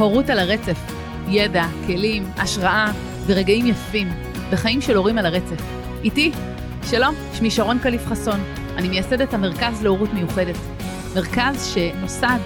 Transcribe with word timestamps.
הורות 0.00 0.30
על 0.30 0.38
הרצף, 0.38 0.78
ידע, 1.28 1.64
כלים, 1.86 2.30
השראה 2.36 2.92
ורגעים 3.26 3.66
יפים 3.66 4.08
בחיים 4.52 4.80
של 4.80 4.96
הורים 4.96 5.18
על 5.18 5.26
הרצף. 5.26 5.62
איתי, 6.04 6.32
שלום, 6.90 7.14
שמי 7.32 7.50
שרון 7.50 7.78
קליף 7.78 8.06
חסון, 8.06 8.40
אני 8.76 8.88
מייסדת 8.88 9.34
המרכז 9.34 9.82
להורות 9.82 10.12
מיוחדת. 10.12 10.56
מרכז 11.14 11.74
שנוסד 11.74 12.38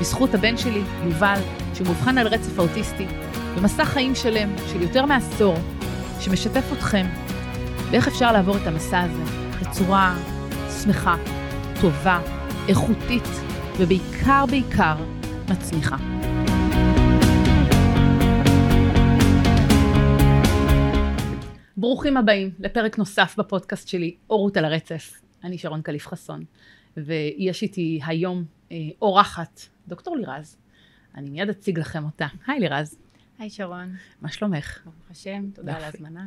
בזכות 0.00 0.34
הבן 0.34 0.56
שלי, 0.56 0.82
יובל, 1.04 1.40
שהוא 1.74 1.86
מאובחן 1.86 2.18
על 2.18 2.26
רצף 2.26 2.58
האוטיסטי, 2.58 3.06
במסע 3.56 3.84
חיים 3.84 4.14
שלם 4.14 4.50
של 4.72 4.82
יותר 4.82 5.06
מעשור, 5.06 5.54
שמשתף 6.20 6.64
אתכם 6.72 7.06
באיך 7.90 8.08
אפשר 8.08 8.32
לעבור 8.32 8.56
את 8.56 8.66
המסע 8.66 9.00
הזה 9.00 9.22
בצורה 9.60 10.16
שמחה, 10.82 11.16
טובה, 11.80 12.20
איכותית, 12.68 13.28
ובעיקר 13.78 14.44
בעיקר 14.46 14.96
מצמיחה. 15.48 16.17
ברוכים 21.80 22.16
הבאים 22.16 22.50
לפרק 22.58 22.98
נוסף 22.98 23.34
בפודקאסט 23.38 23.88
שלי, 23.88 24.16
אורות 24.30 24.56
על 24.56 24.64
הרצף. 24.64 25.20
אני 25.44 25.58
שרון 25.58 25.82
קליף 25.82 26.06
חסון, 26.06 26.44
ויש 26.96 27.62
איתי 27.62 28.00
היום 28.06 28.44
אה, 28.72 28.76
אורחת, 29.02 29.60
דוקטור 29.88 30.16
לירז. 30.16 30.56
אני 31.14 31.30
מיד 31.30 31.48
אציג 31.48 31.78
לכם 31.78 32.04
אותה. 32.04 32.26
היי 32.46 32.60
לירז. 32.60 32.98
היי 33.38 33.50
שרון. 33.50 33.94
מה 34.20 34.28
שלומך? 34.28 34.80
ברוך 34.84 35.10
השם, 35.10 35.50
תודה 35.54 35.76
על 35.76 35.82
ההזמנה. 35.82 36.26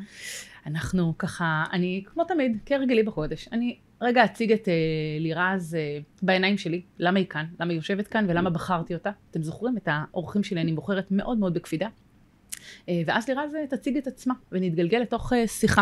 אנחנו 0.66 1.18
ככה, 1.18 1.64
אני 1.72 2.04
כמו 2.06 2.24
תמיד, 2.24 2.58
כהרגלי 2.66 3.04
בחודש, 3.04 3.48
אני 3.52 3.78
רגע 4.02 4.26
אציג 4.26 4.52
את 4.52 4.66
uh, 4.66 4.72
לירז 5.20 5.74
uh, 5.74 6.04
בעיניים 6.22 6.58
שלי, 6.58 6.82
למה 7.00 7.20
היא 7.20 7.28
כאן, 7.28 7.46
למה 7.60 7.72
היא 7.72 7.78
יושבת 7.78 8.08
כאן 8.08 8.26
ולמה 8.30 8.50
בחרתי 8.50 8.94
אותה. 8.94 9.12
אתם 9.32 9.44
זוכרים 9.44 9.78
את 9.78 9.88
האורחים 9.92 10.44
שלי, 10.44 10.62
אני 10.62 10.74
בוחרת 10.74 11.12
מאוד 11.12 11.38
מאוד 11.38 11.54
בקפידה. 11.54 11.88
Uh, 12.86 12.90
ואז 13.06 13.28
לירז 13.28 13.54
uh, 13.54 13.76
תציג 13.76 13.98
את 13.98 14.08
עצמה 14.08 14.34
ונתגלגל 14.52 14.98
לתוך 14.98 15.34
uh, 15.34 15.36
שיחה. 15.48 15.82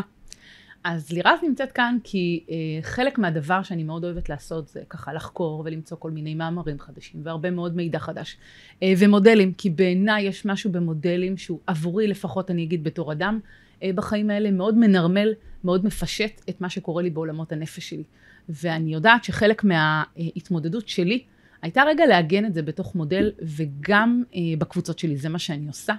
אז 0.83 1.11
לירז 1.11 1.39
נמצאת 1.43 1.71
כאן 1.71 1.97
כי 2.03 2.45
חלק 2.81 3.17
מהדבר 3.17 3.63
שאני 3.63 3.83
מאוד 3.83 4.03
אוהבת 4.03 4.29
לעשות 4.29 4.67
זה 4.67 4.81
ככה 4.89 5.13
לחקור 5.13 5.61
ולמצוא 5.65 5.97
כל 5.97 6.11
מיני 6.11 6.35
מאמרים 6.35 6.79
חדשים 6.79 7.21
והרבה 7.23 7.51
מאוד 7.51 7.75
מידע 7.75 7.99
חדש 7.99 8.37
ומודלים, 8.83 9.53
כי 9.53 9.69
בעיניי 9.69 10.23
יש 10.23 10.45
משהו 10.45 10.71
במודלים 10.71 11.37
שהוא 11.37 11.59
עבורי 11.67 12.07
לפחות 12.07 12.51
אני 12.51 12.63
אגיד 12.63 12.83
בתור 12.83 13.11
אדם 13.11 13.39
בחיים 13.83 14.29
האלה 14.29 14.51
מאוד 14.51 14.77
מנרמל, 14.77 15.33
מאוד 15.63 15.85
מפשט 15.85 16.41
את 16.49 16.61
מה 16.61 16.69
שקורה 16.69 17.03
לי 17.03 17.09
בעולמות 17.09 17.51
הנפש 17.51 17.89
שלי. 17.89 18.03
ואני 18.49 18.93
יודעת 18.93 19.23
שחלק 19.23 19.63
מההתמודדות 19.63 20.87
שלי 20.87 21.23
הייתה 21.61 21.83
רגע 21.87 22.05
לעגן 22.05 22.45
את 22.45 22.53
זה 22.53 22.61
בתוך 22.61 22.95
מודל 22.95 23.31
וגם 23.41 24.23
בקבוצות 24.57 24.99
שלי, 24.99 25.17
זה 25.17 25.29
מה 25.29 25.39
שאני 25.39 25.67
עושה. 25.67 25.93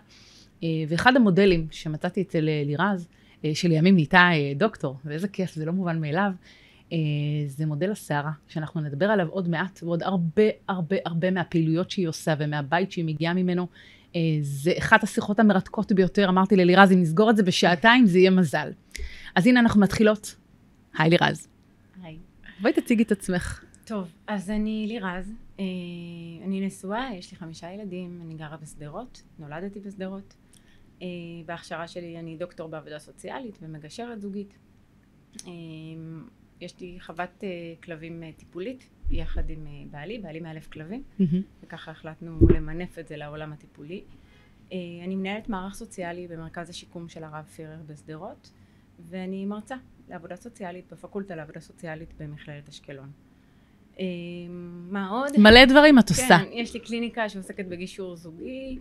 Uh, 0.60 0.64
ואחד 0.88 1.16
המודלים 1.16 1.66
שמצאתי 1.70 2.22
אצל 2.22 2.48
uh, 2.48 2.66
לירז 2.66 3.08
אה, 3.44 3.50
שלימים 3.54 3.94
נהייתה 3.94 4.30
אה, 4.32 4.52
דוקטור, 4.56 4.96
ואיזה 5.04 5.28
כיף, 5.28 5.54
זה 5.54 5.64
לא 5.64 5.72
מובן 5.72 6.00
מאליו. 6.00 6.32
אה, 6.92 6.98
זה 7.46 7.66
מודל 7.66 7.90
הסערה, 7.90 8.30
שאנחנו 8.48 8.80
נדבר 8.80 9.06
עליו 9.06 9.28
עוד 9.28 9.48
מעט, 9.48 9.80
ועוד 9.82 10.02
הרבה 10.02 10.42
הרבה 10.68 10.96
הרבה 11.04 11.30
מהפעילויות 11.30 11.90
שהיא 11.90 12.08
עושה 12.08 12.34
ומהבית 12.38 12.92
שהיא 12.92 13.04
מגיעה 13.04 13.34
ממנו. 13.34 13.66
זה 14.42 14.72
אחת 14.78 15.02
השיחות 15.02 15.38
המרתקות 15.40 15.92
ביותר, 15.92 16.28
אמרתי 16.28 16.56
ללירז, 16.56 16.92
אם 16.92 17.00
נסגור 17.00 17.30
את 17.30 17.36
זה 17.36 17.42
בשעתיים, 17.42 18.06
זה 18.06 18.18
יהיה 18.18 18.30
מזל. 18.30 18.72
אז 19.34 19.46
הנה 19.46 19.60
אנחנו 19.60 19.80
מתחילות. 19.80 20.36
היי 20.98 21.10
לירז. 21.10 21.48
היי. 22.02 22.16
בואי 22.60 22.72
תציגי 22.72 23.02
את 23.02 23.12
עצמך. 23.12 23.64
טוב, 23.84 24.08
אז 24.26 24.50
אני 24.50 24.84
לירז, 24.88 25.32
אני 26.44 26.66
נשואה, 26.66 27.08
יש 27.14 27.32
לי 27.32 27.38
חמישה 27.38 27.72
ילדים, 27.72 28.20
אני 28.24 28.34
גרה 28.34 28.56
בשדרות, 28.62 29.22
נולדתי 29.38 29.80
בשדרות. 29.80 30.34
אה, 31.02 31.06
בהכשרה 31.46 31.88
שלי 31.88 32.18
אני 32.18 32.36
דוקטור 32.36 32.68
בעבודה 32.68 32.98
סוציאלית 32.98 33.58
ומגשרת 33.62 34.20
זוגית. 34.20 34.58
אה, 35.46 35.52
יש 36.60 36.80
לי 36.80 36.98
חוות 37.00 37.44
אה, 37.44 37.48
כלבים 37.82 38.22
טיפולית 38.36 38.88
יחד 39.10 39.50
עם 39.50 39.66
בעלי, 39.90 40.18
בעלי 40.18 40.40
מאלף 40.40 40.68
כלבים, 40.68 41.02
mm-hmm. 41.02 41.24
וככה 41.62 41.90
החלטנו 41.90 42.38
למנף 42.54 42.98
את 42.98 43.08
זה 43.08 43.16
לעולם 43.16 43.52
הטיפולי. 43.52 44.04
אני 45.04 45.16
מנהלת 45.16 45.48
מערך 45.48 45.74
סוציאלי 45.74 46.28
במרכז 46.28 46.70
השיקום 46.70 47.08
של 47.08 47.24
הרב 47.24 47.44
פירר 47.44 47.78
בשדרות, 47.86 48.50
ואני 49.08 49.46
מרצה 49.46 49.76
לעבודה 50.08 50.36
סוציאלית 50.36 50.92
בפקולטה 50.92 51.36
לעבודה 51.36 51.60
סוציאלית 51.60 52.14
במכללת 52.18 52.68
אשקלון. 52.68 53.10
מה 54.90 55.08
עוד? 55.08 55.38
מלא 55.38 55.64
דברים 55.64 55.98
את 55.98 56.08
עושה. 56.08 56.38
כן, 56.38 56.52
יש 56.52 56.74
לי 56.74 56.80
קליניקה 56.80 57.28
שעוסקת 57.28 57.66
בגישור 57.66 58.16
זוגי, 58.16 58.78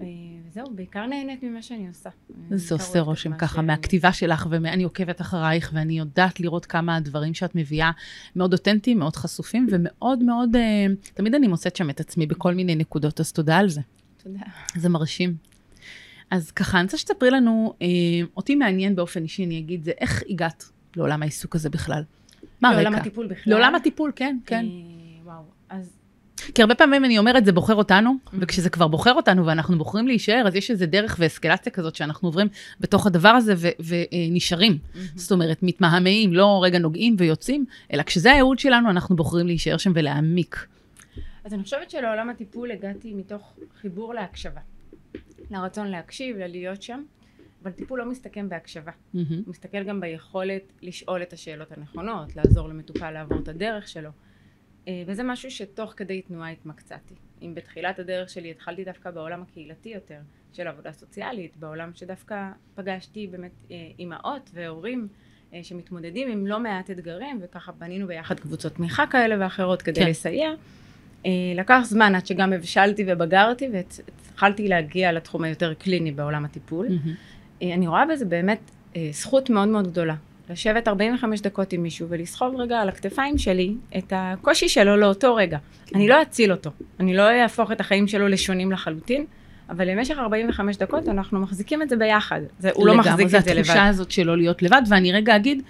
וזהו, 0.00 0.66
בעיקר 0.74 1.06
נהנית 1.06 1.42
ממה 1.42 1.62
שאני 1.62 1.88
עושה. 1.88 2.10
זה 2.50 2.74
עושה 2.74 3.00
רושם 3.00 3.36
ככה, 3.36 3.62
מהכתיבה 3.62 4.12
שלך, 4.12 4.46
ואני 4.50 4.84
עוקבת 4.84 5.20
אחרייך, 5.20 5.70
ואני 5.74 5.98
יודעת 5.98 6.40
לראות 6.40 6.66
כמה 6.66 6.96
הדברים 6.96 7.34
שאת 7.34 7.54
מביאה 7.54 7.90
מאוד 8.36 8.52
אותנטיים, 8.52 8.98
מאוד 8.98 9.16
חשופים, 9.16 9.66
ומאוד 9.70 10.22
מאוד, 10.22 10.56
אה, 10.56 10.86
תמיד 11.14 11.34
אני 11.34 11.46
מוצאת 11.48 11.76
שם 11.76 11.90
את 11.90 12.00
עצמי 12.00 12.26
בכל 12.26 12.54
מיני 12.54 12.74
נקודות, 12.74 13.20
אז 13.20 13.32
תודה 13.32 13.56
על 13.56 13.68
זה. 13.68 13.80
תודה. 14.22 14.40
זה 14.76 14.88
מרשים. 14.88 15.36
אז 16.30 16.50
ככה, 16.50 16.78
אני 16.78 16.84
רוצה 16.84 16.98
שתספרי 16.98 17.30
לנו, 17.30 17.74
אה, 17.82 17.86
אותי 18.36 18.54
מעניין 18.54 18.96
באופן 18.96 19.22
אישי, 19.22 19.44
אני 19.44 19.58
אגיד, 19.58 19.84
זה 19.84 19.92
איך 19.98 20.22
הגעת 20.28 20.64
לעולם 20.96 21.22
העיסוק 21.22 21.54
הזה 21.54 21.70
בכלל? 21.70 22.02
מה 22.60 22.68
הרקע? 22.68 22.82
לעולם 22.82 22.94
הטיפול 23.00 23.26
בכלל? 23.26 23.52
לעולם 23.52 23.74
הטיפול, 23.74 24.12
כן, 24.16 24.38
כן. 24.46 24.66
וואו, 25.24 25.42
אז 25.68 25.96
כי 26.54 26.62
הרבה 26.62 26.74
פעמים 26.74 27.04
אני 27.04 27.18
אומרת, 27.18 27.44
זה 27.44 27.52
בוחר 27.52 27.74
אותנו. 27.74 28.14
וכשזה 28.38 28.70
כבר 28.70 28.88
בוחר 28.88 29.12
אותנו 29.12 29.46
ואנחנו 29.46 29.78
בוחרים 29.78 30.06
להישאר, 30.06 30.44
אז 30.46 30.54
יש 30.54 30.70
איזה 30.70 30.86
דרך 30.86 31.16
ואסקלציה 31.18 31.72
כזאת 31.72 31.94
שאנחנו 31.94 32.28
עוברים 32.28 32.48
בתוך 32.80 33.06
הדבר 33.06 33.28
הזה 33.28 33.54
ונשארים. 33.86 34.72
Mm-hmm. 34.72 34.98
זאת 35.14 35.32
אומרת, 35.32 35.62
מתמהמהים, 35.62 36.32
לא 36.32 36.60
רגע 36.64 36.78
נוגעים 36.78 37.16
ויוצאים, 37.18 37.64
אלא 37.92 38.02
כשזה 38.02 38.32
הייעוד 38.32 38.58
שלנו, 38.58 38.90
אנחנו 38.90 39.16
בוחרים 39.16 39.46
להישאר 39.46 39.76
שם 39.76 39.92
ולהעמיק. 39.94 40.66
אז 41.44 41.54
אני 41.54 41.62
חושבת 41.62 41.90
שלעולם 41.90 42.30
הטיפול 42.30 42.70
הגעתי 42.70 43.14
מתוך 43.14 43.54
חיבור 43.80 44.14
להקשבה. 44.14 44.60
לרצון 45.50 45.88
להקשיב, 45.88 46.36
ללהיות 46.36 46.82
שם, 46.82 47.02
אבל 47.62 47.70
טיפול 47.70 47.98
לא 47.98 48.10
מסתכם 48.10 48.48
בהקשבה. 48.48 48.92
Mm-hmm. 48.92 49.18
הוא 49.18 49.44
מסתכל 49.46 49.82
גם 49.82 50.00
ביכולת 50.00 50.72
לשאול 50.82 51.22
את 51.22 51.32
השאלות 51.32 51.72
הנכונות, 51.72 52.36
לעזור 52.36 52.68
למטופל 52.68 53.10
לעבור 53.10 53.38
את 53.38 53.48
הדרך 53.48 53.88
שלו. 53.88 54.10
אה, 54.88 55.02
וזה 55.06 55.22
משהו 55.22 55.50
שתוך 55.50 55.94
כדי 55.96 56.22
תנועה 56.22 56.50
התמקצעתי. 56.50 57.14
אם 57.42 57.52
בתחילת 57.54 57.98
הדרך 57.98 58.28
שלי 58.28 58.50
התחלתי 58.50 58.84
דווקא 58.84 59.10
בעולם 59.10 59.42
הקהילתי 59.42 59.88
יותר 59.88 60.18
של 60.52 60.68
עבודה 60.68 60.92
סוציאלית, 60.92 61.56
בעולם 61.56 61.90
שדווקא 61.94 62.48
פגשתי 62.74 63.26
באמת 63.26 63.50
אה, 63.70 63.76
אימהות 63.98 64.50
והורים 64.54 65.08
אה, 65.54 65.60
שמתמודדים 65.62 66.30
עם 66.30 66.46
לא 66.46 66.60
מעט 66.60 66.90
אתגרים 66.90 67.38
וככה 67.42 67.72
בנינו 67.72 68.06
ביחד 68.06 68.40
קבוצות 68.40 68.74
תמיכה 68.74 69.06
כאלה 69.06 69.36
ואחרות 69.40 69.82
כדי 69.82 70.00
כן. 70.00 70.10
לסייע. 70.10 70.50
לקח 71.56 71.80
זמן 71.84 72.14
עד 72.14 72.26
שגם 72.26 72.52
הבשלתי 72.52 73.04
ובגרתי 73.06 73.68
והתחלתי 73.72 74.68
להגיע 74.68 75.12
לתחום 75.12 75.44
היותר 75.44 75.74
קליני 75.74 76.12
בעולם 76.12 76.44
הטיפול. 76.44 76.86
Mm-hmm. 76.88 77.64
אני 77.74 77.86
רואה 77.86 78.06
בזה 78.06 78.24
באמת 78.24 78.70
זכות 79.10 79.50
מאוד 79.50 79.68
מאוד 79.68 79.88
גדולה. 79.88 80.14
לשבת 80.50 80.88
45 80.88 81.40
דקות 81.40 81.72
עם 81.72 81.82
מישהו 81.82 82.06
ולסחוב 82.08 82.56
רגע 82.56 82.80
על 82.80 82.88
הכתפיים 82.88 83.38
שלי 83.38 83.74
את 83.98 84.12
הקושי 84.16 84.68
שלו 84.68 84.96
לאותו 84.96 85.34
רגע. 85.34 85.58
כן. 85.86 85.96
אני 85.96 86.08
לא 86.08 86.22
אציל 86.22 86.52
אותו, 86.52 86.70
אני 87.00 87.16
לא 87.16 87.30
אהפוך 87.30 87.72
את 87.72 87.80
החיים 87.80 88.08
שלו 88.08 88.28
לשונים 88.28 88.72
לחלוטין, 88.72 89.24
אבל 89.70 89.90
למשך 89.90 90.18
45 90.18 90.76
דקות 90.76 91.08
אנחנו 91.08 91.40
מחזיקים 91.40 91.82
את 91.82 91.88
זה 91.88 91.96
ביחד. 91.96 92.40
זה, 92.58 92.70
הוא 92.74 92.86
לא 92.86 92.96
מחזיק 92.96 93.26
את 93.26 93.30
זה 93.30 93.36
לבד. 93.38 93.44
זה 93.44 93.60
התחושה 93.60 93.86
הזאת 93.86 94.10
שלא 94.10 94.36
להיות 94.36 94.62
לבד, 94.62 94.82
ואני 94.88 95.12
רגע 95.12 95.36
אגיד 95.36 95.62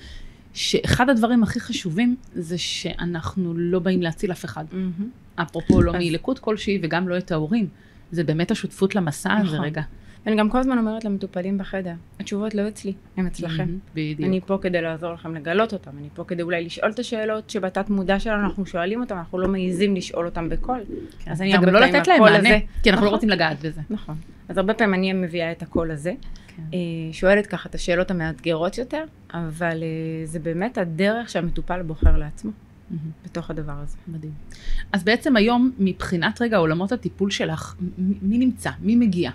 שאחד 0.54 1.10
הדברים 1.10 1.42
הכי 1.42 1.60
חשובים 1.60 2.16
זה 2.34 2.59
שאנחנו 2.59 3.54
לא 3.56 3.78
באים 3.78 4.03
להציל 4.03 4.33
אף 4.33 4.45
אחד. 4.45 4.65
Mm-hmm. 4.72 5.42
אפרופו 5.42 5.83
לא. 5.83 5.92
מלקות 5.92 6.39
כלשהי 6.39 6.78
וגם 6.83 7.09
לא 7.09 7.18
את 7.18 7.33
ההורים. 7.33 7.68
זה 8.10 8.24
באמת 8.24 8.51
השותפות 8.51 8.95
למסע 8.95 9.34
הזה 9.34 9.45
נכון. 9.45 9.65
רגע. 9.65 9.83
ואני 10.27 10.37
גם 10.37 10.51
כל 10.51 10.59
הזמן 10.59 10.78
אומרת 10.78 11.05
למטופלים 11.05 11.59
בחדר, 11.59 11.93
התשובות 12.21 12.55
לא 12.55 12.69
אצלי, 12.69 12.93
הן 13.17 13.27
אצלכם. 13.27 13.69
בדיוק. 13.95 14.28
אני 14.28 14.41
פה 14.47 14.59
כדי 14.63 14.83
לעזור 14.83 15.13
לכם 15.13 15.34
לגלות 15.34 15.73
אותם, 15.73 15.91
אני 15.99 16.09
פה 16.15 16.25
כדי 16.25 16.43
אולי 16.43 16.65
לשאול 16.65 16.91
את 16.91 16.99
השאלות 16.99 17.51
שבתת 17.51 17.91
מודע 17.91 18.21
שלנו 18.21 18.45
אנחנו 18.45 18.67
שואלים 18.67 19.01
אותם, 19.01 19.17
אנחנו 19.17 19.39
לא 19.39 19.49
מעיזים 19.49 19.97
לשאול 19.97 20.27
אותם 20.27 20.49
בקול. 20.49 20.81
כן. 21.19 21.31
אז 21.31 21.43
אני 21.43 21.55
הרבה 21.55 21.71
לא 21.71 21.78
פעמים 21.78 22.03
הקול 22.15 22.28
הזה. 22.28 22.59
כי 22.83 22.91
אנחנו 22.91 23.05
לא 23.05 23.11
נכון. 23.11 23.15
רוצים 23.15 23.28
לגעת 23.28 23.61
בזה. 23.61 23.81
נכון. 23.91 24.17
אז 24.49 24.59
הרבה 24.59 24.75
פעמים 24.75 24.95
אני 24.95 25.13
מביאה 25.13 25.53
את 25.53 25.63
הקול 25.63 25.91
הזה, 25.91 26.13
כן. 26.49 26.63
אה, 26.75 26.78
שואלת 27.13 27.47
ככה 27.47 27.69
את 27.69 27.75
השאלות 27.75 28.11
המאתגרות 28.11 28.78
יותר, 28.78 29.05
אבל 29.34 29.83
אה, 29.83 30.27
זה 30.27 30.39
באמת 30.39 30.78
הדרך 30.78 31.28
שהמטופל 31.28 31.83
בוחר 31.83 32.17
לעצמו. 32.17 32.51
Mm-hmm. 32.51 33.25
בתוך 33.25 33.51
הדבר 33.51 33.73
הזה. 33.83 33.97
מדהים. 34.09 34.33
אז 34.93 35.05
בעצם 35.05 35.37
היום, 35.37 35.71
מבחינת 35.78 36.43
רגע 36.43 36.57
עולמות 36.57 36.93
הטיפול 36.93 37.31
שלך, 37.31 37.75
מי 37.99 38.39
נמצא? 38.39 38.71
מי 38.81 38.97
מגיע? 38.97 39.31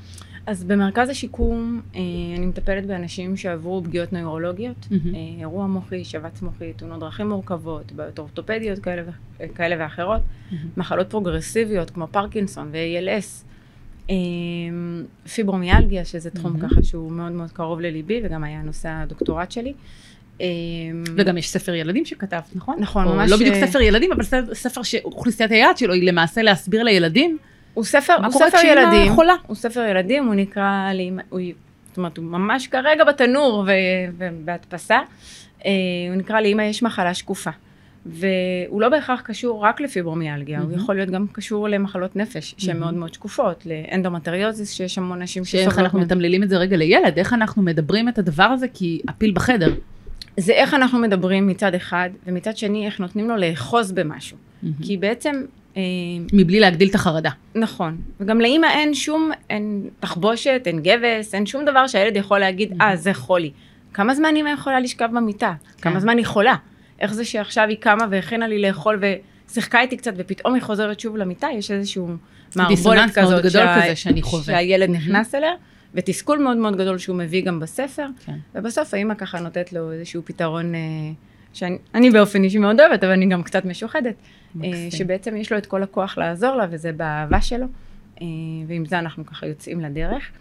אז 0.45 0.63
במרכז 0.63 1.09
השיקום 1.09 1.81
אה, 1.95 1.99
אני 2.37 2.45
מטפלת 2.45 2.85
באנשים 2.85 3.37
שעברו 3.37 3.83
פגיעות 3.83 4.13
נוירולוגיות, 4.13 4.75
mm-hmm. 4.81 5.15
אה, 5.15 5.39
אירוע 5.39 5.67
מוחי, 5.67 6.03
שבץ 6.03 6.41
מוחי, 6.41 6.73
תאונות 6.73 6.99
דרכים 6.99 7.29
מורכבות, 7.29 7.91
בעיות 7.91 8.19
אורתופדיות 8.19 8.79
כאלה, 8.79 9.03
כאלה 9.55 9.75
ואחרות, 9.79 10.21
mm-hmm. 10.21 10.55
מחלות 10.77 11.09
פרוגרסיביות 11.09 11.89
כמו 11.89 12.07
פרקינסון 12.07 12.69
ו-ALS, 12.71 13.45
פיברומיאלגיה, 15.35 16.05
שזה 16.05 16.29
תחום 16.29 16.53
מהמם. 16.53 16.69
ככה 16.69 16.83
שהוא 16.83 17.11
מאוד 17.11 17.31
מאוד 17.31 17.51
קרוב 17.51 17.81
לליבי, 17.81 18.21
וגם 18.23 18.43
היה 18.43 18.61
נושא 18.61 18.89
הדוקטורט 18.89 19.51
שלי. 19.51 19.73
אמ, 20.41 21.03
וגם 21.17 21.37
יש 21.37 21.49
ספר 21.49 21.73
ילדים 21.73 22.05
שכתבת, 22.05 22.49
נכון? 22.55 22.75
נכון, 22.79 23.07
ממש, 23.07 23.31
לא 23.31 23.37
בדיוק 23.37 23.55
אה, 23.55 23.67
ספר 23.67 23.81
ילדים, 23.81 24.11
אבל 24.11 24.23
ספר 24.53 24.83
שאוכלוסיית 24.83 25.51
היעד 25.51 25.77
שלו 25.77 25.93
היא 25.93 26.07
למעשה 26.07 26.41
להסביר 26.41 26.83
לילדים 26.83 27.37
הוא 27.73 27.83
ספר, 27.83 28.13
הוא 28.25 28.31
ספר 28.31 28.57
ילדים, 28.65 29.13
חולה. 29.15 29.33
הוא 29.47 29.55
ספר 29.55 29.81
ילדים, 29.81 30.25
הוא 30.25 30.35
נקרא, 30.35 30.89
לאמא- 30.93 31.21
הוא, 31.29 31.41
זאת 31.87 31.97
אומרת, 31.97 32.17
הוא 32.17 32.25
ממש 32.25 32.67
כרגע 32.67 33.03
בתנור 33.03 33.63
ו- 33.67 33.71
ובהדפסה, 34.17 34.99
אה, 35.65 35.71
הוא 36.09 36.15
נקרא 36.15 36.41
לאמא 36.41 36.61
יש 36.61 36.83
מחלה 36.83 37.13
שקופה. 37.13 37.49
והוא 38.05 38.81
לא 38.81 38.89
בהכרח 38.89 39.21
קשור 39.21 39.63
רק 39.65 39.81
לפיברומיאלגיה, 39.81 40.59
הוא 40.59 40.67
מהמם. 40.69 40.77
יכול 40.81 40.95
להיות 40.95 41.09
גם 41.09 41.25
קשור 41.31 41.69
למחלות 41.69 42.15
נפש 42.15 42.55
שהן 42.57 42.69
מהמם. 42.73 42.81
מאוד 42.83 42.93
מאוד 42.93 43.13
שקופות, 43.13 43.65
לאנדומטריוזיס 43.65 44.71
שיש 44.73 44.97
המון 44.97 45.21
נשים 45.21 45.45
שאיך 45.45 45.61
שסובלות 45.63 45.79
אנחנו. 45.85 45.99
מתמללים 45.99 46.43
את 46.43 46.49
זה 46.49 46.57
רגע 46.57 46.77
לילד, 46.77 47.17
איך 47.17 47.33
אנחנו 47.33 47.61
מדברים 47.61 48.09
את 48.09 48.17
הדבר 48.17 48.43
הזה, 48.43 48.67
כי 48.73 49.01
הפיל 49.07 49.31
בחדר. 49.31 49.73
זה 50.37 50.53
איך 50.53 50.73
אנחנו 50.73 50.99
מדברים 50.99 51.47
מצד 51.47 51.75
אחד, 51.75 52.09
ומצד 52.27 52.57
שני 52.57 52.85
איך 52.85 52.99
נותנים 52.99 53.29
לו 53.29 53.37
לאחוז 53.37 53.91
במשהו. 53.91 54.37
כי 54.83 54.97
בעצם, 54.97 55.41
מבלי 56.33 56.59
להגדיל 56.59 56.89
את 56.89 56.95
החרדה. 56.95 57.29
נכון, 57.55 57.97
וגם 58.19 58.41
לאימא 58.41 58.67
אין 58.67 58.93
שום, 58.93 59.31
אין 59.49 59.89
תחבושת, 59.99 60.61
אין 60.65 60.79
גבס, 60.79 61.33
אין 61.33 61.45
שום 61.45 61.65
דבר 61.65 61.87
שהילד 61.87 62.15
יכול 62.15 62.39
להגיד, 62.39 62.73
אה, 62.81 62.95
זה 62.95 63.13
חולי. 63.13 63.51
כמה 63.93 64.15
זמן 64.15 64.35
אימא 64.35 64.49
יכולה 64.49 64.79
לשכב 64.79 65.09
במיטה? 65.13 65.53
כן. 65.77 65.89
כמה 65.89 65.99
זמן 65.99 66.17
היא 66.17 66.25
חולה? 66.25 66.55
איך 66.99 67.13
זה 67.13 67.25
שעכשיו 67.25 67.67
היא 67.69 67.77
קמה 67.79 68.05
והכינה 68.09 68.47
לי 68.47 68.61
לאכול 68.61 69.01
ושיחקה 69.49 69.81
איתי 69.81 69.97
קצת, 69.97 70.13
ופתאום 70.17 70.53
היא 70.53 70.63
חוזרת 70.63 70.99
שוב 70.99 71.17
למיטה? 71.17 71.47
יש 71.57 71.71
איזשהו 71.71 72.07
מערבולת 72.55 72.77
דיסוננס 72.77 73.17
מאוד 73.17 73.27
כזאת 73.27 73.45
גדול 73.45 73.67
כזה 73.75 73.95
שאני 73.95 74.21
חווה. 74.21 74.43
שהילד 74.43 74.89
מהמם. 74.89 75.01
נכנס 75.01 75.35
אליה, 75.35 75.51
ותסכול 75.93 76.39
מאוד 76.39 76.57
מאוד 76.57 76.75
גדול 76.75 76.97
שהוא 76.97 77.15
מביא 77.15 77.45
גם 77.45 77.59
בספר. 77.59 78.07
כן. 78.25 78.35
ובסוף 78.55 78.93
האימא 78.93 79.13
ככה 79.13 79.39
נותנת 79.39 79.73
לו 79.73 79.91
איזשהו 79.91 80.21
פתרון 80.25 80.75
אה, 80.75 80.79
שאני 81.53 81.77
אני 81.95 82.09
באופן 82.09 82.43
אישי 82.43 82.57
מאוד 82.57 82.79
אוהבת, 82.79 83.03
אבל 83.03 83.13
אני 83.13 83.25
גם 83.25 83.43
קצת 83.43 83.65
משוחדת. 83.65 84.15
אה, 84.55 84.59
מקסים. 84.67 84.91
שבעצם 84.91 85.37
יש 85.37 85.51
לו 85.51 85.57
את 85.57 85.65
כל 85.65 85.83
הכוח 85.83 86.17
לעזור 86.17 86.55
לה, 86.55 86.65
וזה 86.69 86.91
באהבה 86.91 87.41
שלו, 87.41 87.65
אה, 88.21 88.27
ועם 88.67 88.85
זה 88.85 88.99
אנחנו 88.99 89.25
ככה 89.25 89.47
יוצאים 89.47 89.79
לדרך. 89.79 90.31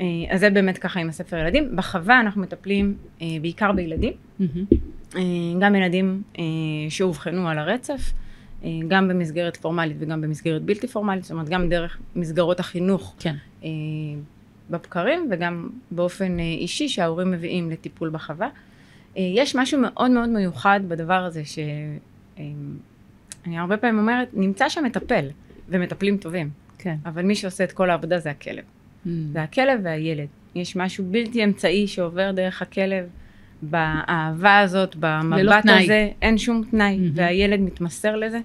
אה, 0.00 0.06
אז 0.30 0.40
זה 0.40 0.50
באמת 0.50 0.78
ככה 0.78 1.00
עם 1.00 1.08
הספר 1.08 1.36
ילדים. 1.36 1.76
בחווה 1.76 2.20
אנחנו 2.20 2.42
מטפלים 2.42 2.96
בעיקר 3.40 3.72
בילדים, 3.72 4.12
גם 5.60 5.74
ילדים 5.74 6.22
שאובחנו 6.88 7.48
על 7.48 7.58
הרצף, 7.58 8.12
גם 8.88 9.08
במסגרת 9.08 9.56
פורמלית 9.56 9.96
וגם 10.00 10.20
במסגרת 10.20 10.62
בלתי 10.62 10.88
פורמלית, 10.88 11.22
זאת 11.22 11.32
אומרת 11.32 11.48
גם 11.48 11.68
דרך 11.68 11.98
מסגרות 12.16 12.60
החינוך 12.60 13.14
כן. 13.18 13.34
בבקרים 14.70 15.28
וגם 15.30 15.68
באופן 15.90 16.38
אישי 16.38 16.88
שההורים 16.88 17.30
מביאים 17.30 17.70
לטיפול 17.70 18.10
בחווה. 18.10 18.48
אה, 19.18 19.22
יש 19.34 19.56
משהו 19.56 19.80
מאוד 19.80 20.10
מאוד 20.10 20.28
מיוחד 20.28 20.80
בדבר 20.88 21.24
הזה, 21.24 21.42
שאני 21.44 23.58
הרבה 23.58 23.76
פעמים 23.76 23.98
אומרת, 23.98 24.28
נמצא 24.32 24.68
שם 24.68 24.84
מטפל, 24.84 25.26
ומטפלים 25.68 26.16
טובים, 26.16 26.50
כן. 26.78 26.96
אבל 27.06 27.22
מי 27.22 27.34
שעושה 27.34 27.64
את 27.64 27.72
כל 27.72 27.90
העבודה 27.90 28.18
זה 28.18 28.30
הכלב. 28.30 28.64
Mm. 29.06 29.08
זה 29.32 29.42
הכלב 29.42 29.80
והילד. 29.82 30.26
יש 30.54 30.76
משהו 30.76 31.04
בלתי 31.10 31.44
אמצעי 31.44 31.86
שעובר 31.86 32.32
דרך 32.32 32.62
הכלב, 32.62 33.06
באהבה 33.62 34.58
הזאת, 34.58 34.96
במבט. 35.00 35.64
הזה, 35.82 36.10
אין 36.22 36.38
שום 36.38 36.62
תנאי, 36.70 36.96
מהמם. 36.96 37.10
והילד 37.14 37.60
מתמסר 37.60 38.16
לזה. 38.16 38.40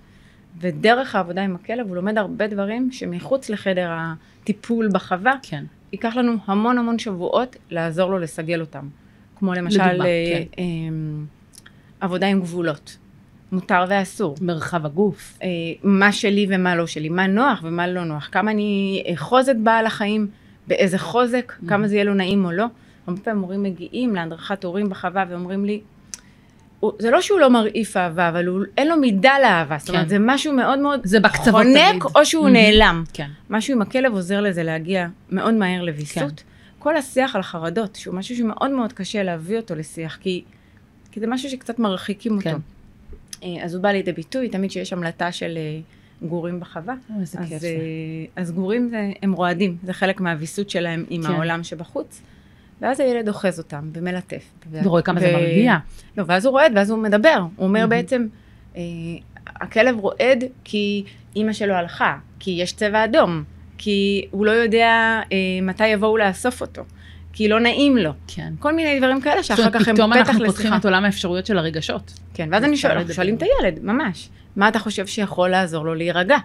ודרך 0.60 1.16
העבודה 1.16 1.44
עם 1.44 1.56
הכלב 1.56 1.88
הוא 1.88 1.96
לומד 1.96 2.18
הרבה 2.18 2.48
דברים 2.48 2.92
שמחוץ 2.92 3.50
לחדר 3.50 3.92
הטיפול 3.92 4.90
בחווה, 4.94 5.34
כן. 5.44 5.64
ייקח 5.92 6.16
לנו 6.16 6.34
המון 6.46 6.78
המון 6.78 7.00
שבועות 7.00 7.56
לעזור 7.70 8.12
לו 8.12 8.20
לסגל 8.20 8.62
אותם. 8.62 8.88
כמו 9.44 9.54
למשל 9.54 9.88
לדוגמה, 9.88 10.06
אה, 10.06 10.44
כן. 10.52 10.62
אה, 10.62 10.66
עבודה 12.02 12.28
עם 12.28 12.40
גבולות, 12.42 12.98
מותר 13.52 13.86
ואסור. 13.90 14.36
מרחב 14.42 14.86
הגוף. 14.86 15.38
אה, 15.44 15.48
מה 15.84 16.12
שלי 16.12 16.46
ומה 16.50 16.76
לא 16.76 16.88
שלי, 16.88 17.10
מה 17.10 17.28
נוח 17.28 17.60
ומה 17.64 17.88
לא 17.88 18.04
נוח, 18.04 18.30
כמה 18.32 18.52
אני 18.52 19.04
אחוז 19.14 19.50
את 19.50 19.60
בעל 19.60 19.86
החיים, 19.86 20.28
באיזה 20.68 20.98
חוזק, 20.98 21.54
Mhm. 21.64 21.70
כמה 21.70 21.88
זה 21.88 21.96
יהיה 21.96 22.04
לו 22.04 22.14
נעים 22.14 22.46
או 22.46 22.52
לא. 22.52 22.66
הרבה 23.08 23.22
פעמים 23.22 23.42
הורים 23.42 23.64
מגיעים 23.64 24.16
להדרכת 24.16 24.64
הורים 24.64 24.90
בחווה 24.90 25.26
ואומרים 25.30 25.66
לי, 25.66 25.82
"הוא- 26.80 26.92
זה 27.00 27.12
לא 27.12 27.22
שהוא 27.22 27.40
לא 27.40 27.50
מרעיף 27.50 27.98
אהבה, 27.98 28.30
אבל 28.30 28.46
הוא, 28.48 28.64
אין 28.78 28.88
לו 28.88 28.98
מידה 28.98 29.34
לאהבה, 29.42 29.76
זאת 29.80 29.90
אומרת, 29.90 30.04
כן. 30.04 30.10
זה 30.10 30.18
משהו 30.20 30.54
מאוד 30.54 30.80
מאוד 30.80 31.00
זה 31.04 31.18
חונק 31.52 31.66
תמיד. 32.02 32.04
או 32.16 32.26
שהוא 32.26 32.48
Mhm. 32.48 32.52
נעלם. 32.52 33.04
כן. 33.14 33.28
משהו 33.50 33.74
עם 33.76 33.82
הכלב 33.82 34.14
עוזר 34.14 34.42
לזה 34.42 34.64
להגיע 34.64 35.08
מאוד 35.30 35.54
מהר 35.54 35.82
לוויסות. 35.84 36.44
כל 36.84 36.98
השיח 36.98 37.36
על 37.36 37.42
חרדות, 37.42 37.96
שהוא 37.96 38.16
משהו 38.16 38.36
שמאוד 38.36 38.72
מאוד 38.72 38.94
קשה 38.94 39.24
להביא 39.24 39.58
אותו 39.58 39.76
לשיח, 39.76 40.18
כי, 40.22 40.44
כי 41.12 41.20
זה 41.20 41.28
משהו 41.28 41.50
שקצת 41.50 41.80
מרחיקים 41.80 42.32
אותו. 42.32 42.44
כן. 42.44 42.58
אה, 43.44 43.64
אז 43.64 43.76
הוא 43.76 43.84
בא 43.84 43.90
לידי 43.90 44.12
ביטוי, 44.12 44.50
תמיד 44.50 44.72
שיש 44.72 44.94
המלטה 44.94 45.32
של 45.32 45.58
אה, 45.58 45.80
גורים 46.28 46.60
בחווה. 46.60 46.96
כיף 47.08 47.36
אז, 47.40 47.62
זה. 47.62 47.68
אה, 47.68 48.42
אז 48.42 48.52
גורים 48.52 48.90
זה, 48.90 49.12
הם 49.22 49.34
רועדים, 49.34 49.78
זה 49.84 49.94
חלק 49.94 50.22
מהוויסות 50.22 50.70
שלהם 50.70 51.06
עם 51.10 51.24
כן. 51.24 51.32
העולם 51.32 51.64
שבחוץ. 51.64 52.22
ואז 52.82 53.00
הילד 53.00 53.28
אוחז 53.28 53.60
אותם 53.60 53.90
ומלטף. 53.94 54.44
ורואה 54.72 55.02
כמה 55.02 55.20
זה 55.20 55.30
ו- 55.30 55.34
מרגיע. 55.34 55.78
לא, 56.18 56.24
ואז 56.28 56.46
הוא 56.46 56.52
רועד, 56.52 56.72
ואז 56.76 56.90
הוא 56.90 57.00
מדבר. 57.00 57.46
הוא 57.56 57.68
אומר 57.68 57.80
מהמם. 57.80 57.90
בעצם, 57.90 58.28
אה, 58.76 58.82
הכלב 59.48 60.00
רועד 60.00 60.44
כי 60.64 61.04
אימא 61.36 61.54
שלו 61.54 61.74
הלכה, 61.74 62.18
כי 62.40 62.52
יש 62.52 62.74
צבע 62.74 63.06
אדום, 63.06 63.44
כי 63.84 64.26
הוא 64.32 64.46
לא 64.46 64.52
יודע 64.52 65.22
אה, 65.32 65.38
מתי 65.62 65.88
יבואו 65.88 66.18
לאסוף 66.18 66.62
אותו, 66.62 66.82
כי 67.34 67.48
לא 67.48 67.60
נעים 67.60 67.98
לו. 67.98 68.12
כן. 68.28 68.54
כל 68.60 68.76
מיני 68.76 69.00
דברים 69.00 69.22
כאלה 69.22 69.44
שאחר 69.44 69.72
כך 69.72 69.88
הם 69.88 69.96
פתאום 69.96 70.12
פתח 70.12 70.20
אנחנו 70.20 70.44
לשיחה. 70.44 70.58
פותחים 70.58 70.74
את 70.74 70.86
עולם 70.86 71.06
האפשרויות 71.06 71.46
של 71.46 71.58
הרגשות. 71.58 72.14
כן, 72.34 72.50
ואז 72.52 72.64
אני 72.64 72.74
אפשר 72.76 72.88
שואל, 72.88 72.98
אנחנו. 72.98 73.14
שואלים 73.14 73.36
את 73.36 73.44
הילד, 73.44 73.80
ממש, 73.84 74.30
מה 74.56 74.68
אתה 74.68 74.80
חושב 74.80 75.08
שיכול 75.08 75.50
לעזור 75.50 75.86
לו 75.86 75.96
להירגע? 75.96 76.38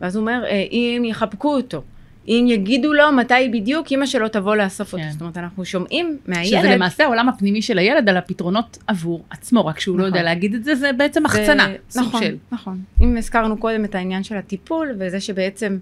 ואז 0.00 0.16
הוא 0.16 0.20
אומר, 0.20 0.42
אה, 0.44 0.64
אם 0.70 1.02
יחבקו 1.06 1.56
אותו, 1.56 1.82
אם 2.28 2.46
יגידו 2.48 2.92
לו 2.92 3.12
מתי 3.12 3.48
בדיוק 3.52 3.90
אימא 3.90 4.06
שלו 4.06 4.28
תבוא 4.28 4.56
לאסוף 4.56 4.92
אותו. 4.92 5.04
כן. 5.04 5.10
זאת 5.10 5.20
אומרת, 5.20 5.38
אנחנו 5.38 5.64
שומעים 5.64 6.16
שזה 6.22 6.32
מהילד, 6.34 6.64
למעשה 6.64 7.04
העולם 7.04 7.28
הפנימי 7.28 7.62
של 7.62 7.78
הילד 7.78 8.08
על 8.08 8.16
הפתרונות 8.16 8.78
עבור 8.86 9.24
עצמו, 9.30 9.66
רק 9.66 9.80
שהוא 9.80 9.98
לא 9.98 10.04
נכון. 10.04 10.16
יודע 10.16 10.24
להגיד 10.24 10.54
את 10.54 10.64
זה, 10.64 10.74
זה 10.74 10.92
בעצם 10.92 11.26
החצנה, 11.26 11.66
נכון. 11.96 12.22
נכון. 12.52 12.80
אם 13.00 13.16
הזכרנו 13.16 13.56
קודם 13.56 13.84
את 13.84 13.94
העניין 13.94 14.22
של 14.22 14.36
הטיפול, 14.36 14.94
וזה 14.98 15.20
שבעצם 15.20 15.78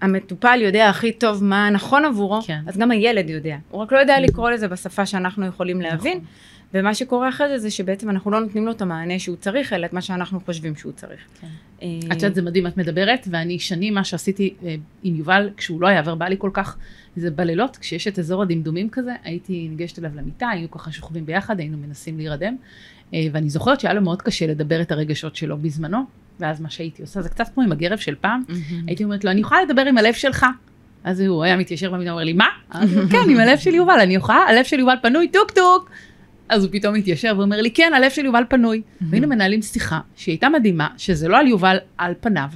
המטופל 0.00 0.58
יודע 0.62 0.88
הכי 0.88 1.12
טוב 1.12 1.44
מה 1.44 1.70
נכון 1.70 2.04
עבורו, 2.04 2.40
כן. 2.46 2.60
אז 2.66 2.78
גם 2.78 2.90
הילד 2.90 3.30
יודע. 3.30 3.56
הוא 3.70 3.80
רק 3.80 3.92
לא 3.92 3.98
יודע 3.98 4.20
לקרוא 4.20 4.50
לזה 4.50 4.68
בשפה 4.68 5.06
שאנחנו 5.06 5.46
יכולים 5.46 5.80
להבין, 5.80 6.16
נכון. 6.16 6.26
ומה 6.74 6.94
שקורה 6.94 7.28
אחרי 7.28 7.48
זה, 7.48 7.58
זה 7.58 7.70
שבעצם 7.70 8.10
אנחנו 8.10 8.30
לא 8.30 8.40
נותנים 8.40 8.66
לו 8.66 8.72
את 8.72 8.82
המענה 8.82 9.18
שהוא 9.18 9.36
צריך, 9.36 9.72
אלא 9.72 9.86
את 9.86 9.92
מה 9.92 10.00
שאנחנו 10.00 10.40
חושבים 10.40 10.76
שהוא 10.76 10.92
צריך. 10.92 11.20
כן. 11.40 11.46
אה, 11.82 11.88
את 12.06 12.12
יודעת, 12.12 12.34
זה 12.34 12.42
מדהים, 12.42 12.66
את 12.66 12.76
מדברת, 12.76 13.28
ואני 13.30 13.58
שנים 13.58 13.94
מה 13.94 14.04
שעשיתי 14.04 14.54
אה, 14.64 14.74
עם 15.02 15.16
יובל, 15.16 15.50
כשהוא 15.56 15.80
לא 15.80 15.86
היה 15.86 16.02
ורבלי 16.04 16.36
כל 16.38 16.50
כך, 16.52 16.76
זה 17.16 17.30
בלילות, 17.30 17.76
כשיש 17.76 18.08
את 18.08 18.18
אזור 18.18 18.42
הדמדומים 18.42 18.90
כזה, 18.90 19.12
הייתי 19.24 19.68
ניגשת 19.70 19.98
אליו 19.98 20.10
למיטה, 20.14 20.48
היינו 20.48 20.70
ככה 20.70 20.92
שוכבים 20.92 21.26
ביחד, 21.26 21.60
היינו 21.60 21.78
מנסים 21.78 22.18
להירדם, 22.18 22.56
אה, 22.56 22.97
ואני 23.12 23.50
זוכרת 23.50 23.80
שהיה 23.80 23.94
לו 23.94 24.00
מאוד 24.02 24.22
קשה 24.22 24.46
לדבר 24.46 24.80
את 24.80 24.92
הרגשות 24.92 25.36
שלו 25.36 25.58
בזמנו, 25.58 26.04
ואז 26.40 26.60
מה 26.60 26.70
שהייתי 26.70 27.02
עושה, 27.02 27.22
זה 27.22 27.28
קצת 27.28 27.48
כמו 27.54 27.62
עם 27.62 27.72
הגרב 27.72 27.98
של 27.98 28.14
פעם. 28.20 28.42
הייתי 28.86 29.04
אומרת 29.04 29.24
לו, 29.24 29.30
אני 29.30 29.40
יכולה 29.40 29.62
לדבר 29.62 29.82
עם 29.82 29.98
הלב 29.98 30.14
שלך? 30.14 30.46
אז 31.04 31.20
הוא 31.20 31.44
היה 31.44 31.56
מתיישר 31.56 31.90
במיטה, 31.90 32.10
אומר 32.10 32.24
לי, 32.24 32.32
מה? 32.32 32.46
הוא, 32.72 32.80
כן, 33.12 33.30
עם 33.30 33.36
הלב 33.40 33.58
של 33.58 33.74
יובל, 33.74 34.00
אני 34.00 34.14
יכולה, 34.14 34.38
הלב 34.48 34.64
של 34.64 34.78
יובל 34.78 34.94
פנוי, 35.02 35.28
טוק 35.28 35.50
טוק. 35.50 35.90
אז 36.48 36.64
הוא 36.64 36.72
פתאום 36.72 36.94
מתיישר 36.94 37.34
ואומר 37.38 37.60
לי, 37.60 37.70
כן, 37.70 37.92
הלב 37.96 38.10
של 38.10 38.24
יובל 38.24 38.42
פנוי. 38.48 38.82
והיינו 39.00 39.28
מנהלים 39.28 39.62
שיחה 39.62 40.00
שהיא 40.16 40.32
הייתה 40.32 40.48
מדהימה, 40.48 40.88
שזה 40.96 41.28
לא 41.28 41.38
על 41.38 41.46
יובל 41.46 41.76
על 41.98 42.14
פניו. 42.20 42.48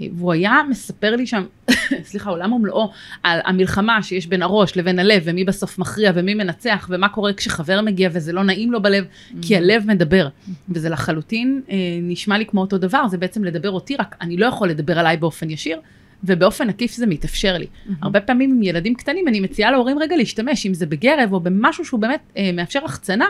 והוא 0.00 0.32
היה 0.32 0.60
מספר 0.68 1.16
לי 1.16 1.26
שם, 1.26 1.44
סליחה, 2.10 2.30
עולם 2.30 2.52
ומלואו, 2.52 2.90
על 3.22 3.40
המלחמה 3.44 4.02
שיש 4.02 4.26
בין 4.26 4.42
הראש 4.42 4.76
לבין 4.76 4.98
הלב, 4.98 5.22
ומי 5.24 5.44
בסוף 5.44 5.78
מכריע 5.78 6.12
ומי 6.14 6.34
מנצח, 6.34 6.86
ומה 6.90 7.08
קורה 7.08 7.32
כשחבר 7.32 7.80
מגיע 7.80 8.08
וזה 8.12 8.32
לא 8.32 8.44
נעים 8.44 8.72
לו 8.72 8.82
בלב, 8.82 9.04
כי 9.42 9.56
הלב 9.56 9.84
מדבר. 9.86 10.28
וזה 10.68 10.88
לחלוטין 10.88 11.62
אה, 11.70 11.76
נשמע 12.02 12.38
לי 12.38 12.46
כמו 12.46 12.60
אותו 12.60 12.78
דבר, 12.78 13.08
זה 13.08 13.18
בעצם 13.18 13.44
לדבר 13.44 13.70
אותי, 13.70 13.96
רק 13.96 14.16
אני 14.20 14.36
לא 14.36 14.46
יכול 14.46 14.68
לדבר 14.68 14.98
עליי 14.98 15.16
באופן 15.16 15.50
ישיר, 15.50 15.80
ובאופן 16.24 16.68
עקיף 16.68 16.92
זה 16.92 17.06
מתאפשר 17.06 17.58
לי. 17.58 17.66
הרבה 18.02 18.20
פעמים 18.20 18.50
עם 18.50 18.62
ילדים 18.62 18.94
קטנים 18.94 19.28
אני 19.28 19.40
מציעה 19.40 19.70
להורים 19.70 19.98
רגע 19.98 20.16
להשתמש, 20.16 20.66
אם 20.66 20.74
זה 20.74 20.86
בגרב 20.86 21.32
או 21.32 21.40
במשהו 21.40 21.84
שהוא 21.84 22.00
באמת 22.00 22.20
אה, 22.36 22.50
מאפשר 22.52 22.84
החצנה, 22.84 23.26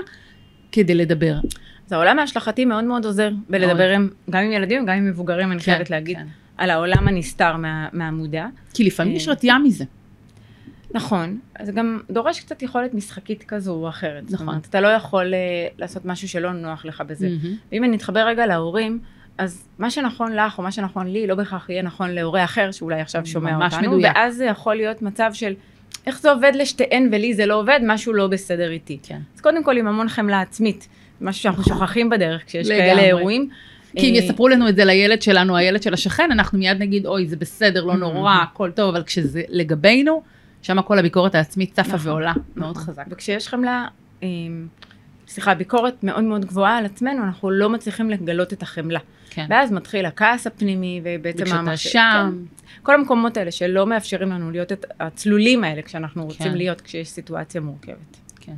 כדי 0.72 0.94
לדבר. 0.94 1.34
אז 1.86 1.92
העולם 1.92 2.18
ההשלכתי 2.18 2.64
מאוד 2.64 2.84
מאוד 2.84 3.04
עוזר 3.04 3.30
בלדבר 3.48 3.90
עם, 3.90 4.08
גם 4.30 4.44
עם 4.44 4.52
ילדים, 4.52 4.86
גם 4.86 4.96
עם 4.96 5.06
מבוגרים, 5.06 5.52
אני 5.52 5.60
חייבת 5.60 5.90
להגיד, 5.90 6.16
כן. 6.16 6.26
על 6.62 6.70
העולם 6.70 7.08
הנסתר 7.08 7.56
מה- 7.56 7.88
מהמודע. 7.92 8.46
כי 8.74 8.84
לפעמים 8.84 9.12
אה, 9.12 9.16
יש 9.16 9.28
רתיעה 9.28 9.58
מזה. 9.58 9.84
נכון, 10.94 11.38
אז 11.58 11.70
גם 11.70 12.00
דורש 12.10 12.40
קצת 12.40 12.62
יכולת 12.62 12.94
משחקית 12.94 13.42
כזו 13.48 13.72
או 13.72 13.88
אחרת. 13.88 14.28
זאת 14.28 14.34
נכון. 14.34 14.48
אומרת, 14.48 14.66
אתה 14.66 14.80
לא 14.80 14.88
יכול 14.88 15.34
אה, 15.34 15.38
לעשות 15.78 16.04
משהו 16.04 16.28
שלא 16.28 16.52
נוח 16.52 16.84
לך 16.84 17.00
בזה. 17.06 17.28
מהמם. 17.28 17.56
ואם 17.72 17.84
אני 17.84 17.96
אתחבר 17.96 18.20
רגע 18.26 18.46
להורים, 18.46 18.98
אז 19.38 19.68
מה 19.78 19.90
שנכון 19.90 20.32
לך 20.36 20.58
או 20.58 20.62
מה 20.62 20.72
שנכון 20.72 21.06
לי 21.06 21.26
לא 21.26 21.34
בהכרח 21.34 21.70
יהיה 21.70 21.82
נכון 21.82 22.10
להורה 22.10 22.44
אחר 22.44 22.70
שאולי 22.70 23.00
עכשיו 23.00 23.26
שומע 23.26 23.56
ממש 23.56 23.74
אותנו, 23.74 23.88
מדויק. 23.92 24.12
ואז 24.16 24.36
זה 24.36 24.44
יכול 24.44 24.74
להיות 24.74 25.02
מצב 25.02 25.30
של 25.32 25.52
איך 26.06 26.20
זה 26.20 26.30
עובד 26.30 26.52
לשתיהן 26.54 27.08
ולי 27.12 27.34
זה 27.34 27.46
לא 27.46 27.60
עובד, 27.60 27.80
משהו 27.86 28.12
לא 28.12 28.26
בסדר 28.26 28.70
איתי. 28.70 28.98
כן. 29.02 29.18
אז 29.34 29.40
קודם 29.40 29.64
כל 29.64 29.76
עם 29.76 29.88
המון 29.88 30.08
חמלה 30.08 30.40
עצמית, 30.40 30.88
משהו 31.20 31.42
שאנחנו 31.42 31.64
שוכחים 31.64 32.10
בדרך 32.10 32.46
כשיש 32.46 32.68
לגמרי. 32.68 32.84
כאלה 32.86 33.00
אירועים. 33.02 33.48
כי 33.96 34.10
אם 34.10 34.14
אה, 34.14 34.18
יספרו 34.18 34.48
לנו 34.48 34.68
את 34.68 34.76
זה 34.76 34.84
לילד 34.84 35.22
שלנו, 35.22 35.56
הילד 35.56 35.82
של 35.82 35.94
השכן, 35.94 36.28
אנחנו 36.32 36.58
מיד 36.58 36.82
נגיד, 36.82 37.06
אוי, 37.06 37.26
זה 37.26 37.36
בסדר, 37.36 37.84
לא 37.84 37.92
Mhm. 37.92 37.96
נורא, 37.96 38.34
הכל 38.42 38.70
טוב, 38.70 38.94
אבל 38.94 39.02
כשזה 39.04 39.42
לגבינו, 39.48 40.22
שם 40.62 40.82
כל 40.82 40.98
הביקורת 40.98 41.34
העצמית 41.34 41.72
צפה 41.72 41.94
נכון, 41.94 42.10
ועולה, 42.10 42.32
מאוד 42.56 42.70
נכון. 42.76 42.82
חזק. 42.82 43.04
וכשיש 43.10 43.48
חמלה, 43.48 43.86
אה, 44.22 44.28
סליחה, 45.28 45.54
ביקורת 45.54 46.04
מאוד 46.04 46.24
מאוד 46.24 46.44
גבוהה 46.44 46.78
על 46.78 46.84
עצמנו, 46.84 47.24
אנחנו 47.24 47.50
לא 47.50 47.70
מצליחים 47.70 48.10
לגלות 48.10 48.52
את 48.52 48.62
החמלה. 48.62 48.98
כן. 49.30 49.46
ואז 49.50 49.72
מתחיל 49.72 50.06
הכעס 50.06 50.46
הפנימי, 50.46 51.00
ובעצם 51.04 51.42
וכשאתה 51.42 51.76
שם, 51.76 52.30
כן. 52.32 52.82
כל 52.82 52.94
המקומות 52.94 53.36
האלה 53.36 53.50
שלא 53.50 53.86
מאפשרים 53.86 54.30
לנו 54.30 54.50
להיות 54.50 54.72
את 54.72 54.84
הצלולים 55.00 55.64
האלה 55.64 55.82
כשאנחנו 55.82 56.24
רוצים 56.24 56.46
כן. 56.50 56.54
להיות, 56.56 56.80
כשיש 56.80 57.08
סיטואציה 57.08 57.60
מורכבת. 57.60 58.16
כן. 58.40 58.54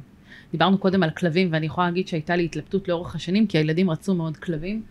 דיברנו 0.53 0.79
קודם 0.79 1.03
על 1.03 1.11
כלבים, 1.11 1.49
ואני 1.53 1.67
יכולה 1.67 1.87
להגיד 1.87 2.09
שהייתה 2.09 2.37
לי 2.37 2.45
התלבטות 2.45 2.89
לאורך 2.89 3.15
השנים, 3.15 3.47
כי 3.47 3.59
הילדים 3.59 3.91
רצו 3.91 4.15
מאוד 4.15 4.37
כלבים, 4.37 4.83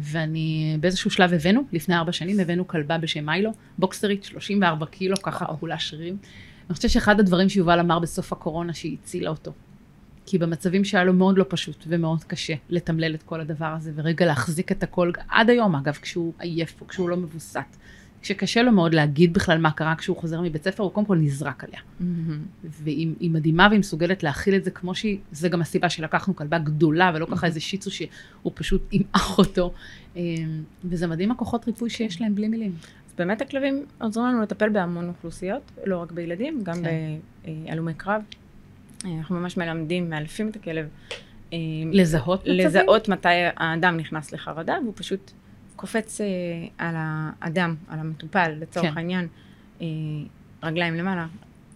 ואני 0.00 0.76
באיזשהו 0.80 1.10
שלב 1.10 1.32
הבאנו, 1.32 1.62
לפני 1.72 1.96
ארבע 1.96 2.12
שנים 2.12 2.40
הבאנו 2.40 2.68
כלבה 2.68 2.98
בשם 2.98 3.26
מיילו, 3.26 3.50
בוקסרית, 3.78 4.24
34 4.24 4.86
קילו, 4.86 5.16
ככה 5.16 5.44
כולה 5.60 5.78
שרירים. 5.78 6.16
אני 6.68 6.74
חושבת 6.74 6.90
שאחד 6.90 7.20
הדברים 7.20 7.48
שיובל 7.48 7.80
אמר 7.80 7.98
בסוף 7.98 8.32
הקורונה, 8.32 8.74
שהיא 8.74 8.96
הצילה 9.02 9.30
אותו. 9.30 9.52
כי 10.26 10.38
במצבים 10.38 10.84
שהיה 10.84 11.04
לו 11.04 11.12
מאוד 11.12 11.38
לא 11.38 11.44
פשוט 11.48 11.84
ומאוד 11.88 12.24
קשה 12.24 12.54
לתמלל 12.68 13.14
את 13.14 13.22
כל 13.22 13.40
הדבר 13.40 13.66
הזה, 13.66 13.92
ורגע 13.94 14.26
להחזיק 14.26 14.72
את 14.72 14.82
הכל, 14.82 15.12
עד 15.28 15.50
היום 15.50 15.76
אגב, 15.76 15.98
כשהוא 16.02 16.32
עייף 16.38 16.80
או 16.80 16.86
כשהוא 16.86 17.08
לא 17.08 17.16
מבוסת. 17.16 17.76
כשקשה 18.26 18.62
לו 18.62 18.72
מאוד 18.72 18.94
להגיד 18.94 19.34
בכלל 19.34 19.58
מה 19.58 19.70
קרה 19.70 19.94
כשהוא 19.94 20.16
חוזר 20.16 20.40
מבית 20.40 20.64
ספר, 20.64 20.82
הוא 20.82 20.92
קודם 20.92 21.06
כל 21.06 21.16
נזרק 21.16 21.64
עליה. 21.64 21.80
והיא 22.62 23.08
היא 23.20 23.30
מדהימה 23.30 23.66
והיא 23.70 23.80
מסוגלת 23.80 24.22
להכיל 24.22 24.54
את 24.54 24.64
זה 24.64 24.70
כמו 24.70 24.94
שהיא, 24.94 25.18
זה 25.32 25.48
גם 25.48 25.60
הסיבה 25.60 25.88
שלקחנו 25.88 26.36
כלבה 26.36 26.58
גדולה 26.58 27.12
ולא 27.14 27.26
ככה 27.30 27.46
איזה 27.46 27.60
שיצו 27.60 27.90
שהוא 27.90 28.52
פשוט 28.54 28.92
ימעך 28.92 29.38
אותו. 29.38 29.72
אמ, 30.16 30.62
וזה 30.84 31.06
מדהים 31.06 31.30
הכוחות 31.30 31.66
ריפוי 31.66 31.90
שיש 31.90 32.20
להם 32.20 32.34
בלי 32.34 32.48
מילים. 32.48 32.72
אז 33.08 33.14
באמת 33.18 33.42
הכלבים 33.42 33.84
עוזרים 34.00 34.26
לנו 34.26 34.42
לטפל 34.42 34.68
בהמון 34.68 35.08
אוכלוסיות, 35.08 35.72
לא 35.84 36.02
רק 36.02 36.12
בילדים, 36.12 36.60
גם 36.62 36.74
כן. 36.74 36.90
בהלומי 37.66 37.94
קרב. 37.94 38.22
אה, 39.04 39.18
אנחנו 39.18 39.36
ממש 39.36 39.56
מלמדים, 39.56 40.10
מאלפים 40.10 40.48
את 40.48 40.56
הכלב. 40.56 40.88
אה, 41.52 41.58
לזהות 41.92 42.40
מצבים? 42.40 42.66
לזהות 42.66 43.08
מתי 43.08 43.28
האדם 43.56 43.96
נכנס 43.96 44.32
לחרדה, 44.32 44.76
והוא 44.82 44.92
פשוט 44.96 45.30
קופץ 45.76 46.20
אה, 46.20 46.26
על 46.78 46.94
האדם, 46.98 47.74
על 47.88 47.98
המטופל, 47.98 48.52
לצורך 48.60 48.86
כן. 48.86 48.92
העניין, 48.96 49.28
אה, 49.80 49.86
רגליים 50.62 50.94
למעלה, 50.94 51.26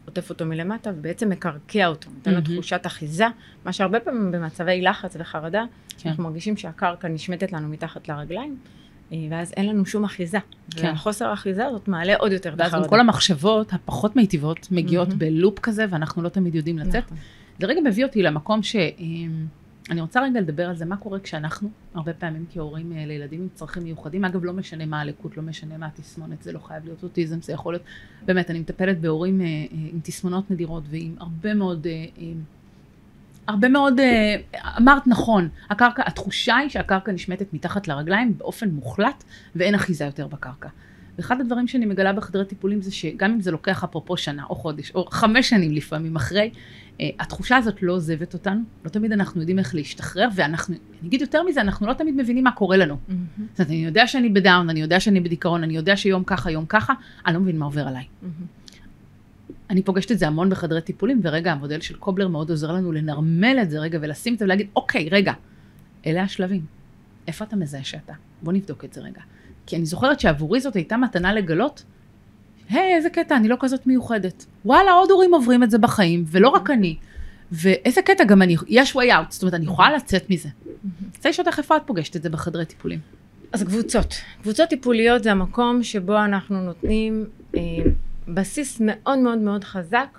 עוטף 0.04 0.30
אותו 0.30 0.47
מלמטה, 0.47 0.90
ובעצם 0.97 1.28
מקרקע 1.28 1.87
אותו, 1.87 2.11
נותן 2.14 2.35
לו. 2.35 2.40
תחושת 2.40 2.87
אחיזה, 2.87 3.26
מה 3.64 3.73
שהרבה 3.73 4.00
פעמים 4.00 4.33
במצבי 4.33 4.83
לחץ 4.83 5.16
וחרדה, 5.19 5.64
כן. 5.99 6.09
אנחנו 6.09 6.25
מרגישים 6.25 6.57
שהקרקע 6.57 7.09
נשמטת 7.09 7.52
לנו 7.52 7.69
מתחת 7.69 8.09
לרגליים, 8.09 8.57
אה, 9.12 9.19
ואז 9.30 9.52
אין 9.57 9.69
לנו 9.69 9.87
שום 9.87 10.04
אחיזה. 10.04 10.38
כן. 10.71 10.87
והחוסר 10.87 11.26
האחיזה 11.28 11.66
הזאת 11.66 11.88
מעלה 11.88 12.16
עוד 12.16 12.33
יותר 12.33 12.54
את 12.54 12.61
ואז 12.61 12.75
כל 12.88 13.00
המחשבות 13.00 13.73
הפחות 13.73 14.16
מיטיבות 14.16 14.69
מגיעות 14.71 15.09
מהמם. 15.09 15.19
בלופ 15.19 15.59
כזה 15.59 15.85
ואנחנו 15.90 16.23
לא 16.23 16.28
תמיד 16.28 16.54
יודעים 16.54 16.78
לצאת. 16.78 17.04
נכון. 17.04 17.19
זה 17.59 17.66
רגע 17.66 17.80
מביא 17.80 18.04
אותי 18.04 18.23
למקום 18.23 18.62
ש... 18.62 18.76
אני 19.91 20.01
רוצה 20.01 20.23
רגע 20.23 20.41
לדבר 20.41 20.69
על 20.69 20.77
זה, 20.77 20.85
מה 20.85 20.97
קורה 20.97 21.21
כשאנחנו, 21.21 21.71
הרבה 21.95 22.13
פעמים 22.13 22.45
כהורים 22.53 22.93
אה, 22.93 23.07
לילדים 23.07 23.41
עם 23.41 23.49
צרכים 23.55 23.85
מיוחדים, 23.85 24.25
אגב 24.25 24.45
לא 24.45 24.53
משנה 24.53 24.87
מה 24.87 25.01
הלקות, 25.01 25.37
לא 25.37 25.43
משנה 25.43 25.79
מה 25.79 25.87
התסמונת, 25.87 26.43
זה 26.43 26.53
לא 26.53 26.59
חייב 26.59 26.85
להיות 26.85 27.03
אוטיזם, 27.03 27.43
זה 27.43 27.53
יכול 27.53 27.75
להיות, 27.75 27.83
באמת, 28.27 28.51
אני 28.51 28.61
מטפלת 28.61 29.01
בהורים 29.01 29.41
אה, 29.41 29.47
אה, 29.47 29.53
עם 29.73 30.01
תסמונות 30.03 30.51
נדירות 30.51 30.83
ועם 30.91 31.15
הרבה 31.19 31.55
מאוד, 31.55 31.87
הרבה 33.47 33.69
מאוד, 33.69 34.01
אמרת 34.79 35.07
נכון, 35.07 35.49
הקרקע, 35.71 36.03
התחושה 36.07 36.57
היא 36.57 36.69
שהקרקע 36.69 37.13
נשמטת 37.13 37.53
מתחת 37.53 37.89
לרגליים 37.89 38.39
באופן 38.39 38.69
מוחלט 38.69 39.25
ואין 39.57 39.75
אחיזה 39.75 40.05
יותר 40.05 40.27
בקרקע. 40.27 40.69
ואחד 41.19 41.41
הדברים 41.41 41.69
שאני 41.69 41.87
מגלה 41.87 42.13
בחדרי 42.13 42.45
טיפולים 42.45 42.83
זה 42.83 42.93
שגם 42.93 43.31
אם 43.33 43.41
זה 43.41 43.51
לוקח 43.51 43.85
אפרופו 43.85 44.17
שנה 44.17 44.45
או 44.51 44.55
חודש 44.55 44.93
או 44.95 45.05
חמש 45.05 45.49
שנים 45.49 45.73
לפעמים 45.73 46.17
אחרי, 46.17 46.51
התחושה 47.19 47.57
הזאת 47.57 47.83
לא 47.83 47.92
עוזבת 47.92 48.35
אותנו, 48.35 48.61
לא 48.85 48.90
תמיד 48.90 49.12
אנחנו 49.12 49.40
יודעים 49.40 49.59
איך 49.59 49.75
להשתחרר, 49.75 50.28
ואנחנו, 50.35 50.75
אני 51.00 51.09
אגיד 51.09 51.21
יותר 51.21 51.42
מזה, 51.42 51.61
אנחנו 51.61 51.87
לא 51.87 51.92
תמיד 51.92 52.14
מבינים 52.16 52.45
מה 52.45 52.52
קורה 52.52 52.76
לנו. 52.76 52.97
מהמם. 53.09 53.25
זאת 53.37 53.61
אומרת, 53.61 53.71
אני 53.71 53.85
יודע 53.85 54.07
שאני 54.07 54.28
בדאון, 54.28 54.71
אני 54.71 54.80
יודע 54.80 55.00
שאני 55.00 55.21
בדיכאון, 55.21 55.62
אני 55.62 55.76
יודע 55.76 55.97
שיום 55.97 56.25
ככה, 56.25 56.50
יום 56.50 56.64
ככה, 56.69 56.95
אני 57.26 57.35
לא 57.35 57.40
מבין 57.40 57.59
מה 57.59 57.64
עובר 57.64 57.88
עליי. 57.88 58.04
מהמם. 58.23 58.35
אני 59.71 59.83
פוגשת 59.83 60.12
את 60.12 60.19
זה 60.19 60.26
המון 60.26 60.50
בחדרי 60.50 60.80
טיפולים, 60.80 61.21
ורגע, 61.23 61.52
המודל 61.52 61.80
של 61.80 61.97
קובלר 61.97 62.28
מאוד 62.28 62.50
עוזר 62.50 62.73
לנו 62.73 62.92
לנרמל 62.92 63.59
את 63.62 63.71
זה 63.71 63.78
רגע 63.78 63.99
ולשים 64.02 64.35
את 64.35 64.38
זה 64.38 64.45
ולהגיד, 64.45 64.66
אוקיי, 64.76 65.09
רגע, 65.12 65.33
אלה 66.07 66.23
השלבים. 66.23 66.64
איפה 67.28 67.45
אתה 67.45 67.57
מזהה 67.57 67.85
שאתה? 67.85 68.12
בוא 68.42 68.52
נבדוק 68.52 68.85
את 68.85 68.92
זה 68.92 69.00
רגע. 69.00 69.21
כי 69.66 69.76
אני 69.76 69.87
זוכרת 69.87 70.21
שעבורי 70.21 70.61
זאת 70.61 70.76
הייתה 70.76 70.97
מתנה 70.97 71.33
לגלות, 71.33 71.85
היי, 72.71 72.95
איזה 72.95 73.11
קטע, 73.11 73.37
אני 73.37 73.49
לא 73.49 73.57
כזאת 73.61 73.87
מיוחדת. 73.87 74.47
וואלה, 74.65 74.93
עוד 74.93 75.11
הורים 75.11 75.35
עוברים 75.35 75.62
את 75.62 75.71
זה 75.71 75.79
בחיים, 75.79 76.25
ולא 76.27 76.49
רק 76.49 76.71
אני. 76.71 76.97
ואיזה 77.53 78.03
קטע, 78.03 78.25
גם 78.25 78.43
אני, 78.43 78.57
יש 78.69 78.97
way 78.97 79.11
out, 79.11 79.31
זאת 79.31 79.43
אומרת, 79.43 79.55
אני 79.55 79.65
יכולה 79.65 79.93
לצאת 79.93 80.31
מזה. 80.31 80.49
רוצה 81.17 81.29
לשאול 81.29 81.47
אותך 81.47 81.59
איפה 81.59 81.77
את 81.77 81.83
פוגשת 81.87 82.17
את 82.17 82.23
זה 82.23 82.31
בחדרי 82.31 82.65
טיפולים. 82.65 82.99
אז 83.53 83.62
קבוצות. 83.62 84.15
קבוצות 84.43 84.69
טיפוליות 84.69 85.23
זה 85.23 85.31
המקום 85.31 85.83
שבו 85.83 86.25
אנחנו 86.25 86.62
נותנים 86.62 87.25
אה, 87.57 87.61
בסיס 88.29 88.77
מאוד 88.85 89.19
מאוד 89.19 89.39
מאוד 89.39 89.65
חזק 89.65 90.19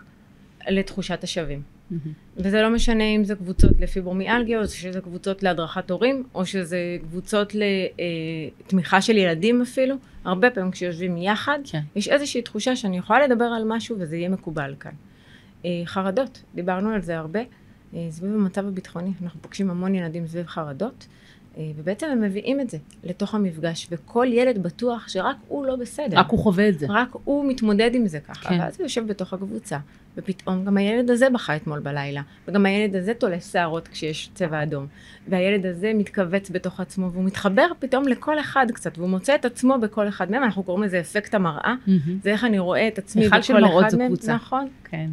לתחושת 0.69 1.23
השווים. 1.23 1.61
וזה 2.37 2.61
לא 2.61 2.69
משנה 2.69 3.03
אם 3.03 3.23
זה 3.23 3.35
קבוצות 3.35 3.71
לפיברומיאלגיה, 3.79 4.59
או 4.59 4.67
שזה 4.67 5.01
קבוצות 5.01 5.43
להדרכת 5.43 5.91
הורים, 5.91 6.23
או 6.35 6.45
שזה 6.45 6.97
קבוצות 7.01 7.53
לתמיכה 7.55 9.01
של 9.01 9.17
ילדים 9.17 9.61
אפילו. 9.61 9.95
הרבה 10.23 10.49
פעמים 10.49 10.71
כשיושבים 10.71 11.17
יחד, 11.17 11.59
כן. 11.71 11.81
יש 11.95 12.07
איזושהי 12.07 12.41
תחושה 12.41 12.75
שאני 12.75 12.97
יכולה 12.97 13.27
לדבר 13.27 13.45
על 13.45 13.63
משהו 13.67 13.95
וזה 13.99 14.17
יהיה 14.17 14.29
מקובל 14.29 14.75
כאן. 14.79 14.91
אה, 15.65 15.81
חרדות, 15.85 16.43
דיברנו 16.55 16.89
על 16.89 17.01
זה 17.01 17.17
הרבה. 17.17 17.39
אה, 17.93 18.07
סביב 18.09 18.33
המצב 18.33 18.67
הביטחוני, 18.67 19.11
אנחנו 19.23 19.41
פוגשים 19.41 19.69
המון 19.69 19.95
ילדים 19.95 20.27
סביב 20.27 20.47
חרדות, 20.47 21.07
אה, 21.09 21.15
ובעצם 21.57 22.07
הם 22.11 22.21
מביאים 22.21 22.59
את 22.59 22.69
זה 22.69 22.77
לתוך 23.03 23.35
המפגש, 23.35 23.87
וכל 23.91 24.27
ילד 24.29 24.63
בטוח 24.63 25.07
שרק 25.07 25.35
הוא 25.47 25.65
לא 25.65 25.75
בסדר. 25.75 26.17
רק 26.17 26.29
הוא 26.29 26.39
חווה 26.39 26.69
את 26.69 26.79
זה. 26.79 26.85
רק 26.89 27.09
הוא 27.23 27.45
מתמודד 27.45 27.95
עם 27.95 28.07
זה 28.07 28.19
ככה, 28.19 28.49
כן. 28.49 28.59
ואז 28.59 28.75
הוא 28.77 28.83
יושב 28.83 29.07
בתוך 29.07 29.33
הקבוצה, 29.33 29.77
ופתאום 30.17 30.65
גם 30.65 30.77
הילד 30.77 31.09
הזה 31.09 31.29
בכה 31.29 31.55
אתמול 31.55 31.79
בלילה, 31.79 32.21
וגם 32.47 32.65
הילד 32.65 32.95
הזה 32.95 33.13
תולש 33.13 33.43
שערות 33.43 33.87
כשיש 33.87 34.29
צבע 34.33 34.63
אדום, 34.63 34.87
והילד 35.27 35.65
הזה 35.65 35.91
מתכווץ 35.95 36.49
בתוך 36.49 36.79
עצמו, 36.79 37.11
והוא 37.11 37.23
מתחבר 37.23 37.67
פתאום 37.79 38.07
לכל 38.07 38.39
אחד 38.39 38.65
קצת, 38.73 38.97
והוא 38.97 39.09
מוצא 39.09 39.35
את 39.35 39.45
עצמו 39.45 39.75
בכל 39.81 40.07
אחד 40.07 40.31
מהם, 40.31 40.43
אנחנו 40.43 40.63
קוראים 40.63 40.83
לזה 40.83 40.99
אפקט 40.99 41.33
המראה, 41.33 41.75
מהמם. 41.87 42.19
זה 42.23 42.29
איך 42.29 42.43
אני 42.43 42.59
רואה 42.59 42.87
את 42.87 42.97
עצמי 42.97 43.27
בכל 43.27 43.41
של 43.41 43.53
מראות 43.53 43.81
אחד 43.81 43.89
זו 43.89 43.97
מהם, 43.97 44.07
קבוצה. 44.07 44.35
נכון, 44.35 44.67
כן. 44.83 45.09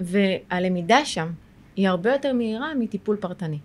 והלמידה 0.00 1.04
שם 1.04 1.28
היא 1.76 1.88
הרבה 1.88 2.12
יותר 2.12 2.32
מהירה 2.32 2.74
מטיפול 2.74 3.16
פרטני. 3.16 3.58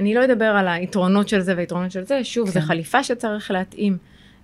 אני 0.00 0.14
לא 0.14 0.24
אדבר 0.24 0.44
על 0.44 0.68
היתרונות 0.68 1.28
של 1.28 1.40
זה 1.40 1.56
והיתרונות 1.56 1.90
של 1.92 2.04
זה, 2.04 2.24
שוב, 2.24 2.50
כן. 2.50 2.60
זו 2.60 2.66
חליפה 2.66 3.04
שצריך 3.04 3.50
להתאים. 3.50 3.96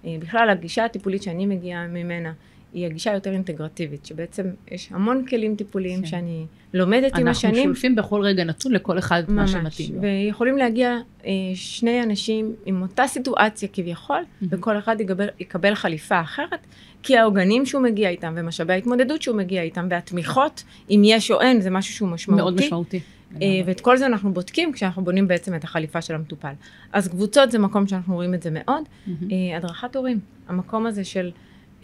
אה, 0.05 0.17
בכלל, 0.21 0.51
הגישה 0.51 0.85
הטיפולית 0.85 1.23
שאני 1.23 1.47
מגיעה 1.47 1.87
ממנה, 1.87 2.33
היא 2.75 2.87
הגישה 2.87 3.11
היותר 3.11 3.33
אינטגרטיבית, 3.33 4.07
שבעצם 4.07 4.43
יש 4.71 4.89
המון 4.91 5.27
כלים 5.27 5.57
טיפוליים 5.57 6.01
כן. 6.01 6.07
שאני 6.07 6.47
לומדת 6.75 7.13
עם 7.13 7.19
אנחנו 7.19 7.31
השנים. 7.31 7.65
שולפים 7.65 7.97
בכל 7.97 8.21
רגע 8.21 8.45
נתון 8.45 8.73
לכל 8.73 8.99
אחד 8.99 9.23
מה 9.29 9.43
ממש, 9.43 9.51
שמתאים 9.51 9.95
לו. 9.95 10.03
ויכולים 10.03 10.59
להגיע 10.59 10.99
אה, 11.27 11.31
שני 11.55 12.03
אנשים 12.03 12.55
עם 12.67 12.83
אותה 12.83 13.07
סיטואציה 13.07 13.69
כביכול, 13.73 14.17
מהמם. 14.17 14.55
וכל 14.59 14.79
אחד 14.79 15.01
יקבל, 15.01 15.29
יקבל 15.41 15.75
חליפה 15.75 16.21
אחרת, 16.21 16.67
כי 17.03 17.19
העוגנים 17.19 17.67
שהוא 17.67 17.83
מגיע 17.83 18.09
איתם, 18.09 18.35
ומשאבי 18.37 18.73
ההתמודדות 18.73 19.23
שהוא 19.23 19.37
מגיע 19.37 19.63
איתם, 19.63 19.87
והתמיכות, 19.91 20.65
אם 20.91 21.03
יש 21.05 21.31
או 21.31 21.41
אין, 21.41 21.61
זה 21.61 21.71
משהו 21.71 21.95
שהוא 21.95 22.09
משמעותי. 22.09 22.43
מאוד 22.43 22.55
משמעותי. 22.55 23.01
אה, 23.43 23.49
ואת 23.67 23.81
כל 23.81 23.97
זה 23.97 24.07
אנחנו 24.07 24.35
בודקים 24.35 24.73
כשאנחנו 24.73 25.05
בונים 25.05 25.29
בעצם 25.29 25.55
את 25.55 25.65
החליפה 25.65 26.03
של 26.03 26.15
המטופל. 26.15 26.53
אז 26.93 27.09
קבוצות 27.09 27.51
זה 27.51 27.59
מקום 27.59 27.87
שאנחנו 27.87 28.15
רואים 28.15 28.35
את 28.35 28.43
זה 28.43 28.51
מאוד. 28.53 28.83
אה, 29.09 29.57
הדרכת 29.57 29.97
הורים, 29.97 30.21
המקום 30.49 30.87
הזה 30.87 31.05
של 31.05 31.31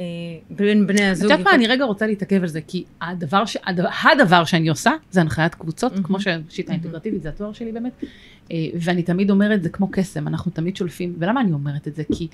אה, 0.01 0.05
בין 0.51 0.87
בני 0.87 1.07
את 1.07 1.13
הזוג. 1.13 1.31
יודעת 1.31 1.47
מה, 1.47 1.55
אני 1.55 1.67
רגע 1.67 1.85
רוצה 1.85 2.07
להתעכב 2.07 2.43
על 2.43 2.49
זה, 2.49 2.61
כי 2.67 2.85
הדבר, 3.01 3.45
ש... 3.45 3.57
הדבר, 4.13 4.45
שאני 4.45 4.69
עושה 4.69 4.91
זה 5.11 5.21
הנחיית 5.21 5.55
קבוצות. 5.55 5.93
כמו 6.03 6.19
ששיטה 6.21 6.73
מהמם. 6.73 6.83
אינטגרטיבית, 6.83 7.23
זה 7.23 7.29
התואר 7.29 7.53
שלי 7.53 7.73
באמת, 7.73 8.05
ואני 8.75 9.03
תמיד 9.03 9.31
אומרת, 9.31 9.63
זה 9.63 9.69
כמו 9.69 9.89
קסם, 9.91 10.29
אנחנו 10.29 10.53
תמיד 10.53 10.77
שולפים, 10.77 11.15
ולמה 11.19 11.41
אני 11.41 11.53
אומרת 11.53 11.89
את 11.89 11.95
זה? 11.95 12.03
כי 12.15 12.29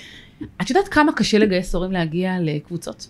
את 0.62 0.70
יודעת 0.70 0.88
כמה 0.88 1.12
קשה 1.12 1.38
לגייס 1.38 1.74
הורים 1.74 1.92
להגיע 1.92 2.36
לקבוצות? 2.40 3.08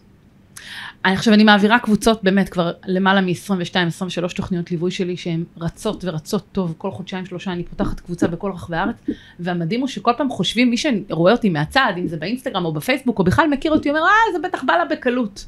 אני 1.06 1.14
עכשיו 1.14 1.34
אני 1.34 1.44
מעבירה 1.44 1.78
קבוצות 1.78 2.24
באמת 2.24 2.48
כבר 2.48 2.72
למעלה 2.86 3.20
מ-22-23 3.20 4.34
תוכניות 4.36 4.70
ליווי 4.70 4.90
שלי 4.90 5.16
שהן 5.16 5.44
רצות 5.56 6.04
ורצות 6.04 6.44
טוב. 6.52 6.74
כל 6.78 6.90
חודשיים 6.90 7.26
שלושה 7.26 7.52
אני 7.52 7.64
פותחת 7.64 8.00
קבוצה 8.00 8.26
בכל 8.26 8.52
רחבי 8.52 8.76
הארץ. 8.76 8.96
והמדהים 9.40 9.80
הוא 9.80 9.88
שכל 9.88 10.12
פעם 10.16 10.30
חושבים 10.30 10.70
מי 10.70 10.76
שרואה 10.76 11.32
אותי 11.32 11.48
מהצד 11.48 11.92
אם 11.98 12.06
זה 12.06 12.16
באינסטגרם 12.16 12.64
או 12.64 12.72
בפייסבוק 12.72 13.18
או 13.18 13.24
בכלל 13.24 13.48
מכיר 13.48 13.72
אותי 13.72 13.88
אומר 13.88 14.00
אה 14.00 14.32
זה 14.32 14.48
בטח 14.48 14.64
בא 14.64 14.72
לה 14.72 14.84
בקלות. 14.84 15.46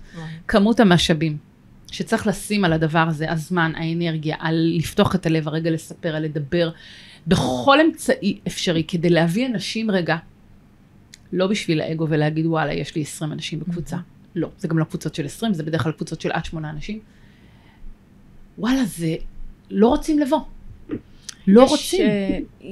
כמות 0.49 0.81
המשאבים 0.81 1.37
שצריך 1.91 2.27
לשים 2.27 2.65
על 2.65 2.73
הדבר 2.73 3.05
הזה 3.09 3.33
הזמן 3.33 3.73
האנרגיה 3.77 4.37
על 4.39 4.73
לפתוח 4.77 5.15
את 5.15 5.27
הלב 5.27 5.49
הרגע 5.49 5.71
לספר 5.71 6.17
על 6.17 6.23
לדבר 6.23 6.71
בכל 7.27 7.81
אמצעי 7.81 8.39
אפשרי 8.47 8.85
כדי 8.89 9.11
להביא 9.11 9.47
אנשים 9.47 9.91
רגע 9.91 10.17
לא 11.33 11.47
בשביל 11.47 11.81
האגו 11.81 12.09
ולהגיד 12.09 12.47
וואלה 12.47 12.73
יש 12.73 12.95
לי 12.95 13.03
20 13.03 13.33
אנשים 13.33 13.61
בקבוצה 13.61 13.97
לא, 14.35 14.51
זה 14.59 14.69
גם 14.69 14.79
לא 14.79 14.85
קבוצות 14.85 15.15
של 15.15 15.25
20, 15.27 15.55
זה 15.55 15.63
בדרך 15.63 15.83
כלל 15.83 15.93
קבוצות 15.93 16.21
של 16.21 16.33
עד 16.33 16.45
שמונה 16.45 16.71
אנשים. 16.71 16.99
וואלה, 18.59 18.85
זה... 18.85 19.17
לא 19.71 19.89
רוצים 19.89 20.19
לבוא. 20.19 20.41
לא 21.47 21.63
יש, 21.63 21.71
רוצים. 21.71 22.07
Uh, 22.61 22.65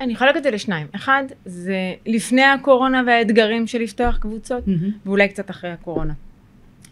אני 0.00 0.14
להגיד 0.26 0.36
את 0.36 0.42
זה 0.42 0.50
לשניים. 0.50 0.86
אחד, 0.94 1.24
זה 1.44 1.94
לפני 2.06 2.42
הקורונה 2.42 3.02
והאתגרים 3.06 3.66
של 3.66 3.78
לפתוח 3.78 4.16
קבוצות, 4.16 4.64
mm-hmm. 4.66 5.06
ואולי 5.06 5.28
קצת 5.28 5.50
אחרי 5.50 5.70
הקורונה. 5.70 6.12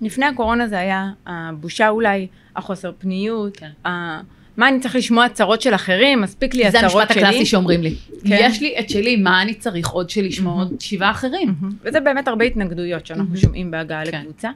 לפני 0.01 0.27
הקורונה 0.27 0.69
זה 0.69 0.79
היה 0.79 1.11
הבושה 1.27 1.89
אולי, 1.89 2.27
החוסר 2.57 2.93
פניות, 2.99 3.57
כן. 3.57 3.71
ה... 3.87 4.21
מה 4.61 4.69
אני 4.69 4.81
צריך 4.81 4.97
לשמוע 4.97 5.25
הצהרות 5.25 5.63
של 5.63 5.75
אחרים, 5.75 6.21
מספיק 6.21 6.55
לי 6.55 6.67
הצהרות 6.67 6.91
שלי. 6.91 6.99
זה 6.99 7.03
המשפט 7.03 7.17
הקלאסי 7.17 7.47
שאומרים 7.47 7.83
לי. 7.83 7.95
כן. 8.25 8.37
יש 8.41 8.61
לי 8.61 8.75
את 8.81 8.91
שלי, 8.91 9.17
מה 9.17 9.43
אני 9.43 9.55
צריך 9.55 9.89
עוד 9.89 10.11
של 10.11 10.25
לשמוע 10.25 10.55
עוד 10.55 10.75
שבעה 10.81 11.11
אחרים. 11.11 11.55
וזה 11.83 12.01
באמת 12.01 12.29
הרבה 12.29 12.45
התנגדויות 12.45 13.07
שאנחנו 13.07 13.37
שומעים 13.37 13.71
בהגעה 13.71 14.07
כן. 14.07 14.21
לקבוצה. 14.21 14.51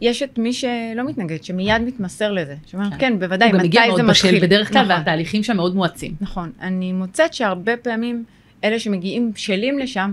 יש 0.00 0.22
את 0.22 0.38
מי 0.38 0.52
שלא 0.52 1.04
מתנגד, 1.06 1.44
שמיד 1.44 1.82
מתמסר 1.82 2.32
לזה. 2.32 2.54
שאומר, 2.66 2.90
כן, 2.90 2.96
כן 2.98 3.18
בוודאי, 3.18 3.52
מתי 3.52 3.78
זה 3.96 4.02
מתחיל. 4.02 4.40
בדרך 4.40 4.72
כלל, 4.72 4.82
נכון. 4.82 4.96
והתהליכים 4.96 5.42
שם 5.42 5.56
מאוד 5.56 5.76
מואצים. 5.76 6.14
נכון. 6.20 6.52
אני 6.60 6.92
מוצאת 6.92 7.34
שהרבה 7.34 7.76
פעמים, 7.76 8.24
אלה 8.64 8.78
שמגיעים 8.78 9.32
בשלים 9.32 9.78
לשם, 9.78 10.12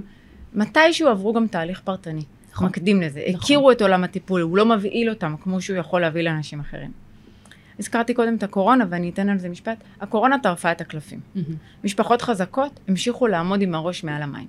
מתישהו 0.53 1.07
עברו 1.07 1.33
גם 1.33 1.47
תהליך 1.47 1.81
פרטני. 1.83 2.23
נכון. 2.51 2.67
מקדים 2.67 3.01
לזה. 3.01 3.23
נכון. 3.27 3.41
הכירו 3.41 3.71
את 3.71 3.81
עולם 3.81 4.03
הטיפול, 4.03 4.41
הוא 4.41 4.57
לא 4.57 4.65
מבהיל 4.65 5.09
אותם 5.09 5.35
כמו 5.43 5.61
שהוא 5.61 5.77
יכול 5.77 6.01
להביא 6.01 6.21
לאנשים 6.21 6.59
אחרים. 6.59 7.04
הזכרתי 7.79 8.13
קודם 8.13 8.35
את 8.35 8.43
הקורונה 8.43 8.85
ואני 8.89 9.09
אתן 9.09 9.29
על 9.29 9.37
זה 9.37 9.49
משפט. 9.49 9.83
הקורונה 10.01 10.35
טרפה 10.43 10.71
את 10.71 10.81
הקלפים. 10.81 11.19
Mm-hmm. 11.19 11.39
משפחות 11.83 12.21
חזקות 12.21 12.79
המשיכו 12.87 13.27
לעמוד 13.27 13.61
עם 13.61 13.75
הראש 13.75 14.03
מעל 14.03 14.21
המים. 14.21 14.47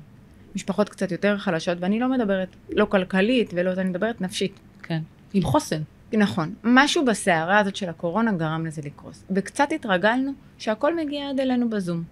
משפחות 0.54 0.88
קצת 0.88 1.12
יותר 1.12 1.38
חלשות, 1.38 1.78
ואני 1.80 2.00
לא 2.00 2.08
מדברת 2.08 2.48
לא 2.70 2.84
כלכלית 2.84 3.50
ולא, 3.54 3.72
אני 3.72 3.90
מדברת 3.90 4.20
נפשית. 4.20 4.60
כן, 4.82 5.00
עם 5.34 5.42
חוסן. 5.42 5.82
נכון. 6.12 6.54
משהו 6.64 7.04
בסערה 7.04 7.58
הזאת 7.58 7.76
של 7.76 7.88
הקורונה 7.88 8.32
גרם 8.32 8.66
לזה 8.66 8.82
לקרוס. 8.84 9.24
וקצת 9.30 9.68
התרגלנו 9.74 10.32
שהכל 10.58 10.96
מגיע 10.96 11.30
עד 11.30 11.40
אלינו 11.40 11.70
בזום. 11.70 12.02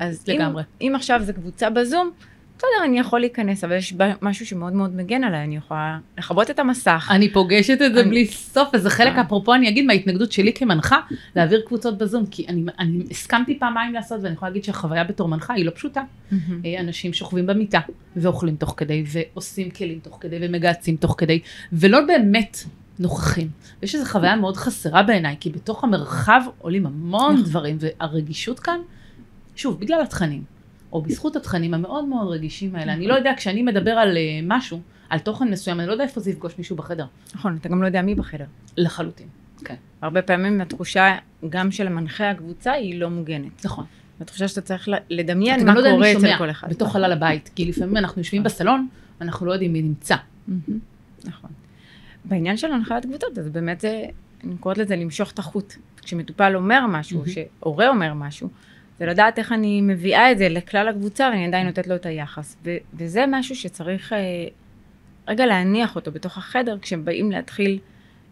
אז 0.00 0.24
לגמרי. 0.28 0.62
אם, 0.80 0.88
אם 0.88 0.96
עכשיו 0.96 1.20
זה 1.22 1.32
קבוצה 1.32 1.70
בזום, 1.70 2.10
בסדר, 2.58 2.84
אני 2.84 2.98
יכול 2.98 3.20
להיכנס, 3.20 3.64
אבל 3.64 3.76
יש 3.76 3.94
משהו 4.22 4.46
שמאוד 4.46 4.72
מאוד 4.72 4.96
מגן 4.96 5.24
עליי, 5.24 5.44
אני 5.44 5.56
יכולה 5.56 5.98
לכבות 6.18 6.50
את 6.50 6.58
המסך. 6.58 7.08
אני 7.10 7.32
פוגשת 7.32 7.82
את 7.82 7.94
זה 7.94 8.00
אני... 8.00 8.10
בלי 8.10 8.26
סוף, 8.26 8.68
וזה 8.74 8.90
חלק, 8.90 9.12
אה. 9.16 9.20
אפרופו 9.20 9.54
אני 9.54 9.68
אגיד 9.68 9.84
מההתנגדות 9.84 10.32
שלי 10.32 10.52
כמנחה, 10.52 11.00
להעביר 11.36 11.62
קבוצות 11.66 11.98
בזום, 11.98 12.26
כי 12.26 12.46
אני, 12.48 12.64
אני 12.78 13.04
הסכמתי 13.10 13.58
פעמיים 13.58 13.92
לעשות, 13.92 14.20
ואני 14.22 14.34
יכולה 14.34 14.50
להגיד 14.50 14.64
שהחוויה 14.64 15.04
בתור 15.04 15.28
מנחה 15.28 15.54
היא 15.54 15.64
לא 15.64 15.70
פשוטה. 15.70 16.02
אה, 16.32 16.80
אנשים 16.80 17.12
שוכבים 17.12 17.46
במיטה, 17.46 17.80
ואוכלים 18.16 18.56
תוך 18.56 18.74
כדי, 18.76 19.04
ועושים 19.06 19.70
כלים 19.70 19.98
תוך 19.98 20.18
כדי, 20.20 20.36
ומגהצים 20.40 20.96
תוך 20.96 21.14
כדי, 21.18 21.40
ולא 21.72 22.00
באמת 22.06 22.58
נוכחים. 22.98 23.48
ויש 23.82 23.94
איזו 23.94 24.06
חוויה 24.06 24.36
מאוד 24.36 24.56
חסרה 24.56 25.02
בעיניי, 25.02 25.36
כי 25.40 25.50
בתוך 25.50 25.84
המרחב 25.84 26.40
עולים 26.58 26.86
המון 26.86 27.32
נכון. 27.32 27.44
דברים, 27.44 27.78
והרגישות 27.80 28.60
כאן, 28.60 28.78
שוב, 29.56 29.80
בגלל 29.80 30.00
התכנים. 30.00 30.57
או 30.92 31.02
בזכות 31.02 31.36
התכנים 31.36 31.74
המאוד 31.74 32.04
מאוד 32.04 32.28
רגישים 32.28 32.76
האלה. 32.76 32.92
אני 32.92 33.06
לא 33.06 33.14
יודע, 33.14 33.32
כשאני 33.36 33.62
מדבר 33.62 33.90
על 33.90 34.16
uh, 34.16 34.44
משהו, 34.46 34.80
על 35.10 35.18
תוכן 35.18 35.50
מסוים, 35.50 35.80
אני 35.80 35.86
לא 35.86 35.92
יודע 35.92 36.04
איפה 36.04 36.20
זה 36.20 36.30
יפגוש 36.30 36.58
מישהו 36.58 36.76
בחדר. 36.76 37.06
נכון, 37.34 37.56
אתה 37.60 37.68
גם 37.68 37.82
לא 37.82 37.86
יודע 37.86 38.02
מי 38.02 38.14
בחדר. 38.14 38.44
לחלוטין, 38.76 39.26
כן. 39.64 39.74
הרבה 40.02 40.22
פעמים 40.22 40.60
התחושה 40.60 41.16
גם 41.48 41.70
של 41.70 41.88
מנחה 41.88 42.30
הקבוצה 42.30 42.72
היא 42.72 43.00
לא 43.00 43.10
מוגנת. 43.10 43.64
נכון. 43.64 43.84
התחושה 44.20 44.48
שאתה 44.48 44.60
צריך 44.60 44.88
לדמיין 45.10 45.66
מה 45.66 45.74
לא 45.74 45.90
קורה 45.90 46.12
אצל 46.12 46.38
כל 46.38 46.50
אחד. 46.50 46.70
בתוך 46.70 46.92
חלל 46.92 47.12
הבית, 47.12 47.50
כי 47.54 47.64
לפעמים 47.64 47.96
אנחנו 47.96 48.20
יושבים 48.20 48.42
בסלון, 48.42 48.88
ואנחנו 49.20 49.46
לא 49.46 49.52
יודעים 49.52 49.72
מי 49.72 49.82
נמצא. 49.82 50.16
נכון. 51.24 51.50
בעניין 52.24 52.56
של 52.56 52.72
הנחיית 52.72 53.06
קבוצות, 53.06 53.38
אז 53.38 53.48
באמת 53.48 53.80
זה, 53.80 54.04
אני 54.44 54.56
קוראת 54.56 54.78
לזה 54.78 54.96
למשוך 54.96 55.32
את 55.32 55.38
החוט. 55.38 55.74
כשמטופל 56.02 56.56
אומר 56.56 56.86
משהו, 56.88 57.22
שהורה 57.26 57.88
אומר 57.88 58.14
משהו, 58.14 58.48
זה 58.98 59.06
לדעת 59.06 59.38
איך 59.38 59.52
אני 59.52 59.80
מביאה 59.80 60.32
את 60.32 60.38
זה 60.38 60.48
לכלל 60.48 60.88
הקבוצה 60.88 61.28
ואני 61.32 61.46
עדיין 61.46 61.66
נותנת 61.66 61.86
לו 61.86 61.94
את 61.94 62.06
היחס. 62.06 62.56
ו- 62.64 62.76
וזה 62.94 63.24
משהו 63.28 63.56
שצריך 63.56 64.12
אה, 64.12 64.18
רגע 65.28 65.46
להניח 65.46 65.96
אותו 65.96 66.12
בתוך 66.12 66.38
החדר 66.38 66.78
כשהם 66.82 67.04
באים 67.04 67.30
להתחיל 67.32 67.78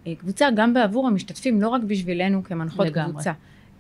אה, 0.07 0.15
קבוצה, 0.15 0.49
גם 0.57 0.75
בעבור 0.75 1.07
המשתתפים, 1.07 1.63
לא 1.63 1.69
רק 1.69 1.83
בשבילנו 1.83 2.45
כמנחות 2.45 2.87
לגמרי. 2.87 3.13
קבוצה. 3.13 3.33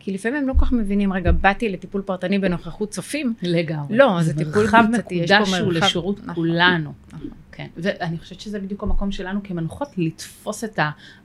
כי 0.06 0.12
לפעמים 0.12 0.42
הם 0.42 0.48
לא 0.48 0.52
כל 0.52 0.66
כך 0.66 0.72
מבינים, 0.72 1.12
רגע, 1.12 1.32
באתי 1.32 1.68
לטיפול 1.68 2.02
פרטני 2.02 2.38
בנוכחות 2.38 2.90
צופים. 2.90 3.34
לגמרי. 3.42 3.96
לא, 3.96 4.22
זה, 4.22 4.36
טיפול 4.36 4.66
קבוצתי, 4.68 5.14
יש 5.14 5.30
פה 5.30 5.38
מרחב. 5.38 5.54
מקודש 5.54 5.60
הוא 5.60 5.72
לשירות 5.72 6.20
נכון, 6.22 6.34
כולנו. 6.34 6.92
נכון. 7.12 7.28
כן, 7.52 7.66
ואני 7.76 8.18
חושבת 8.18 8.40
שזה 8.40 8.60
בדיוק 8.60 8.82
המקום 8.82 9.12
שלנו 9.12 9.40
כמנוחות, 9.44 9.88
לתפוס 9.96 10.64
את 10.64 10.78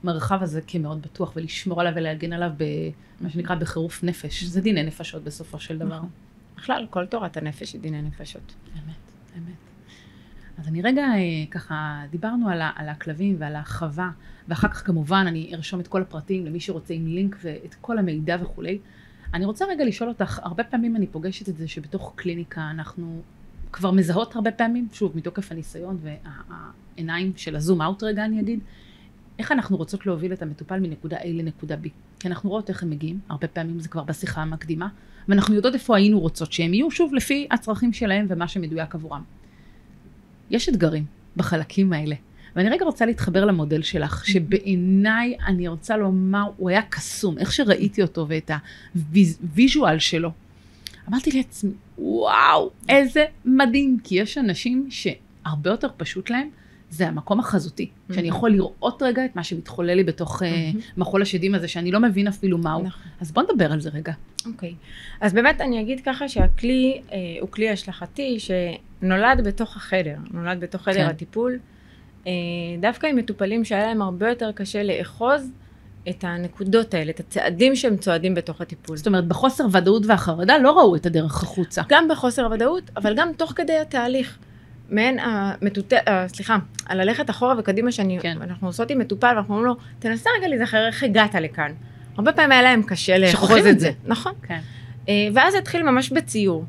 המרחב 0.04 0.42
הזה 0.42 0.60
כמאוד 0.66 1.02
בטוח 1.02 1.32
ולשמור 1.36 1.80
עליו 1.80 1.92
ולהגן 1.96 2.32
עליו 2.32 2.50
במה 2.56 3.30
שנקרא 3.30 3.54
בחירוף 3.54 4.04
נפש. 4.04 4.44
זה 4.44 4.60
דיני 4.60 4.82
נפשות 4.82 5.24
בסופו 5.24 5.58
של 5.58 5.78
דבר. 5.78 5.96
נכון. 5.96 6.08
בכלל, 6.56 6.86
כל 6.90 7.06
תורת 7.06 7.36
הנפש 7.36 7.72
היא 7.72 7.80
דיני 7.80 8.02
נפשות. 8.02 8.54
אמת, 8.74 8.94
אמת. 9.36 9.71
אז 10.58 10.68
אני 10.68 10.82
רגע 10.82 11.02
אה, 11.02 11.18
ככה, 11.50 12.02
דיברנו 12.10 12.48
על, 12.48 12.60
ה, 12.62 12.70
על 12.76 12.88
הכלבים 12.88 13.36
ועל 13.38 13.56
החווה, 13.56 14.10
ואחר 14.48 14.68
כך 14.68 14.86
כמובן 14.86 15.24
אני 15.28 15.50
ארשום 15.54 15.80
את 15.80 15.88
כל 15.88 16.02
הפרטים 16.02 16.46
למי 16.46 16.60
שרוצה 16.60 16.94
עם 16.94 17.06
לינק 17.06 17.36
ואת 17.42 17.74
כל 17.80 17.98
המידע 17.98 18.36
וכולי. 18.40 18.78
אני 19.34 19.44
רוצה 19.44 19.64
רגע 19.64 19.84
לשאול 19.84 20.08
אותך, 20.08 20.40
הרבה 20.42 20.64
פעמים 20.64 20.96
אני 20.96 21.06
פוגשת 21.06 21.48
את 21.48 21.56
זה 21.56 21.68
שבתוך 21.68 22.12
קליניקה 22.16 22.70
אנחנו 22.70 23.22
כבר 23.72 23.90
מזהות 23.90 24.36
הרבה 24.36 24.50
פעמים, 24.50 24.88
שוב, 24.92 25.16
מתוקף 25.16 25.52
הניסיון 25.52 25.98
והעיניים 26.02 27.32
של 27.36 27.56
הזום 27.56 27.82
אאוט 27.82 28.02
רגע 28.02 28.24
אני 28.24 28.40
אגיד, 28.40 28.60
איך 29.38 29.52
אנחנו 29.52 29.76
רוצות 29.76 30.06
להוביל 30.06 30.32
את 30.32 30.42
המטופל 30.42 30.80
מנקודה 30.80 31.16
A 31.16 31.26
לנקודה 31.26 31.76
B. 31.84 31.88
כי 32.20 32.28
אנחנו 32.28 32.50
רואות 32.50 32.68
איך 32.68 32.82
הם 32.82 32.90
מגיעים, 32.90 33.20
הרבה 33.28 33.48
פעמים 33.48 33.80
זה 33.80 33.88
כבר 33.88 34.04
בשיחה 34.04 34.42
המקדימה, 34.42 34.88
ואנחנו 35.28 35.54
יודעות 35.54 35.74
איפה 35.74 35.96
היינו 35.96 36.20
רוצות 36.20 36.52
שהם 36.52 36.74
יהיו, 36.74 36.90
שוב, 36.90 37.14
לפי 37.14 37.48
הצרכים 37.50 37.92
שלהם 37.92 38.26
ומה 38.28 38.48
שמדויק 38.48 38.94
עבורם. 38.94 39.22
יש 40.52 40.68
אתגרים 40.68 41.04
בחלקים 41.36 41.92
האלה. 41.92 42.14
ואני 42.56 42.68
רגע 42.68 42.84
רוצה 42.84 43.06
להתחבר 43.06 43.44
למודל 43.44 43.82
שלך, 43.82 44.26
שבעיניי 44.26 45.36
אני 45.46 45.68
רוצה 45.68 45.96
לומר, 45.96 46.44
הוא 46.56 46.70
היה 46.70 46.82
קסום, 46.82 47.38
איך 47.38 47.52
שראיתי 47.52 48.02
אותו 48.02 48.26
ואת 48.28 48.50
הוויז'ואל 48.94 49.98
שלו. 49.98 50.30
אמרתי 51.08 51.30
לעצמי, 51.32 51.72
וואו, 51.98 52.70
איזה 52.88 53.24
מדהים, 53.44 53.98
כי 54.04 54.14
יש 54.14 54.38
אנשים 54.38 54.88
שהרבה 54.90 55.70
יותר 55.70 55.88
פשוט 55.96 56.30
להם, 56.30 56.48
זה 56.90 57.08
המקום 57.08 57.40
החזותי, 57.40 57.90
mm-hmm. 57.90 58.14
שאני 58.14 58.28
יכול 58.28 58.50
לראות 58.50 59.02
רגע 59.02 59.24
את 59.24 59.36
מה 59.36 59.44
שמתחולל 59.44 59.94
לי 59.94 60.04
בתוך 60.04 60.42
mm-hmm. 60.42 60.76
uh, 60.76 60.78
מחול 60.96 61.22
השדים 61.22 61.54
הזה, 61.54 61.68
שאני 61.68 61.90
לא 61.90 62.00
מבין 62.00 62.28
אפילו 62.28 62.58
מהו. 62.58 62.82
נכון. 62.82 63.02
אז 63.20 63.32
בוא 63.32 63.42
נדבר 63.42 63.72
על 63.72 63.80
זה 63.80 63.90
רגע. 63.90 64.12
אוקיי. 64.46 64.70
Okay. 64.70 64.74
אז 65.20 65.32
באמת 65.32 65.60
אני 65.60 65.80
אגיד 65.80 66.00
ככה 66.00 66.28
שהכלי 66.28 67.00
uh, 67.08 67.12
הוא 67.40 67.48
כלי 67.48 67.70
השלכתי 67.70 68.36
שנולד 69.02 69.44
בתוך 69.44 69.76
החדר, 69.76 70.16
נולד 70.30 70.60
בתוך 70.60 70.82
חדר 70.82 70.94
כן. 70.94 71.06
הטיפול, 71.06 71.58
uh, 72.24 72.28
דווקא 72.80 73.06
עם 73.06 73.16
מטופלים 73.16 73.64
שהיה 73.64 73.86
להם 73.86 74.02
הרבה 74.02 74.28
יותר 74.28 74.52
קשה 74.52 74.82
לאחוז 74.82 75.50
את 76.08 76.24
הנקודות 76.24 76.94
האלה, 76.94 77.10
את 77.10 77.20
הצעדים 77.20 77.76
שהם 77.76 77.96
צועדים 77.96 78.34
בתוך 78.34 78.60
הטיפול. 78.60 78.96
זאת 78.96 79.06
אומרת, 79.06 79.28
בחוסר 79.28 79.66
ודאות 79.72 80.06
והחרדה 80.06 80.58
לא 80.58 80.78
ראו 80.78 80.96
את 80.96 81.06
הדרך 81.06 81.42
החוצה. 81.42 81.82
גם 81.88 82.08
בחוסר 82.08 82.48
ודאות, 82.52 82.90
אבל 82.96 83.14
גם 83.16 83.28
תוך 83.36 83.52
כדי 83.56 83.78
התהליך. 83.78 84.38
מעין 84.90 85.18
המטוטא, 85.18 85.98
אה, 86.08 86.28
סליחה, 86.28 86.56
על 86.86 87.04
ללכת 87.04 87.30
אחורה 87.30 87.54
וקדימה 87.58 87.92
שאני, 87.92 88.18
כן. 88.20 88.36
אנחנו 88.42 88.66
עושות 88.66 88.90
עם 88.90 88.98
מטופל 88.98 89.32
ואנחנו 89.36 89.54
אומרים 89.54 89.68
לו, 89.68 89.76
תנסה 89.98 90.30
רגע 90.38 90.48
להיזכר 90.48 90.86
איך 90.86 91.02
הגעת 91.02 91.34
לכאן. 91.34 91.72
הרבה 92.16 92.32
פעמים 92.32 92.52
היה 92.52 92.62
להם 92.62 92.82
קשה 92.82 93.18
לאחוז 93.18 93.66
את 93.66 93.80
זה. 93.80 93.86
זה. 93.86 93.90
נכון. 94.04 94.32
כן. 94.42 94.60
אה, 95.08 95.28
ואז 95.34 95.54
התחיל 95.54 95.82
ממש 95.82 96.10
בציור. 96.10 96.64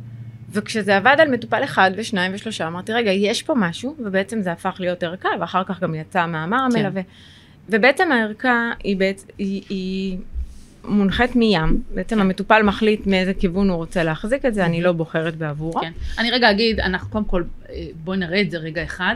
וכשזה 0.54 0.98
עבד 0.98 1.16
על 1.20 1.32
מטופל 1.32 1.64
אחד 1.64 1.92
ושניים 1.96 2.32
ושלושה, 2.36 2.68
אמרתי, 2.68 2.94
רגע, 2.94 3.12
יש 3.12 3.44
פה 3.44 3.54
משהו, 3.56 3.96
ובעצם 4.00 4.42
זה 4.42 4.52
הפך 4.52 4.76
להיות 4.80 5.04
ערכה, 5.04 5.30
ואחר 5.40 5.64
כך 5.64 5.80
גם 5.80 5.96
יצא 5.96 6.22
המאמר 6.22 6.58
המלווה. 6.58 7.04
כן. 7.04 7.10
ובעצם 7.70 8.12
הערכה 8.12 8.72
היא, 8.84 8.98
בעצ... 8.98 9.26
היא, 9.38 9.64
היא 9.70 10.18
מונחית 10.86 11.36
מים, 11.36 11.82
בעצם 11.94 12.22
המטופל 12.22 12.64
מחליט 12.64 13.08
מאיזה 13.08 13.34
כיוון 13.34 13.70
הוא 13.70 13.78
רוצה 13.78 14.04
להחזיק 14.04 14.46
את 14.46 14.54
זה, 14.54 14.66
אני 14.66 14.82
לא 14.82 14.92
בוחרת 14.92 15.36
בעבורו. 15.36 15.82
כן. 15.82 15.92
אני 16.18 16.32
רגע 16.32 16.52
אגיד, 16.52 16.80
אנחנו 16.80 17.10
קודם 17.10 17.26
כל, 17.26 17.44
אה, 17.70 17.86
בואי 18.04 18.18
נראה 18.18 18.42
את 18.42 18.52
זה 18.52 18.58
רגע 18.58 18.84
אחד. 18.84 19.16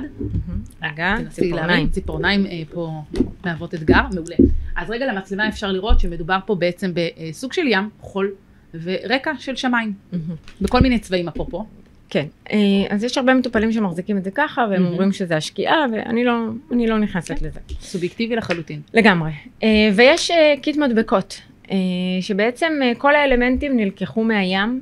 רגע, 0.84 1.16
תנסי 1.18 1.52
להרים, 1.52 1.90
ציפורניים 1.90 2.46
אה, 2.46 2.62
פה 2.74 3.04
מהוות 3.46 3.74
אתגר, 3.74 4.02
מעולה. 4.14 4.36
אז 4.76 4.90
רגע 4.90 5.14
למצלמה 5.14 5.48
אפשר 5.48 5.72
לראות 5.72 6.00
שמדובר 6.00 6.38
פה 6.46 6.56
בעצם 6.56 6.92
בסוג 6.94 7.54
של 7.54 7.68
ים, 7.68 7.90
חול, 8.02 8.32
ורקע 8.74 9.32
של 9.40 9.56
שמיים, 9.56 9.94
בכל 10.62 10.80
מיני 10.80 11.00
צבעים 11.00 11.28
אפרופו. 11.28 11.66
כן, 12.10 12.26
אה, 12.52 12.58
אז 12.90 13.04
יש 13.04 13.18
הרבה 13.18 13.34
מטופלים 13.34 13.72
שמחזיקים 13.72 14.18
את 14.18 14.24
זה 14.24 14.32
ככה, 14.32 14.62
והם 14.62 14.82
מהמם. 14.82 14.94
אומרים 14.94 15.12
שזה 15.12 15.38
השקיעה, 15.38 15.86
ואני 15.92 16.24
לא, 16.24 16.34
לא 16.72 16.98
נכנסת 17.00 17.40
כן. 17.40 17.46
לזה. 17.46 17.60
סובייקטיבי 17.82 18.36
לחלוטין. 18.36 18.82
לגמרי. 18.94 19.32
אה, 19.64 19.90
ויש 19.96 20.32
אה, 20.32 20.54
קיט 20.62 20.78
מדבקות, 20.78 21.42
שבעצם 22.22 22.74
כל 22.98 23.16
האלמנטים 23.16 23.78
נלקחו 23.78 24.24
מהים, 24.24 24.82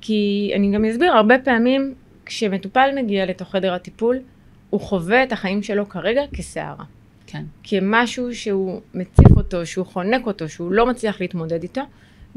כי 0.00 0.52
אני 0.56 0.72
גם 0.72 0.84
אסביר, 0.84 1.12
הרבה 1.12 1.38
פעמים 1.38 1.94
כשמטופל 2.26 2.90
מגיע 2.96 3.26
לתוך 3.26 3.50
חדר 3.50 3.74
הטיפול, 3.74 4.18
הוא 4.70 4.80
חווה 4.80 5.22
את 5.22 5.32
החיים 5.32 5.62
שלו 5.62 5.88
כרגע 5.88 6.22
כסערה. 6.32 6.84
כן. 7.26 7.42
כמשהו 7.62 8.34
שהוא 8.34 8.80
מציף 8.94 9.36
אותו, 9.36 9.66
שהוא 9.66 9.86
חונק 9.86 10.26
אותו, 10.26 10.48
שהוא 10.48 10.72
לא 10.72 10.86
מצליח 10.86 11.20
להתמודד 11.20 11.62
איתו. 11.62 11.82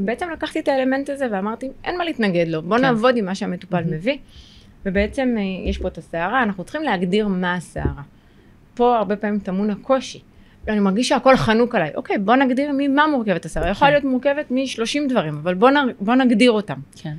ובעצם 0.02 0.30
לקחתי 0.30 0.60
את 0.60 0.68
האלמנט 0.68 1.10
הזה 1.10 1.28
ואמרתי, 1.32 1.70
אין 1.84 1.98
מה 1.98 2.06
להתנגד 2.06 2.48
לו, 2.48 2.62
בוא 2.62 2.78
כן. 2.78 2.84
נעבוד 2.84 3.18
עם 3.18 3.26
מה 3.26 3.36
שהמטופל 3.36 3.84
מהמם. 3.84 3.94
מביא. 3.94 4.18
ובעצם 4.86 5.36
אה, 5.38 5.70
יש 5.70 5.78
פה 5.78 5.88
את 5.88 5.98
הסערה, 5.98 6.44
אנחנו 6.44 6.64
צריכים 6.64 6.84
להגדיר 6.84 7.28
מה 7.28 7.56
הסערה. 7.56 8.02
פה 8.74 8.98
הרבה 8.98 9.16
פעמים 9.16 9.40
טמון 9.40 9.70
הקושי. 9.70 10.20
אני 10.68 10.80
מרגיש 10.80 11.10
שהכל 11.10 11.38
חנוק 11.38 11.76
עליי. 11.76 11.92
אוקיי, 11.96 12.18
בוא 12.18 12.36
נגדיר 12.36 12.72
ממה 12.78 13.08
מורכבת 13.08 13.46
הסערה. 13.46 13.70
יכולה 13.70 13.90
כן. 13.90 13.94
להיות 13.94 14.06
מורכבת 14.06 14.52
מ-30 14.52 15.10
דברים, 15.10 15.38
אבל 15.38 15.54
בוא, 15.54 15.70
נ, 15.70 15.76
בוא 16.00 16.16
נגדיר 16.16 16.52
אותם. 16.52 16.80
כן. 16.96 17.14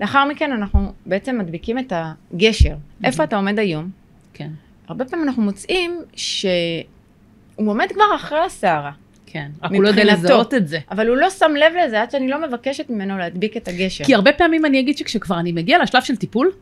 לאחר 0.00 0.24
מכן 0.24 0.52
אנחנו 0.52 0.92
בעצם 1.06 1.38
מדביקים 1.38 1.78
את 1.78 1.92
הגשר. 1.96 2.74
איפה 3.04 3.24
אתה 3.24 3.36
עומד 3.36 3.58
היום? 3.58 3.90
כן. 4.34 4.50
הרבה 4.88 5.04
פעמים 5.04 5.28
אנחנו 5.28 5.42
מוצאים 5.42 5.98
שהוא 6.16 6.40
עומד 7.56 7.86
כבר 7.92 8.04
אחרי 8.16 8.40
הסערה. 8.40 8.92
כן. 9.32 9.50
רק 9.62 9.70
הוא 9.72 9.82
לא 9.82 9.88
יודע. 9.88 10.04
לזהות 10.04 10.54
את 10.54 10.68
זה. 10.68 10.78
אבל 10.90 11.08
הוא 11.08 11.16
לא 11.16 11.30
שם 11.30 11.50
לב 11.56 11.72
לזה 11.84 12.02
עד 12.02 12.10
שאני 12.10 12.28
לא 12.28 12.48
מבקשת 12.48 12.90
ממנו 12.90 13.18
להדביק 13.18 13.56
את 13.56 13.68
הגשר. 13.68 14.04
כי 14.04 14.14
הרבה 14.14 14.32
פעמים 14.32 14.64
אני 14.64 14.80
אגיד 14.80 14.98
שכשכבר 14.98 15.40
אני 15.40 15.52
מגיע 15.52 15.82
לשלב 15.82 16.02
של 16.02 16.16
טיפול, 16.16 16.52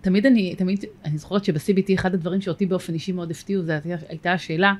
תמיד 0.00 0.26
אני, 0.26 0.54
תמיד, 0.54 0.84
אני 1.04 1.18
זוכרת 1.18 1.44
שב-CBT 1.44 1.94
אחד 1.94 2.14
הדברים 2.14 2.40
שאותי 2.40 2.66
באופן 2.66 2.94
אישי 2.94 3.12
מאוד 3.12 3.30
הפתיעו, 3.30 3.62
זו 3.62 3.72
הייתה 4.08 4.32
השאלה, 4.32 4.74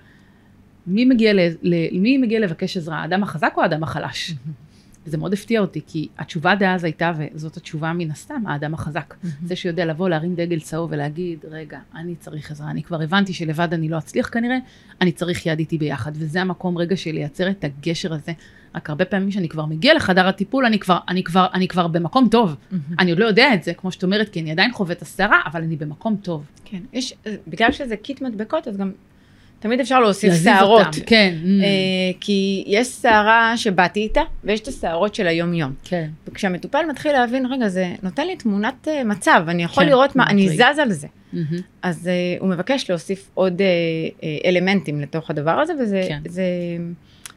מי 0.87 1.05
מגיע, 1.05 1.33
ל, 1.33 1.41
ל, 1.63 1.75
מי 1.93 2.19
מגיע 2.19 2.41
לבקש 2.41 2.77
עזרה, 2.77 2.97
האדם 2.97 3.23
החזק 3.23 3.53
או 3.57 3.63
האדם 3.63 3.83
החלש? 3.83 4.33
וזה 5.07 5.19
מאוד 5.19 5.33
הפתיע 5.33 5.61
אותי, 5.61 5.81
כי 5.87 6.09
התשובה 6.19 6.55
דאז 6.55 6.85
הייתה, 6.85 7.13
וזאת 7.19 7.57
התשובה 7.57 7.93
מן 7.93 8.11
הסתם, 8.11 8.47
האדם 8.47 8.75
החזק. 8.75 9.15
זה 9.45 9.57
שיודע 9.57 9.85
לבוא, 9.85 10.09
להרים 10.09 10.35
דגל 10.35 10.61
צהוב 10.61 10.91
ולהגיד, 10.93 11.39
רגע, 11.51 11.79
אני 11.95 12.15
צריך 12.17 12.51
עזרה, 12.51 12.71
אני 12.71 12.83
כבר 12.83 13.03
הבנתי 13.03 13.33
שלבד 13.33 13.69
אני 13.73 13.89
לא 13.89 13.99
אצליח 13.99 14.29
כנראה, 14.29 14.59
אני 15.01 15.13
צריך 15.13 15.47
יד 15.47 15.59
איתי 15.59 15.79
ביחד. 15.79 16.13
וזה 16.15 16.41
המקום 16.41 16.79
רגע 16.79 16.97
של 16.97 17.13
לייצר 17.13 17.51
את 17.51 17.65
הגשר 17.65 18.15
הזה. 18.15 18.33
רק 18.75 18.91
הרבה 18.91 19.05
פעמים 19.05 19.31
כשאני 19.31 19.49
כבר 19.49 19.67
מגיע 19.67 19.95
לחדר 19.95 20.29
הטיפול, 20.29 20.65
אני 20.65 20.79
כבר, 20.79 20.99
אני 21.09 21.25
כבר, 21.25 21.47
אני 21.55 21.69
כבר 21.69 21.87
במקום 21.87 22.29
טוב. 22.31 22.57
אני 22.99 23.11
עוד 23.11 23.21
לא 23.21 23.25
יודע 23.25 23.55
את 23.55 23.63
זה, 23.63 23.75
כמו 23.75 23.93
שאת 23.93 24.05
אומרת, 24.05 24.29
כי 24.29 24.41
אני 24.41 24.51
עדיין 24.51 24.73
חווה 24.73 24.93
את 24.93 25.03
הסערה, 25.03 25.41
אבל 25.47 25.63
אני 25.63 25.77
במקום 25.77 26.17
טוב. 26.23 26.45
כן, 26.65 26.81
יש, 26.93 27.15
בגלל 27.49 27.73
שזה 27.73 27.97
קיט 27.97 28.23
מדבקות, 28.23 28.69
אז 28.69 28.77
גם 28.77 28.93
תמיד 29.61 29.81
אפשר 29.81 30.01
להוסיף 30.01 30.35
שערות. 30.45 30.87
אותם, 30.87 31.01
כן. 31.07 31.35
mm, 31.43 31.65
אה, 31.65 31.69
כי 32.21 32.65
יש 32.67 32.89
שערה 32.89 33.57
שבאתי 33.57 34.01
איתה, 34.01 34.21
ויש 34.45 34.61
את 34.61 34.69
השערות 34.69 35.15
של 35.15 35.27
היום-יום. 35.27 35.73
כן. 35.85 36.09
וכשהמטופל 36.29 36.87
מתחיל 36.91 37.13
להבין, 37.13 37.47
רגע, 37.47 37.69
זה 37.69 37.95
נותן 38.03 38.27
לי 38.27 38.37
תמונת 38.37 38.89
אה, 38.89 39.05
מצב, 39.05 39.45
אני 39.49 39.63
יכול 39.63 39.85
כן, 39.85 39.91
לראות 39.91 40.17
מה, 40.17 40.27
אני 40.27 40.45
מטריד. 40.45 40.63
זז 40.73 40.79
על 40.79 40.93
זה. 40.93 41.07
מהמם. 41.33 41.61
אז 41.83 42.09
אה, 42.09 42.13
הוא 42.41 42.49
מבקש 42.49 42.91
להוסיף 42.91 43.31
עוד 43.35 43.61
אה, 43.61 43.67
אה, 44.23 44.49
אלמנטים 44.49 45.01
לתוך 45.01 45.31
הדבר 45.31 45.61
הזה, 45.61 45.73
וזה 45.81 46.05
כן. 46.09 46.21
זה, 46.29 46.43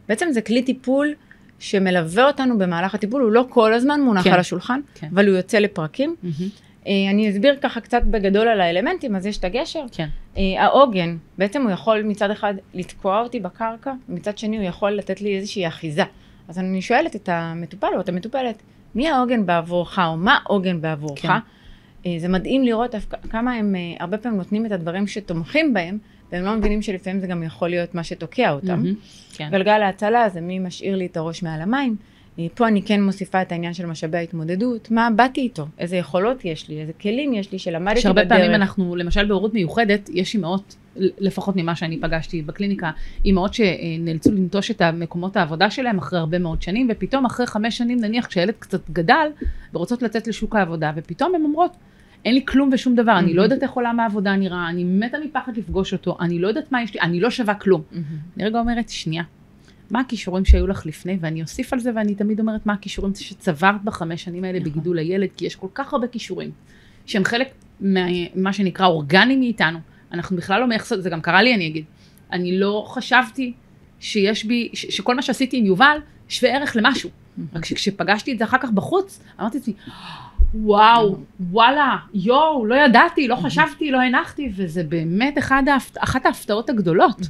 בעצם 0.09 0.27
זה 0.31 0.41
כלי 0.41 0.63
טיפול 0.63 1.13
שמלווה 1.59 2.27
אותנו 2.27 2.57
במהלך 2.57 2.95
הטיפול, 2.95 3.21
הוא 3.21 3.31
לא 3.31 3.45
כל 3.49 3.73
הזמן 3.73 4.01
מונח 4.01 4.23
כן. 4.23 4.33
על 4.33 4.39
השולחן, 4.39 4.79
כן. 4.95 5.07
אבל 5.13 5.27
הוא 5.27 5.37
יוצא 5.37 5.59
לפרקים. 5.59 6.15
מהמם. 6.23 6.49
אה, 6.87 7.09
אני 7.09 7.29
אסביר 7.29 7.55
ככה 7.61 7.81
קצת 7.81 8.03
בגדול 8.03 8.47
על 8.47 8.61
האלמנטים, 8.61 9.15
אז 9.15 9.25
יש 9.25 9.37
את 9.37 9.43
הגשר. 9.43 9.85
כן. 9.91 10.07
אה, 10.37 10.63
העוגן, 10.63 11.17
בעצם 11.37 11.61
הוא 11.61 11.71
יכול 11.71 12.01
מצד 12.03 12.31
אחד 12.31 12.53
לתקוע 12.73 13.21
אותי 13.21 13.39
בקרקע, 13.39 13.93
ומצד 14.09 14.37
שני 14.37 14.57
הוא 14.57 14.65
יכול 14.65 14.91
לתת 14.91 15.21
לי 15.21 15.37
איזושהי 15.37 15.67
אחיזה. 15.67 16.03
אז 16.47 16.59
אני 16.59 16.81
שואלת 16.81 17.15
את 17.15 17.29
המטופל 17.31 17.87
או 17.95 18.01
את 18.01 18.09
המטופלת, 18.09 18.61
מי 18.95 19.09
העוגן 19.09 19.45
בעבורך, 19.45 19.99
או 19.99 20.17
מה 20.17 20.37
העוגן 20.45 20.81
בעבורך? 20.81 21.21
כן. 21.21 21.29
אה, 22.05 22.15
זה 22.17 22.27
מדהים 22.27 22.63
לראות 22.63 22.91
דווקא 22.91 23.17
כמה 23.29 23.53
הם 23.53 23.75
הרבה 23.99 24.17
פעמים 24.17 24.37
נותנים 24.37 24.65
את 24.65 24.71
הדברים 24.71 25.07
שתומכים 25.07 25.73
בהם, 25.73 25.97
והם 26.31 26.45
לא 26.45 26.55
מבינים 26.55 26.81
שלפעמים 26.81 27.19
זה 27.19 27.27
גם 27.27 27.43
יכול 27.43 27.69
להיות 27.69 27.95
מה 27.95 28.03
שתוקע 28.03 28.51
אותם. 28.51 28.67
מהמם. 28.67 28.93
כן. 29.33 29.49
גלגל 29.51 29.81
ההצלה 29.81 30.29
זה 30.29 30.41
מי 30.41 30.59
משאיר 30.59 30.95
לי 30.95 31.05
את 31.05 31.17
הראש 31.17 31.43
מעל 31.43 31.61
המים. 31.61 31.95
אה, 32.39 32.45
פה 32.55 32.67
אני 32.67 32.81
כן 32.81 33.03
מוסיפה 33.03 33.41
את 33.41 33.51
העניין 33.51 33.73
של 33.73 33.85
משאבי 33.85 34.17
ההתמודדות, 34.17 34.91
מה 34.91 35.09
באתי 35.15 35.41
איתו, 35.41 35.67
איזה 35.79 35.97
יכולות 35.97 36.45
יש 36.45 36.69
לי, 36.69 36.81
איזה 36.81 36.93
כלים 36.93 37.33
יש 37.33 37.51
לי 37.51 37.59
שלמדתי 37.59 37.91
בדרך. 37.91 38.03
שהרבה 38.03 38.25
פעמים 38.25 38.51
אנחנו, 38.51 38.95
למשל 38.95 39.25
בהורות 39.25 39.53
מיוחדת, 39.53 40.09
יש 40.13 40.33
אימהות, 40.33 40.75
לפחות 40.95 41.55
ממה 41.55 41.75
שאני 41.75 41.99
פגשתי 42.01 42.41
בקליניקה, 42.41 42.91
אימהות 43.25 43.53
שנאלצו 43.53 44.31
לנטוש 44.31 44.71
את 44.71 44.81
מקומות 44.81 45.37
העבודה 45.37 45.69
שלהם 45.69 45.97
אחרי 45.97 46.19
הרבה 46.19 46.39
מאוד 46.39 46.61
שנים, 46.61 46.87
ופתאום 46.91 47.25
אחרי 47.25 47.45
חמש 47.45 47.77
שנים, 47.77 47.99
נניח 47.99 48.25
כשהילד 48.25 48.53
קצת 48.59 48.89
גדל, 48.89 49.27
ורוצות 49.73 50.01
לצאת 50.01 50.27
לשוק 50.27 50.55
העבודה, 50.55 50.91
ופתאום 50.95 51.35
הן 51.35 51.43
אומרות, 51.43 51.71
אין 52.25 52.33
לי 52.33 52.45
כלום 52.45 52.69
ושום 52.73 52.95
דבר, 52.95 53.19
אני 53.19 53.33
לא 53.33 53.41
יודעת 53.41 53.63
איך 53.63 53.71
עולם 53.71 53.99
העבודה 53.99 54.35
נראה, 54.35 54.69
אני 54.69 54.83
מתה 54.83 55.17
מפחד 55.25 55.57
לפגוש 55.57 55.93
אותו, 55.93 56.17
אני 56.19 56.39
לא 56.39 56.47
יודעת 56.47 56.71
מה 56.71 56.83
יש 56.83 56.93
לי, 56.93 56.99
אני 57.01 57.19
לא 57.19 57.29
שווה 57.29 57.53
כלום. 57.53 57.81
מהמם. 57.91 58.05
אני 58.37 58.45
רגע 58.45 58.59
אומרת, 58.59 58.89
שנייה, 58.89 59.23
מה 59.91 59.99
הכישורים 59.99 60.45
שהיו 60.45 60.67
לך 60.67 60.85
לפני, 60.85 61.17
ואני 61.21 61.41
אוסיף 61.41 61.73
על 61.73 61.79
זה, 61.79 61.91
ואני 61.95 62.15
תמיד 62.15 62.39
אומרת, 62.39 62.65
מה 62.65 62.73
הכישורים 62.73 63.15
שצברת 63.15 63.83
בחמש 63.83 64.23
שנים 64.23 64.43
האלה 64.43 64.59
נכון. 64.59 64.71
בגידול 64.71 64.97
הילד, 64.97 65.29
כי 65.37 65.45
יש 65.45 65.55
כל 65.55 65.67
כך 65.73 65.93
הרבה 65.93 66.07
כישורים, 66.07 66.51
שהם 67.05 67.25
חלק 67.25 67.47
ממה 67.79 68.53
שנקרא 68.53 68.85
אורגני 68.85 69.35
מאיתנו. 69.35 69.79
אנחנו 70.11 70.37
בכלל 70.37 70.59
לא 70.59 70.67
מייחסות, 70.67 71.03
זה 71.03 71.09
גם 71.09 71.21
קרה 71.21 71.41
לי, 71.41 71.55
אני 71.55 71.67
אגיד. 71.67 71.85
אני 72.31 72.59
לא 72.59 72.85
חשבתי 72.87 73.53
שיש 73.99 74.45
בי, 74.45 74.69
ש- 74.73 74.85
שכל 74.97 75.15
מה 75.15 75.21
שעשיתי 75.21 75.57
עם 75.57 75.65
יובל 75.65 75.97
שווה 76.29 76.55
ערך 76.55 76.75
למשהו. 76.75 77.09
רק 77.55 77.65
שכשפגשתי 77.65 78.33
את 78.33 78.37
זה 78.37 78.43
אחר 78.43 78.57
כך 78.57 78.69
בחוץ, 78.71 79.23
אמרתי 79.39 79.57
לעצמי, 79.57 79.73
וואו, 80.53 81.17
וואלה, 81.39 81.97
יואו, 82.13 82.65
לא 82.65 82.75
ידעתי, 82.75 83.27
לא 83.27 83.35
חשבתי, 83.35 83.91
לא 83.91 84.01
הנחתי, 84.01 84.51
וזה 84.55 84.83
באמת 84.83 85.37
אחד. 85.37 85.63
אחת 85.99 86.25
ההפתעות 86.25 86.69
הגדולות. 86.69 87.21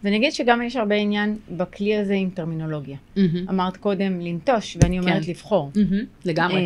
אז 0.00 0.06
אני 0.06 0.16
אגיד 0.16 0.32
שגם 0.32 0.62
יש 0.62 0.76
הרבה 0.76 0.94
עניין 0.94 1.36
בכלי 1.56 1.96
הזה 1.96 2.14
עם 2.14 2.30
טרמינולוגיה. 2.34 2.96
מהמם. 3.16 3.48
אמרת 3.48 3.76
קודם 3.76 4.20
לנטוש, 4.20 4.76
ואני 4.82 4.98
אומרת 4.98 5.24
כן. 5.24 5.30
לבחור. 5.30 5.70
מהמם, 5.76 6.04
לגמרי. 6.24 6.56
אה, 6.56 6.60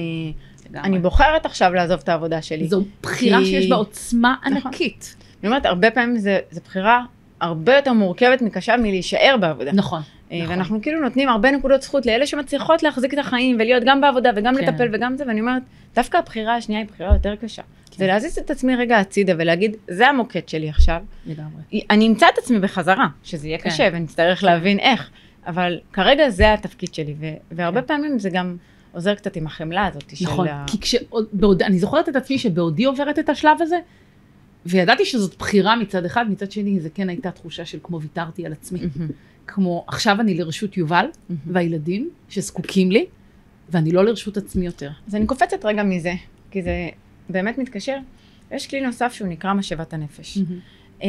לגמרי. 0.71 0.88
אני 0.88 0.99
בוחרת 0.99 1.47
עכשיו 1.47 1.75
לעזוב 1.75 2.01
את 2.05 2.09
העבודה 2.09 2.42
שלי. 2.42 2.68
זו 2.68 2.83
בחירה 3.03 3.38
כי- 3.38 3.45
שיש 3.47 3.68
בה 3.71 3.77
עוצמה 3.77 4.35
נכון. 4.47 4.57
ענקית. 4.66 5.16
אני 5.42 5.49
אומרת, 5.49 5.66
הרבה 5.66 5.90
פעמים 5.90 6.16
זה- 6.18 6.38
זו 6.51 6.61
בחירה 6.64 7.05
הרבה 7.43 7.77
יותר 7.77 7.93
מורכבת 7.93 8.43
מקשה 8.43 8.77
מלהישאר 8.77 9.37
בעבודה. 9.41 9.73
נכון. 9.73 10.03
אה, 10.33 10.39
נכון. 10.39 10.51
ואנחנו 10.51 10.83
כאילו 10.83 11.01
נותנים 11.01 11.29
הרבה 11.29 11.51
נקודות 11.51 11.83
זכות 11.83 12.07
לאלה 12.07 12.27
שמצליחות 12.27 12.83
להחזיק 12.83 13.15
את 13.15 13.19
החיים 13.19 13.57
ולהיות 13.57 13.83
גם 13.87 14.01
בעבודה 14.01 14.31
וגם 14.37 14.55
כן. 14.57 14.65
לטפל 14.65 14.89
וגם 14.93 15.17
זה, 15.17 15.25
ואני 15.27 15.41
אומרת, 15.41 15.63
דווקא 15.95 16.17
הבחירה 16.17 16.57
השנייה 16.57 16.81
היא 16.81 16.89
בחירה 16.89 17.13
יותר 17.13 17.37
קשה. 17.37 17.63
כן. 17.63 17.99
זה 17.99 18.07
להזיז 18.07 18.39
את 18.39 18.51
עצמי 18.51 18.77
רגע 18.77 18.99
הצידה 18.99 19.33
ולהגיד, 19.39 19.77
זה 19.89 20.09
המוקד 20.09 20.49
שלי 20.49 20.69
עכשיו. 20.69 21.03
לגמרי. 21.27 21.83
אני 21.91 22.07
אמצא 22.07 22.27
את 22.33 22.39
עצמי 22.39 22.59
בחזרה, 22.59 23.07
שזה 23.23 23.49
יהיה 23.49 23.59
כן. 23.59 23.71
קשה 23.71 23.89
ואני 23.93 24.05
אצטרך 24.05 24.45
להבין 24.45 24.79
איך, 24.79 25.11
אבל 25.47 25.79
כרגע 25.93 26.31
זה 26.31 26.53
התפקיד 26.53 26.95
שלי, 26.95 27.15
ו- 27.21 27.27
והרבה 27.53 27.81
כן. 27.81 27.87
פעמים 27.87 28.19
זה 28.19 28.31
גם 28.31 28.57
עוזר 28.93 29.15
קצת 29.15 29.37
עם 29.37 29.47
החמלה 29.47 29.87
הזאת 29.87 30.17
של 30.17 30.25
נכון. 30.25 30.49
ה... 30.49 30.65
כי 30.67 30.81
כשעוד, 30.81 31.27
בעוד, 31.33 31.63
אני 31.63 31.79
זוכרת 31.79 32.09
את 32.09 32.17
עצמי 32.17 32.39
שבעודי 32.39 32.85
עוברת 32.85 33.19
את 33.19 33.29
השלב 33.29 33.57
הזה, 33.61 33.77
וידעתי 34.66 35.05
שזאת 35.05 35.38
בחירה 35.38 35.77
מצד 35.77 36.05
אחד, 36.05 36.31
מצד 36.31 36.53
שני 36.53 36.81
זה 36.81 36.90
כן 36.90 37.09
הייתה 37.09 37.31
תחושה 37.31 37.64
של 37.64 37.79
כמו 37.83 38.01
ויתרתי 38.01 38.46
על 38.46 38.53
עצמי. 38.53 38.81
מהמם, 38.96 39.11
כמו 39.46 39.85
עכשיו 39.88 40.20
אני 40.20 40.35
לרשות 40.35 40.77
יובל 40.77 41.07
מהמם. 41.29 41.40
והילדים 41.46 42.11
שזקוקים 42.29 42.90
לי, 42.90 43.07
ואני 43.70 43.92
לא 43.92 44.05
לרשות 44.05 44.37
עצמי 44.37 44.66
יותר. 44.66 44.90
אז 45.09 45.14
אני 45.14 45.27
קופצת 45.27 45.64
רגע 45.64 45.83
מזה, 45.83 46.12
כי 46.51 46.62
זה 46.62 46.88
באמת 47.29 47.59
מתקשר. 47.59 47.96
יש 48.51 48.66
כלי 48.66 48.81
נוסף 48.81 49.12
שהוא 49.12 49.29
נקרא 49.29 49.53
משאבת 49.53 49.92
הנפש. 49.92 50.38
אה, 51.03 51.09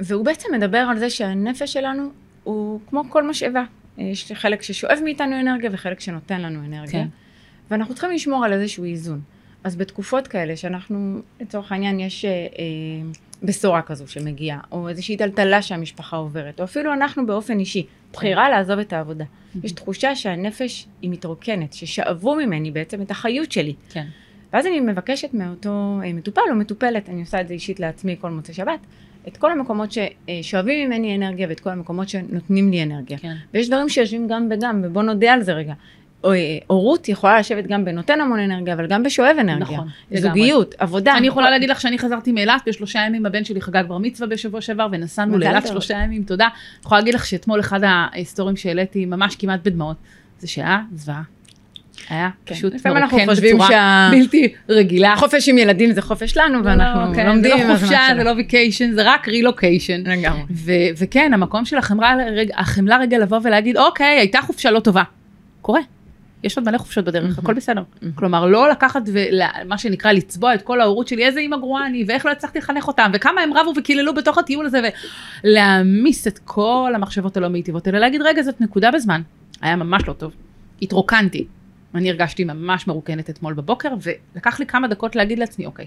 והוא 0.00 0.24
בעצם 0.24 0.48
מדבר 0.54 0.78
על 0.78 0.98
זה 0.98 1.10
שהנפש 1.10 1.72
שלנו 1.72 2.10
הוא 2.44 2.80
כמו 2.86 3.04
כל 3.08 3.28
משאבה. 3.28 3.64
יש 3.98 4.32
חלק 4.32 4.62
ששואב 4.62 4.98
מאיתנו 5.04 5.40
אנרגיה 5.40 5.70
וחלק 5.72 6.00
שנותן 6.00 6.40
לנו 6.40 6.64
אנרגיה. 6.64 6.92
כן. 6.92 7.06
ואנחנו 7.70 7.94
צריכים 7.94 8.10
לשמור 8.10 8.44
על 8.44 8.52
איזשהו 8.52 8.84
איזון. 8.84 9.20
אז 9.64 9.76
בתקופות 9.76 10.28
כאלה 10.28 10.56
שאנחנו, 10.56 11.20
לצורך 11.40 11.72
העניין, 11.72 12.00
יש 12.00 12.24
אה, 12.24 12.30
אה, 12.30 12.46
בשורה 13.42 13.82
כזו 13.82 14.08
שמגיעה, 14.08 14.60
או 14.72 14.88
איזושהי 14.88 15.16
טלטלה 15.16 15.62
שהמשפחה 15.62 16.16
עוברת, 16.16 16.60
או 16.60 16.64
אפילו 16.64 16.92
אנחנו 16.92 17.26
באופן 17.26 17.58
אישי 17.58 17.86
בחירה 18.12 18.50
לעזוב 18.50 18.78
את 18.78 18.92
העבודה. 18.92 19.24
יש 19.62 19.72
תחושה 19.72 20.14
שהנפש 20.14 20.86
היא 21.02 21.10
מתרוקנת, 21.10 21.72
ששאבו 21.72 22.36
ממני 22.36 22.70
בעצם 22.70 23.02
את 23.02 23.10
החיות 23.10 23.52
שלי. 23.52 23.74
כן. 23.90 24.06
ואז 24.52 24.66
אני 24.66 24.80
מבקשת 24.80 25.34
מאותו 25.34 26.00
אה, 26.04 26.12
מטופל 26.12 26.40
או 26.50 26.54
מטופלת, 26.54 27.08
אני 27.08 27.20
עושה 27.20 27.40
את 27.40 27.48
זה 27.48 27.54
אישית 27.54 27.80
לעצמי 27.80 28.16
כל 28.20 28.30
מוצאי 28.30 28.54
שבת, 28.54 28.80
את 29.28 29.36
כל 29.36 29.52
המקומות 29.52 29.90
ששואבים 29.92 30.88
ממני 30.88 31.16
אנרגיה 31.16 31.48
ואת 31.48 31.60
כל 31.60 31.70
המקומות 31.70 32.08
שנותנים 32.08 32.70
לי 32.70 32.82
אנרגיה. 32.82 33.18
כן. 33.18 33.34
ויש 33.54 33.68
דברים 33.68 33.88
שיושבים 33.88 34.28
גם 34.28 34.48
וגם, 34.50 34.80
ובוא 34.84 35.02
נודה 35.02 35.32
על 35.32 35.42
זה 35.42 35.52
רגע. 35.52 35.74
הורות 36.66 37.08
יכולה 37.08 37.38
לשבת 37.38 37.66
גם 37.66 37.84
בנותן 37.84 38.20
המון 38.20 38.38
אנרגיה, 38.40 38.74
אבל 38.74 38.86
גם 38.86 39.02
בשואב 39.02 39.36
אנרגיה. 39.40 39.62
נכון, 39.62 39.88
לגמרי. 40.10 40.20
זוגיות, 40.40 40.74
עבודה. 40.78 41.16
אני 41.16 41.26
יכולה 41.26 41.50
להגיד 41.50 41.70
לך 41.70 41.80
שאני 41.80 41.98
חזרתי 41.98 42.32
מאילת 42.32 42.62
בשלושה 42.66 42.98
ימים, 43.06 43.26
הבן 43.26 43.44
שלי 43.44 43.60
חגג 43.60 43.84
בר 43.88 43.98
מצווה 43.98 44.28
בשבוע 44.28 44.60
שעבר, 44.60 44.86
ונסענו 44.92 45.38
לאילת. 45.38 45.66
שלושה 45.66 45.94
ימים, 45.94 46.22
תודה. 46.22 46.44
אני 46.44 46.52
יכולה 46.84 47.00
להגיד 47.00 47.14
לך 47.14 47.26
שאתמול 47.26 47.60
אחד 47.60 47.80
ההיסטוריים 47.84 48.56
שהעליתי, 48.56 49.04
ממש 49.04 49.36
כמעט 49.36 49.60
בדמעות, 49.64 49.96
זה 50.38 50.46
שהיה 50.48 50.80
זוועה. 50.94 51.22
היה 52.10 52.30
כן. 52.46 52.54
פשוט 52.54 52.74
לפעמים 52.74 52.98
אנחנו 52.98 53.16
מרוקן 53.16 53.32
חושבים 53.34 53.54
בצורה 53.56 53.68
שה- 53.70 54.08
בלתי 54.12 54.52
רגילה. 54.68 55.14
חופש 55.16 55.48
עם 55.48 55.58
ילדים 55.58 55.92
זה 55.92 56.02
חופש 56.02 56.36
לנו, 56.36 56.64
ואנחנו 56.64 57.10
לא, 57.10 57.14
כן, 57.14 57.26
לומדים. 57.26 57.58
זה 57.58 57.64
לא 57.68 57.74
חופשה. 57.76 58.00
זה 58.16 58.24
לא 58.24 58.30
ויקיישן, 58.30 58.92
זה 58.92 59.02
רק 59.04 59.28
רילוקיישן. 59.28 60.00
לגמרי. 60.06 60.40
ו- 60.50 60.72
וכן, 60.98 61.30
המקום 61.34 61.64
של 61.64 61.78
החמלה, 61.78 62.14
החמלה 62.56 62.96
רגע 62.98 63.18
לבוא 63.18 63.38
ולהגיד, 63.44 63.76
אוקיי, 63.76 64.06
הייתה 64.18 64.38
חופשה 64.42 64.70
לא 64.70 64.80
טובה. 64.80 65.02
קורה. 65.62 65.80
יש 66.42 66.58
עוד 66.58 66.68
מלא 66.68 66.78
חופשות 66.78 67.04
בדרך, 67.04 67.38
הכל 67.38 67.54
בסדר. 67.54 67.82
כלומר, 68.14 68.46
לא 68.46 68.70
לקחת 68.70 69.02
ומה 69.06 69.78
שנקרא 69.78 70.12
לצבוע 70.12 70.54
את 70.54 70.62
כל 70.62 70.80
ההורות 70.80 71.08
שלי, 71.08 71.26
איזה 71.26 71.40
אימא 71.40 71.56
גרועה 71.56 71.86
אני, 71.86 72.04
ואיך 72.08 72.26
לא 72.26 72.30
הצלחתי 72.30 72.58
לחנך 72.58 72.88
אותם, 72.88 73.10
וכמה 73.14 73.40
הם 73.40 73.52
רבו 73.54 73.72
וקיללו 73.76 74.14
בתוך 74.14 74.38
הטיול 74.38 74.66
הזה, 74.66 74.80
ולהעמיס 75.44 76.26
את 76.26 76.38
כל 76.44 76.92
המחשבות 76.94 77.36
הלא 77.36 77.48
מיטיבות, 77.48 77.88
אלא 77.88 77.98
להגיד, 77.98 78.22
רגע, 78.22 78.42
זאת 78.42 78.60
נקודה 78.60 78.90
בזמן. 78.90 79.22
היה 79.60 79.76
ממש 79.76 80.02
לא 80.08 80.12
טוב. 80.12 80.32
התרוקנתי. 80.82 81.46
אני 81.94 82.10
הרגשתי 82.10 82.44
ממש 82.44 82.86
מרוקנת 82.86 83.30
אתמול 83.30 83.54
בבוקר, 83.54 83.88
ולקח 84.34 84.60
לי 84.60 84.66
כמה 84.66 84.88
דקות 84.88 85.16
להגיד 85.16 85.38
לעצמי, 85.38 85.66
אוקיי, 85.66 85.86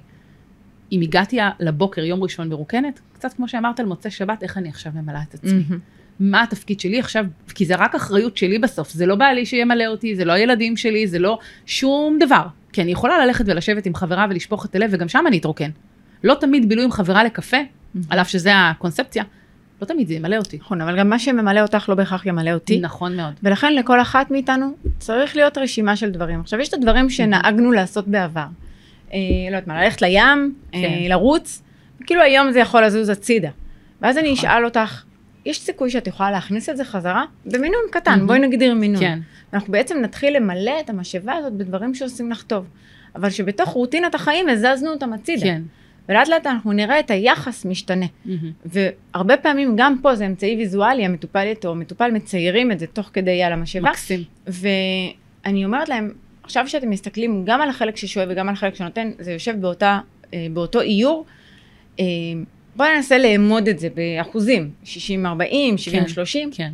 אם 0.92 1.02
הגעתי 1.02 1.38
לבוקר, 1.60 2.04
יום 2.04 2.24
ראשון 2.24 2.50
מרוקנת, 2.50 3.00
קצת 3.14 3.34
כמו 3.34 3.48
שאמרת 3.48 3.80
על 3.80 3.86
מוצאי 3.86 4.12
שבת, 4.12 4.44
איך 4.44 4.58
אני 4.58 4.70
עכשיו 4.70 4.92
ממלאה 4.96 5.22
את 5.30 5.34
עצמי? 5.34 5.64
מהמם. 5.70 5.80
מה 6.20 6.44
התפקיד 6.44 6.80
שלי 6.80 7.00
עכשיו, 7.00 7.26
כי 7.56 7.66
זה 7.66 7.76
רק 7.76 7.96
אחריות 7.96 8.38
שלי 8.38 8.60
בסוף, 8.60 8.90
זה 8.92 9.06
לא 9.06 9.16
בעלי 9.16 9.46
שימלא 9.46 9.86
אותי, 9.86 10.16
זה 10.16 10.26
לא 10.26 10.32
הילדים 10.32 10.78
שלי, 10.78 11.08
זה 11.08 11.20
לא 11.20 11.40
שום 11.66 12.20
דבר. 12.20 12.46
כי 12.74 12.82
אני 12.82 12.92
יכולה 12.92 13.26
ללכת 13.26 13.46
ולשבת 13.48 13.86
עם 13.86 13.96
חברה 13.96 14.26
ולשפוך 14.30 14.66
את 14.66 14.76
הלב, 14.76 14.90
וגם 14.94 15.10
שם 15.10 15.24
אני 15.28 15.38
אתרוקן. 15.38 15.70
לא 16.24 16.34
תמיד 16.40 16.70
בילוי 16.70 16.86
עם 16.86 16.92
חברה 16.92 17.24
לקפה, 17.24 17.58
על 18.10 18.20
אף 18.20 18.30
שזה 18.30 18.52
הקונספציה, 18.56 19.24
לא 19.82 19.88
תמיד 19.88 20.08
זה 20.08 20.14
ימלא 20.14 20.36
אותי. 20.36 20.58
נכון, 20.58 20.82
אבל 20.82 21.00
גם 21.00 21.10
מה 21.10 21.20
שממלא 21.20 21.60
אותך 21.60 21.90
לא 21.90 21.96
בהכרח 21.96 22.26
ימלא 22.26 22.52
אותי. 22.52 22.80
נכון 22.80 23.18
מאוד. 23.18 23.34
ולכן 23.44 23.76
לכל 23.76 24.02
אחת 24.02 24.32
מאיתנו 24.32 24.76
צריך 25.00 25.36
להיות 25.36 25.58
רשימה 25.58 25.96
של 25.96 26.12
דברים. 26.12 26.40
עכשיו, 26.40 26.60
יש 26.60 26.70
את 26.70 26.74
הדברים 26.74 27.10
שנהגנו 27.10 27.72
לעשות 27.72 28.08
בעבר. 28.08 28.46
אה, 29.14 29.20
לא 29.52 29.56
יודעת 29.56 29.68
מה, 29.68 29.84
ללכת 29.84 30.02
לים, 30.02 30.54
אה, 30.74 30.82
כן. 30.82 31.10
לרוץ, 31.10 31.62
כאילו 32.06 32.22
היום 32.22 32.52
זה 32.52 32.60
יכול 32.60 32.86
לזוז 32.86 33.10
הצידה. 33.10 33.50
ואז 34.02 34.18
אני 34.18 34.34
נכון. 34.34 34.50
אשאל 34.50 34.66
אותך, 34.66 35.04
יש 35.46 35.60
סיכוי 35.60 35.90
שאת 35.90 36.08
יכולה 36.08 36.32
להכניס 36.32 36.70
את 36.70 36.78
זה 36.78 36.86
חזרה? 36.86 37.26
במינון 37.46 37.82
קטן, 37.92 38.12
מהמם. 38.12 38.28
בואי 38.28 38.40
נגדיר 38.40 38.74
מינון. 38.74 39.00
כן, 39.00 39.20
אנחנו 39.54 39.72
בעצם 39.72 40.02
נתחיל 40.02 40.36
למלא 40.38 40.80
את 40.80 40.90
המשאבה 40.90 41.34
הזאת 41.34 41.54
בדברים 41.54 41.96
שעושים 41.96 42.32
לך 42.32 42.44
טוב. 42.44 42.66
אבל 43.16 43.30
שבתוך 43.30 43.70
רוטינת 43.70 44.16
החיים 44.16 44.50
הזזנו 44.50 44.90
אותם 44.92 45.14
הצידה. 45.14 45.44
כן. 45.44 45.62
ולאט 46.10 46.28
לאט 46.28 46.48
אנחנו 46.48 46.72
נראה 46.72 47.00
את 47.00 47.12
היחס 47.12 47.66
משתנה. 47.66 48.06
מהמם. 48.26 48.52
והרבה 48.66 49.38
פעמים 49.38 49.74
גם 49.78 49.96
פה 50.02 50.16
זה 50.16 50.26
אמצעי 50.26 50.56
ויזואלי, 50.56 51.06
המטופלת 51.06 51.66
או 51.66 51.72
המטופל 51.72 52.12
מציירים 52.12 52.72
את 52.72 52.80
זה 52.80 52.88
תוך 52.88 53.10
כדי 53.14 53.44
על 53.44 53.54
המשאבה. 53.54 53.90
מקסים. 53.90 54.24
ואני 54.48 55.66
אומרת 55.66 55.90
להם, 55.90 56.12
עכשיו 56.44 56.68
שאתם 56.68 56.90
מסתכלים 56.90 57.44
גם 57.46 57.62
על 57.62 57.70
החלק 57.70 57.98
ששואב 57.98 58.28
וגם 58.32 58.48
על 58.48 58.54
החלק 58.54 58.76
שנותן, 58.76 59.12
זה 59.20 59.32
יושב 59.32 59.62
באותה, 59.62 60.00
אה, 60.34 60.48
באותו 60.54 60.82
איור. 60.82 61.26
בואו 62.76 62.90
ננסה 62.96 63.18
לאמוד 63.18 63.68
את 63.68 63.80
זה 63.80 63.88
באחוזים, 63.96 64.70
60-40, 64.86 64.88
70-30. 64.88 64.88
כן. 66.52 66.72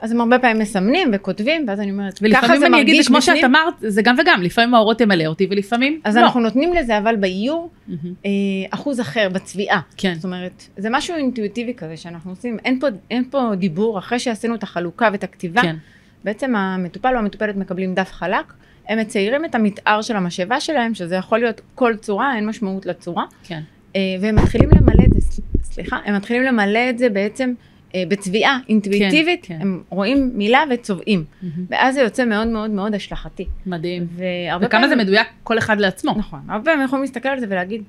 אז 0.00 0.12
הם 0.12 0.20
הרבה 0.20 0.38
פעמים 0.38 0.58
מסמנים 0.58 1.10
וכותבים, 1.12 1.64
ואז 1.68 1.80
אני 1.80 1.90
אומרת, 1.90 2.14
ככה 2.14 2.24
ולפעמים 2.26 2.60
זה 2.60 2.66
אני 2.66 2.80
אגיד, 2.80 2.94
מרגיש 2.94 3.08
כמו 3.08 3.22
שאת 3.22 3.34
בפנים. 3.34 3.54
אמרת, 3.54 3.74
זה 3.80 4.02
גם 4.02 4.16
וגם, 4.18 4.42
לפעמים 4.42 4.74
האורות 4.74 5.00
ימלא 5.00 5.26
אותי 5.26 5.46
ולפעמים 5.50 6.00
אז 6.04 6.16
לא. 6.16 6.20
אנחנו 6.20 6.40
נותנים 6.40 6.72
לזה, 6.74 6.98
אבל 6.98 7.16
באיור, 7.16 7.70
מהמם. 7.88 8.14
אה, 8.26 8.30
אחוז 8.70 9.00
אחר 9.00 9.28
בצביעה. 9.28 9.80
כן. 9.96 10.14
זאת 10.14 10.24
אומרת, 10.24 10.68
זה 10.76 10.88
משהו 10.90 11.16
אינטואיטיבי 11.16 11.74
כזה 11.74 11.96
שאנחנו 11.96 12.30
עושים, 12.30 12.58
אין 12.64 12.80
פה, 12.80 12.86
אין 13.10 13.24
פה 13.30 13.50
דיבור, 13.56 13.98
אחרי 13.98 14.18
שעשינו 14.18 14.54
את 14.54 14.62
החלוקה 14.62 15.08
ואת 15.12 15.24
הכתיבה, 15.24 15.62
כן. 15.62 15.76
בעצם 16.24 16.56
המטופל 16.56 17.14
או 17.14 17.18
המטופלת 17.18 17.56
מקבלים 17.56 17.94
דף 17.94 18.12
חלק, 18.12 18.52
הם 18.88 18.98
מציירים 18.98 19.44
את 19.44 19.54
המתאר 19.54 20.02
של 20.02 20.16
המשאבה 20.16 20.60
שלהם, 20.60 20.94
שזה 20.94 21.16
יכול 21.16 21.38
להיות 21.38 21.60
כל 21.74 21.96
צורה, 21.96 22.36
אין 22.36 22.46
משמעות 22.46 22.86
לצורה, 22.86 23.24
כן. 23.44 23.60
אה, 23.96 24.00
והם 24.20 24.36
מתחילים 24.36 24.68
למלא 24.70 25.04
את 25.04 25.22
זה, 25.22 25.42
סליחה, 25.62 25.98
הם 26.04 26.16
מתחילים 26.16 26.42
למלא 26.42 26.90
את 26.90 26.98
זה 26.98 27.08
בעצם 27.08 27.52
אה, 27.94 28.02
בצביעה 28.08 28.58
אינטואיטיבית, 28.68 29.40
כן. 29.46 29.58
הם 29.60 29.82
רואים 29.88 30.30
מילה 30.34 30.62
וצובעים, 30.70 31.24
מהמם. 31.42 31.64
ואז 31.70 31.94
זה 31.94 32.00
יוצא 32.00 32.24
מאוד 32.24 32.46
מאוד 32.48 32.70
מאוד 32.70 32.94
השלכתי. 32.94 33.46
מדהים. 33.66 34.06
וכמה 34.60 34.88
זה 34.88 34.94
פעמים- 34.94 34.98
מדויק 34.98 35.26
כל 35.42 35.58
אחד 35.58 35.80
לעצמו. 35.80 36.14
נכון, 36.18 36.40
הרבה 36.48 36.64
פעמים 36.64 36.84
יכולים 36.84 37.02
להסתכל 37.02 37.28
על 37.28 37.40
זה 37.40 37.46
ולהגיד, 37.48 37.82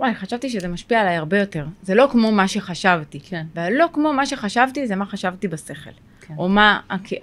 וואי, 0.00 0.14
חשבתי 0.14 0.48
שזה 0.48 0.68
משפיע 0.68 1.00
עליי 1.00 1.16
הרבה 1.16 1.38
יותר, 1.40 1.64
זה 1.82 1.94
לא 1.94 2.08
כמו 2.12 2.32
מה 2.32 2.48
שחשבתי. 2.48 3.20
כן. 3.20 3.44
והלא 3.54 3.86
כמו 3.92 4.12
מה 4.12 4.26
שחשבתי, 4.26 4.86
זה 4.86 4.96
מה 4.96 5.06
חשבתי 5.06 5.48
בשכל. 5.48 5.90
כן. 6.20 6.34
או 6.38 6.48
מה, 6.48 6.80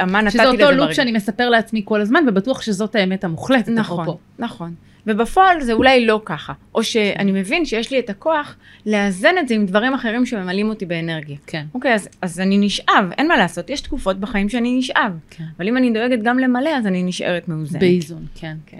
מה 0.08 0.22
נתתי 0.22 0.32
שזה 0.32 0.42
לזה 0.44 0.52
אותו 0.52 0.58
ברגע. 0.66 0.72
לופ 0.72 0.94
שאני 0.94 1.12
מספר 1.12 1.50
לעצמי 1.50 1.82
כל 1.86 2.02
הזמן, 2.02 2.24
ובטוח 2.28 2.62
שזאת 2.62 2.96
האמת 2.96 3.24
המוחלטת. 3.24 3.70
נכון. 3.70 4.08
נכון. 4.40 4.74
ובפועל 5.08 5.62
זה 5.62 5.74
אולי 5.74 6.06
לא 6.06 6.22
ככה. 6.26 6.54
או 6.76 6.84
שאני 6.84 7.32
מבין 7.32 7.66
שיש 7.66 7.92
לי 7.92 8.00
את 8.00 8.10
הכוח 8.10 8.56
לאזן 8.86 9.38
את 9.40 9.48
זה 9.48 9.56
עם 9.56 9.66
דברים 9.66 9.94
אחרים 9.94 10.26
שממלאים 10.26 10.70
אותי 10.70 10.86
באנרגיה. 10.86 11.38
כן. 11.48 11.66
אוקיי, 11.74 11.94
אז, 11.94 12.10
אז 12.22 12.40
אני 12.40 12.58
נשאב, 12.58 13.12
אין 13.18 13.28
מה 13.28 13.38
לעשות, 13.38 13.70
יש 13.70 13.82
תקופות 13.82 14.20
בחיים 14.20 14.50
שאני 14.50 14.78
נשאב. 14.78 15.12
כן. 15.30 15.44
אבל 15.58 15.68
אם 15.68 15.78
אני 15.78 15.92
דואגת 15.92 16.20
גם 16.24 16.40
למלא, 16.40 16.70
אז 16.70 16.88
אני 16.88 17.04
נשארת 17.04 17.48
מאוזנת. 17.48 17.80
באיזון, 17.80 18.26
כן, 18.36 18.56
כן. 18.66 18.78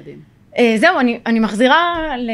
מדהים. 0.00 0.34
אה, 0.58 0.74
זהו, 0.78 1.00
אני, 1.00 1.18
אני 1.26 1.40
מחזירה 1.40 2.14
ל, 2.18 2.30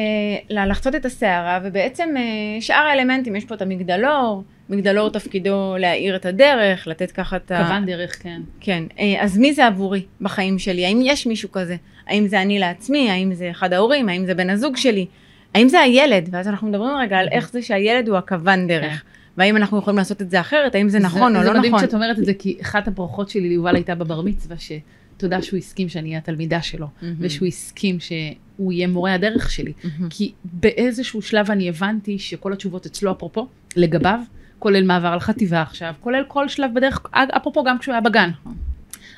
ל, 0.50 0.70
לחצות 0.70 0.94
את 0.94 1.04
הסערה, 1.04 1.60
ובעצם 1.64 2.08
אה, 2.16 2.60
שאר 2.60 2.86
האלמנטים, 2.86 3.36
יש 3.36 3.44
פה 3.44 3.54
את 3.54 3.62
המגדלור, 3.62 4.44
מגדלור 4.70 5.10
תפקידו 5.10 5.76
להאיר 5.78 6.16
את 6.16 6.26
הדרך, 6.26 6.86
לתת 6.86 7.10
ככה 7.10 7.36
את 7.36 7.50
ה... 7.50 7.64
כוון 7.64 7.86
דרך, 7.86 8.22
כן. 8.22 8.42
כן, 8.60 8.84
אה, 8.98 9.16
אז 9.20 9.38
מי 9.38 9.54
זה 9.54 9.66
עבורי 9.66 10.02
בחיים 10.20 10.58
שלי? 10.58 10.86
האם 10.86 11.00
יש 11.04 11.26
מישהו 11.26 11.52
כזה? 11.52 11.76
האם 12.06 12.26
זה 12.26 12.42
אני 12.42 12.58
לעצמי? 12.58 13.10
האם 13.10 13.34
זה 13.34 13.50
אחד 13.50 13.72
ההורים? 13.72 14.08
האם 14.08 14.26
זה 14.26 14.34
בן 14.34 14.50
הזוג 14.50 14.76
שלי? 14.76 15.06
האם 15.54 15.68
זה 15.68 15.80
הילד? 15.80 16.28
ואז 16.32 16.48
אנחנו 16.48 16.68
מדברים 16.68 16.96
רגע 16.96 17.16
על 17.16 17.28
איך 17.30 17.50
זה 17.52 17.62
שהילד 17.62 18.08
הוא 18.08 18.16
הכוון 18.16 18.66
דרך. 18.66 19.02
והאם 19.36 19.56
אנחנו 19.56 19.78
יכולים 19.78 19.98
לעשות 19.98 20.22
את 20.22 20.30
זה 20.30 20.40
אחרת? 20.40 20.74
האם 20.74 20.88
זה 20.88 20.98
נכון 20.98 21.36
או 21.36 21.42
זה 21.42 21.46
לא 21.46 21.58
מדהים 21.58 21.74
נכון? 21.74 21.86
שאת 21.86 21.94
אומרת 21.94 22.18
את 22.18 22.24
זה, 22.24 22.34
כי 22.34 22.58
אחת 22.62 22.88
הברכות 22.88 23.30
שלי 23.30 23.48
ליובל 23.48 23.74
הייתה 23.74 23.94
בבר 23.94 24.20
מצווה, 24.20 24.56
שתודה 24.58 25.42
שהוא 25.42 25.58
הסכים 25.58 25.88
שאני 25.88 26.08
אהיה 26.08 26.18
התלמידה 26.18 26.62
שלו, 26.62 26.86
מהמם. 27.02 27.14
ושהוא 27.18 27.48
הסכים 27.48 28.00
שהוא 28.00 28.72
יהיה 28.72 28.86
מורה 28.86 29.14
הדרך 29.14 29.50
שלי. 29.50 29.72
מהמם. 29.84 30.08
כי 30.10 30.32
באיזשהו 30.44 31.22
שלב 31.22 31.50
אני 31.50 31.68
הבנתי 31.68 32.18
שכל 32.18 32.52
התשובות 32.52 32.86
אצלו 32.86 33.12
אפרופו, 33.12 33.48
לגביו, 33.76 34.20
כולל 34.60 34.84
מעבר 34.84 35.08
על 35.08 35.20
חטיבה 35.20 35.62
עכשיו, 35.62 35.94
כולל 36.00 36.24
כל 36.28 36.48
שלב 36.48 36.70
בדרך, 36.74 37.06
אפרופו 37.12 37.64
גם 37.64 37.78
כשהוא 37.78 37.92
היה 37.92 38.00
בגן. 38.00 38.30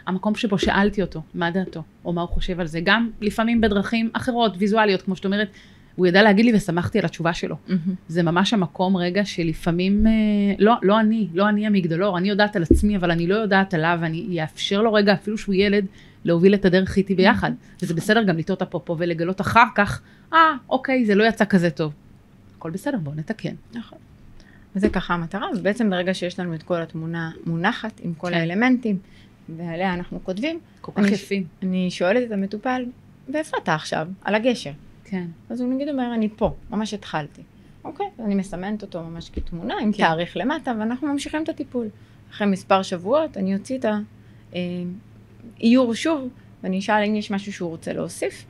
המקום 0.07 0.35
שבו 0.35 0.59
שאלתי 0.59 1.03
אותו, 1.03 1.23
מה 1.35 1.51
דעתו, 1.51 1.83
או 2.05 2.13
מה 2.13 2.21
הוא 2.21 2.29
חושב 2.29 2.61
על 2.61 2.67
זה, 2.67 2.81
גם 2.85 3.11
לפעמים 3.21 3.61
בדרכים 3.61 4.11
אחרות, 4.13 4.55
ויזואליות, 4.59 5.03
כמו 5.03 5.17
שאת 5.17 5.25
אומרת, 5.25 5.49
הוא 5.97 6.07
ידע 6.07 6.23
להגיד 6.23 6.45
לי 6.45 6.55
ושמחתי 6.55 6.99
על 6.99 7.05
התשובה 7.05 7.35
שלו. 7.35 7.57
מהמם. 7.69 7.95
זה 8.09 8.23
ממש 8.23 8.53
המקום 8.53 8.97
רגע 8.97 9.25
שלפעמים, 9.25 10.07
אה, 10.07 10.13
לא, 10.59 10.75
לא 10.83 11.01
אני, 11.01 11.29
לא 11.35 11.49
אני 11.49 11.67
המגדלור, 11.67 12.19
אני 12.19 12.29
יודעת 12.29 12.57
על 12.57 12.63
עצמי, 12.63 12.97
אבל 12.97 13.11
אני 13.11 13.27
לא 13.27 13.35
יודעת 13.35 13.75
עליו, 13.75 13.99
ואני 14.01 14.43
אאפשר 14.43 14.83
לו 14.83 14.93
רגע, 14.93 15.13
אפילו 15.13 15.39
שהוא 15.39 15.55
ילד, 15.55 15.87
להוביל 16.25 16.55
את 16.55 16.65
הדרך 16.65 16.97
איתי 16.97 17.15
ביחד. 17.15 17.53
וזה 17.83 17.95
בסדר 17.95 18.23
גם 18.23 18.39
לטעות 18.39 18.63
אפרופו 18.63 18.97
ולגלות 18.99 19.41
אחר 19.41 19.65
כך, 19.75 20.01
אה, 20.33 20.39
אוקיי, 20.69 21.05
זה 21.05 21.15
לא 21.15 21.25
יצא 21.25 21.45
כזה 21.45 21.71
טוב. 21.71 21.93
הכל 22.59 22.71
בסדר, 22.71 22.99
בואו 22.99 23.15
נתקן. 23.15 23.55
נכון. 23.75 23.99
וזה 24.77 24.89
ככה 24.89 25.15
המטרה, 25.15 25.47
ובעצם 25.57 25.91
ברגע 25.91 26.15
שיש 26.15 26.41
לנו 26.41 26.55
את 26.55 26.63
כל 26.63 26.83
התמונה 26.83 27.31
מונחת 27.47 28.01
עם 28.03 28.15
כל 28.15 28.29
כן. 28.29 28.35
האלמנטים, 28.35 28.99
ועליה 29.57 29.95
אנחנו 29.95 30.25
כותבים, 30.25 30.59
כל 30.81 30.93
כך 30.93 30.99
אני- 30.99 31.09
יפים. 31.13 31.45
אני 31.63 31.91
שואלת 31.91 32.27
את 32.27 32.33
המטופל, 32.33 32.85
ואיפה 33.33 33.57
אתה 33.63 33.75
עכשיו? 33.75 34.09
על 34.23 34.35
הגשר. 34.35 34.71
כן. 35.05 35.27
אז 35.51 35.61
הוא 35.61 35.75
נגיד 35.75 35.89
אומר, 35.89 36.15
אני 36.15 36.29
פה, 36.37 36.55
ממש 36.71 36.95
התחלתי. 36.95 37.43
אוקיי, 37.85 38.07
אז 38.19 38.25
אני 38.27 38.35
מסמנת 38.35 38.83
אותו 38.83 39.03
ממש 39.03 39.31
כתמונה, 39.31 39.75
עם 39.83 39.93
כן. 39.93 39.99
תאריך 39.99 40.37
למטה, 40.37 40.73
ואנחנו 40.79 41.09
ממשיכים 41.09 41.43
את 41.43 41.49
הטיפול. 41.49 41.89
אחרי 42.31 42.47
מספר 42.47 42.83
שבועות, 42.83 43.37
אני 43.37 43.55
אוציא 43.57 43.79
את 43.79 43.85
האיור 45.61 45.95
שוב, 45.95 46.29
ואני 46.63 46.79
אשאל 46.79 47.05
אם 47.09 47.15
יש 47.15 47.31
משהו 47.31 47.53
שהוא 47.53 47.71
רוצה 47.71 47.93
להוסיף, 47.93 48.45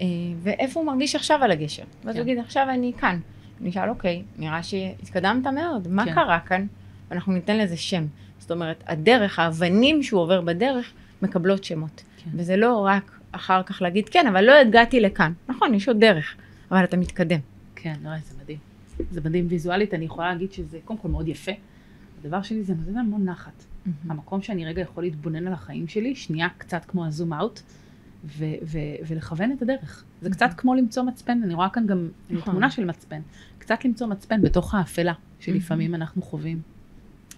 אה, 0.00 0.06
ואיפה 0.42 0.80
הוא 0.80 0.86
מרגיש 0.86 1.14
עכשיו 1.14 1.38
על 1.42 1.50
הגשר. 1.50 1.82
ואז 2.04 2.14
כן. 2.14 2.20
הוא 2.22 2.28
יגיד, 2.30 2.38
עכשיו 2.44 2.66
אני 2.70 2.92
כאן. 2.98 3.18
אני 3.60 3.70
אשאל, 3.70 3.88
אוקיי, 3.88 4.22
נראה 4.38 4.62
שהתקדמת 4.62 5.46
מאוד, 5.46 5.88
מה 5.88 6.04
כן. 6.04 6.14
קרה 6.14 6.40
כאן? 6.40 6.66
ואנחנו 7.10 7.32
ניתן 7.32 7.58
לזה 7.58 7.76
שם. 7.76 8.06
זאת 8.38 8.50
אומרת, 8.50 8.84
הדרך, 8.86 9.38
האבנים 9.38 10.02
שהוא 10.02 10.20
עובר 10.20 10.40
בדרך, 10.40 10.92
מקבלות 11.22 11.64
שמות. 11.64 12.02
כן. 12.16 12.30
וזה 12.34 12.56
לא 12.56 12.86
רק 12.86 13.18
אחר 13.32 13.62
כך 13.62 13.82
להגיד, 13.82 14.08
כן, 14.08 14.26
אבל 14.26 14.44
לא 14.44 14.52
הגעתי 14.52 15.00
לכאן. 15.00 15.32
נכון, 15.48 15.74
יש 15.74 15.88
עוד 15.88 16.00
דרך, 16.00 16.34
אבל 16.70 16.84
אתה 16.84 16.96
מתקדם. 16.96 17.40
כן, 17.74 17.94
לא, 18.04 18.10
זה 18.18 18.34
מדהים. 18.42 18.58
זה 19.10 19.20
מדהים 19.24 19.46
ויזואלית, 19.50 19.94
אני 19.94 20.04
יכולה 20.04 20.32
להגיד 20.32 20.52
שזה 20.52 20.78
קודם 20.84 20.98
כל 20.98 21.08
מאוד 21.08 21.28
יפה. 21.28 21.52
הדבר 22.20 22.42
שלי 22.42 22.62
זה 22.62 22.74
נותן 22.74 22.98
המון 22.98 23.24
נחת. 23.24 23.64
המקום 24.08 24.42
שאני 24.42 24.64
רגע 24.64 24.82
יכול 24.82 25.04
להתבונן 25.04 25.46
על 25.46 25.52
החיים 25.52 25.88
שלי, 25.88 26.14
שנייה 26.14 26.48
קצת 26.58 26.84
כמו 26.84 27.06
הזום 27.06 27.32
אאוט, 27.32 27.60
ו- 28.26 28.44
ו- 28.62 28.78
ולכוון 29.08 29.52
את 29.52 29.62
הדרך. 29.62 30.04
זה 30.22 30.30
קצת 30.30 30.50
כמו 30.56 30.74
למצוא 30.74 31.02
מצפן, 31.02 31.40
אני 31.44 31.54
רואה 31.54 31.68
כאן 31.68 31.86
גם 31.86 32.08
נכון. 32.30 32.52
תמונה 32.52 32.70
של 32.70 32.84
מצפן. 32.84 33.20
קצת 33.58 33.84
למצוא 33.84 34.06
מצפן 34.06 34.42
בתוך 34.42 34.74
האפלה 34.74 35.12
שלפעמים 35.40 35.94
אנחנו 35.94 36.22
חווים. 36.22 36.60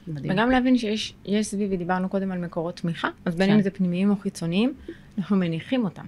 מדהים. 0.08 0.32
וגם 0.32 0.50
להבין 0.50 0.78
שיש 0.78 1.14
יש 1.24 1.46
סביבי, 1.46 1.76
דיברנו 1.76 2.08
קודם 2.08 2.32
על 2.32 2.38
מקורות 2.38 2.76
תמיכה, 2.76 3.08
אז 3.24 3.34
בין 3.36 3.46
כן. 3.48 3.54
אם 3.54 3.60
זה 3.62 3.70
פנימיים 3.70 4.10
או 4.10 4.16
חיצוניים, 4.16 4.74
אנחנו 5.18 5.36
מניחים 5.36 5.84
אותם. 5.84 6.06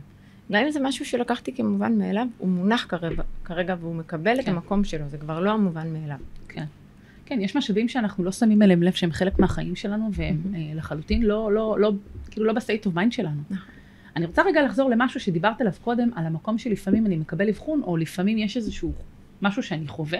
גם 0.52 0.62
אם 0.64 0.70
זה 0.70 0.80
משהו 0.82 1.04
שלקחתי 1.04 1.54
כמובן 1.54 1.98
מאליו, 1.98 2.26
הוא 2.38 2.48
מונח 2.48 2.86
כרגע, 2.88 3.22
כרגע 3.44 3.76
והוא 3.80 3.94
מקבל 3.94 4.40
את 4.40 4.44
כן. 4.44 4.50
המקום 4.52 4.84
שלו, 4.84 5.08
זה 5.08 5.18
כבר 5.18 5.40
לא 5.40 5.50
המובן 5.50 5.92
מאליו. 5.92 6.16
כן. 6.48 6.64
כן, 7.26 7.40
יש 7.40 7.56
משאבים 7.56 7.88
שאנחנו 7.88 8.24
לא 8.24 8.32
שמים 8.32 8.62
אליהם 8.62 8.82
לב 8.82 8.92
שהם 8.92 9.12
חלק 9.12 9.38
מהחיים 9.38 9.76
שלנו, 9.76 10.10
והם 10.12 10.40
Mhm. 10.44 10.56
אה, 10.56 10.74
לחלוטין 10.74 11.22
לא, 11.22 11.52
לא, 11.52 11.76
לא, 11.80 11.92
כאילו 12.30 12.46
לא 12.46 12.52
ב 12.52 12.58
state 12.58 12.86
of 12.86 12.94
mind 12.94 13.12
שלנו. 13.12 13.40
נכון. 13.50 13.66
אני 14.18 14.26
רוצה 14.26 14.42
רגע 14.42 14.62
לחזור 14.62 14.90
למשהו 14.90 15.20
שדיברת 15.20 15.60
עליו 15.60 15.72
קודם, 15.84 16.10
על 16.16 16.26
המקום 16.26 16.58
שלפעמים 16.58 17.06
אני 17.06 17.16
מקבל 17.16 17.48
אבחון, 17.48 17.82
או 17.82 17.96
לפעמים 17.96 18.38
יש 18.38 18.56
איזשהו 18.56 18.92
משהו 19.42 19.62
שאני 19.62 19.88
חווה, 19.88 20.18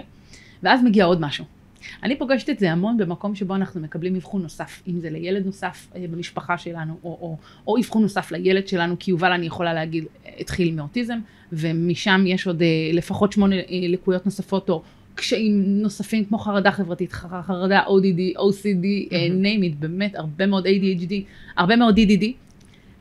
ואז 0.63 0.83
מגיע 0.83 1.05
עוד 1.05 1.21
משהו. 1.21 1.45
אני 2.03 2.19
פוגשת 2.19 2.49
את 2.49 2.59
זה 2.59 2.71
המון 2.71 2.97
במקום 2.97 3.35
שבו 3.35 3.55
אנחנו 3.55 3.81
מקבלים 3.81 4.15
אבחון 4.15 4.41
נוסף, 4.41 4.81
אם 4.87 4.99
זה 4.99 5.09
לילד 5.09 5.45
נוסף 5.45 5.87
אה, 5.95 6.05
במשפחה 6.11 6.57
שלנו, 6.57 6.97
או, 7.03 7.17
או, 7.21 7.37
או 7.67 7.77
אבחון 7.77 8.01
נוסף 8.01 8.31
לילד 8.31 8.67
שלנו, 8.67 8.95
כי 8.99 9.11
יובל 9.11 9.31
אני 9.31 9.45
יכולה 9.45 9.73
להגיד 9.73 10.05
התחיל 10.39 10.75
מאוטיזם, 10.75 11.19
ומשם 11.51 12.23
יש 12.27 12.47
עוד 12.47 12.61
אה, 12.61 12.67
לפחות 12.93 13.31
שמונה 13.31 13.55
אה, 13.55 13.61
לקויות 13.89 14.25
נוספות, 14.25 14.69
או 14.69 14.81
קשיים 15.15 15.81
נוספים 15.81 16.25
כמו 16.25 16.37
חרדה 16.37 16.71
חברתית, 16.71 17.13
חרדה 17.47 17.83
ODD, 17.83 18.37
OCD, 18.37 19.13
אה, 19.13 19.27
מהמם. 19.29 19.43
name 19.43 19.73
it, 19.73 19.75
באמת 19.79 20.15
הרבה 20.15 20.45
מאוד 20.45 20.67
ADHD, 20.67 21.13
הרבה 21.57 21.75
מאוד 21.75 21.99
DDD, 21.99 22.25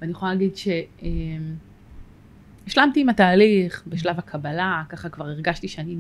ואני 0.01 0.13
יכולה 0.13 0.33
להגיד 0.33 0.57
ש... 0.57 0.69
אה, 1.03 1.09
השלמתי 2.69 3.01
עם 3.01 3.09
התהליך 3.09 3.83
בשלב 3.87 4.19
הקבלה, 4.19 4.83
ככה 4.89 5.09
כבר 5.09 5.25
הרגשתי 5.25 5.69
שאני 5.69 5.95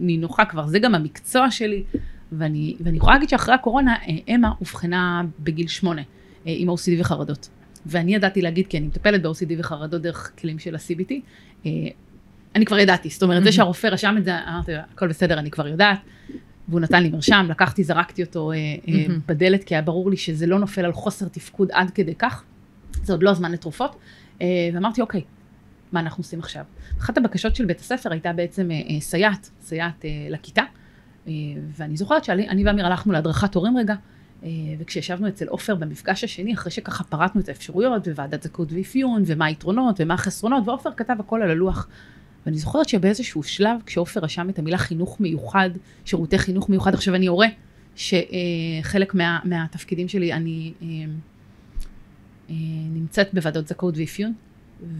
נינוחה 0.00 0.44
כבר, 0.44 0.66
זה 0.66 0.78
גם 0.78 0.94
המקצוע 0.94 1.50
שלי, 1.50 1.84
ואני, 2.32 2.76
ואני 2.80 2.96
יכולה 2.96 3.14
להגיד 3.14 3.28
שאחרי 3.28 3.54
הקורונה, 3.54 3.94
אה, 3.94 4.34
אמה 4.34 4.52
אובחנה 4.60 5.22
בגיל 5.40 5.68
שמונה 5.68 6.02
אה, 6.02 6.54
עם 6.56 6.68
OCD 6.68 7.00
וחרדות. 7.00 7.48
ואני 7.86 8.14
ידעתי 8.14 8.42
להגיד, 8.42 8.66
כי 8.66 8.78
אני 8.78 8.86
מטפלת 8.86 9.22
ב-OCD 9.22 9.52
וחרדות 9.58 10.02
דרך 10.02 10.32
כלים 10.38 10.58
של 10.58 10.74
ה-CBT, 10.74 11.12
אה, 11.66 11.70
אני 12.54 12.64
כבר 12.64 12.78
ידעתי, 12.78 13.08
זאת 13.08 13.22
אומרת, 13.22 13.44
זה 13.44 13.52
שהרופא 13.52 13.86
רשם 13.86 14.14
את 14.18 14.24
זה, 14.24 14.38
אמרתי, 14.48 14.72
הכל 14.74 15.08
בסדר, 15.08 15.38
אני 15.38 15.50
כבר 15.50 15.68
יודעת, 15.68 15.98
והוא 16.68 16.80
נתן 16.80 17.02
לי 17.02 17.10
מרשם, 17.10 17.46
לקחתי, 17.50 17.84
זרקתי 17.84 18.22
אותו. 18.22 18.52
בדלת, 19.28 19.64
כי 19.64 19.74
היה 19.74 19.82
ברור 19.82 20.10
לי 20.10 20.16
שזה 20.16 20.46
לא 20.46 20.58
נופל 20.58 20.84
על 20.84 20.92
חוסר 20.92 21.28
תפקוד 21.28 21.68
עד 21.72 21.90
כדי 21.90 22.14
כך, 22.14 22.44
זה 23.06 23.12
עוד 23.12 23.22
לא 23.22 23.30
הזמן 23.30 23.52
לתרופות, 23.52 23.96
אה, 24.42 24.46
ואמרתי, 24.74 25.00
אוקיי, 25.00 25.22
מה 25.92 26.00
אנחנו 26.00 26.20
עושים 26.20 26.38
עכשיו? 26.38 26.64
אחת 26.98 27.18
הבקשות 27.18 27.56
של 27.56 27.64
בית 27.64 27.80
הספר 27.80 28.12
הייתה 28.12 28.32
בעצם 28.32 28.70
אה, 28.70 28.76
אה, 28.76 29.00
סייעת, 29.00 29.50
סייעת 29.60 30.04
לכיתה, 30.30 30.62
ואני 31.76 31.96
זוכרת 31.96 32.24
שאני 32.24 32.64
ואמיר 32.66 32.86
הלכנו 32.86 33.12
להדרכת 33.12 33.54
הורים 33.54 33.76
רגע, 33.78 33.94
וכשישבנו 34.78 35.28
אצל 35.28 35.46
עופר 35.48 35.74
במפגש 35.74 36.24
השני, 36.24 36.54
אחרי 36.54 36.72
שככה 36.72 37.04
פרטנו 37.04 37.40
את 37.40 37.48
האפשרויות, 37.48 38.08
וועדת 38.08 38.42
זכאות 38.42 38.72
ואפיון, 38.72 39.22
ומה 39.26 39.44
היתרונות 39.44 39.96
ומה 40.00 40.14
החסרונות, 40.14 40.68
ועופר 40.68 40.90
כתב 40.96 41.16
הכל 41.18 41.42
על 41.42 41.50
הלוח. 41.50 41.88
ואני 42.46 42.58
זוכרת 42.58 42.88
שבאיזשהו 42.88 43.42
שלב, 43.42 43.80
כשעופר 43.86 44.20
רשם 44.20 44.50
את 44.50 44.58
המילה 44.58 44.78
חינוך 44.78 45.20
מיוחד, 45.20 45.70
שירותי 46.04 46.38
חינוך 46.38 46.68
מיוחד, 46.68 46.94
עכשיו 46.94 47.14
אני 47.14 47.26
הורה, 47.26 47.48
שחלק 47.96 49.14
מה, 49.14 49.38
מהתפקידים 49.44 50.08
שלי, 50.08 50.32
אני 50.32 50.72
נמצאת 52.90 53.34
בוועדות 53.34 53.68
זכאות 53.68 53.94
ואפיון, 53.96 54.32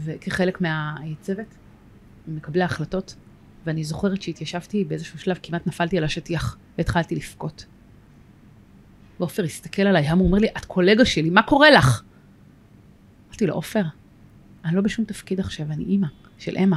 וכחלק 0.05 0.61
מהצוות, 0.61 1.47
מקבלי 2.29 2.63
ההחלטות, 2.63 3.15
ואני 3.67 3.85
זוכרת 3.85 4.23
שהתיישבתי 4.23 4.85
באיזשהו 4.85 5.19
שלב, 5.19 5.39
כמעט 5.43 5.67
נפלתי 5.67 5.99
על 5.99 6.05
השטיח, 6.05 6.59
והתחלתי 6.79 7.15
לבכות. 7.15 7.67
ועופר 9.21 9.45
הסתכל 9.45 9.83
עליי, 9.83 10.11
הוא 10.11 10.27
אומר 10.27 10.39
לי, 10.39 10.49
את 10.57 10.65
קולגה 10.65 11.05
שלי, 11.05 11.31
מה 11.31 11.43
קורה 11.43 11.71
לך? 11.71 12.03
אמרתי 13.29 13.47
לו, 13.47 13.55
עופר, 13.55 13.83
אני 14.65 14.77
לא 14.77 14.83
בשום 14.83 15.05
תפקיד 15.05 15.41
עכשיו, 15.41 15.67
אני 15.73 15.85
אימא 15.85 16.07
של 16.39 16.57
אמה. 16.57 16.77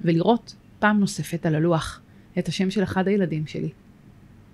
ולראות 0.00 0.56
פעם 0.78 1.00
נוספת 1.00 1.46
על 1.46 1.54
הלוח 1.54 2.00
את 2.38 2.48
השם 2.48 2.70
של 2.70 2.82
אחד 2.82 3.08
הילדים 3.08 3.46
שלי, 3.46 3.70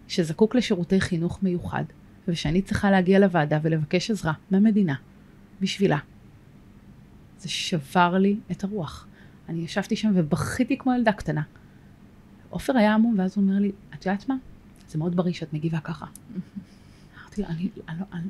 שזקוק 0.08 0.54
לשירותי 0.54 1.00
חינוך 1.00 1.42
מיוחד, 1.42 1.84
ושאני 2.28 2.62
צריכה 2.62 2.90
להגיע 2.90 3.18
לוועדה 3.18 3.58
ולבקש 3.62 4.10
עזרה 4.10 4.32
מהמדינה 4.50 4.94
בשבילה. 5.60 5.98
זה 7.38 7.48
שבר 7.48 8.18
לי 8.18 8.36
את 8.50 8.64
הרוח. 8.64 9.06
אני 9.48 9.60
ישבתי 9.60 9.96
שם 9.96 10.10
ובכיתי 10.14 10.78
כמו 10.78 10.94
ילדה 10.94 11.12
קטנה. 11.12 11.42
עופר 12.50 12.76
היה 12.76 12.94
המום, 12.94 13.18
ואז 13.18 13.36
הוא 13.36 13.44
אומר 13.44 13.58
לי, 13.58 13.72
את 13.94 14.06
יודעת 14.06 14.28
מה? 14.28 14.36
זה 14.88 14.98
מאוד 14.98 15.16
בריא 15.16 15.32
שאת 15.32 15.52
מגיבה 15.52 15.80
ככה. 15.80 16.06
אמרתי 17.20 17.42
לו, 17.42 17.48
אני, 17.48 17.68
אני, 17.88 17.98
אני, 18.12 18.28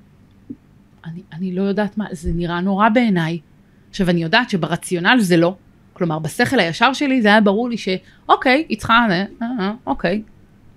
אני, 1.04 1.22
אני 1.32 1.54
לא 1.54 1.62
יודעת 1.62 1.98
מה, 1.98 2.06
זה 2.12 2.32
נראה 2.32 2.60
נורא 2.60 2.88
בעיניי. 2.88 3.40
עכשיו, 3.90 4.10
אני 4.10 4.22
יודעת 4.22 4.50
שברציונל 4.50 5.16
זה 5.20 5.36
לא. 5.36 5.56
כלומר, 5.92 6.18
בשכל 6.18 6.60
הישר 6.60 6.92
שלי 6.92 7.22
זה 7.22 7.28
היה 7.28 7.40
ברור 7.40 7.68
לי 7.68 7.76
שאוקיי, 7.78 8.66
היא 8.68 8.78
צריכה, 8.78 9.06
אה, 9.10 9.24
אה, 9.42 9.72
אוקיי, 9.86 10.22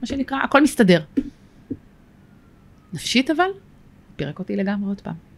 מה 0.01 0.07
שנקרא, 0.07 0.37
הכל 0.37 0.63
מסתדר. 0.63 1.03
נפשית 2.93 3.31
אבל, 3.31 3.49
פירק 4.15 4.39
אותי 4.39 4.55
לגמרי 4.55 4.89
עוד 4.89 5.01
פעם. 5.01 5.31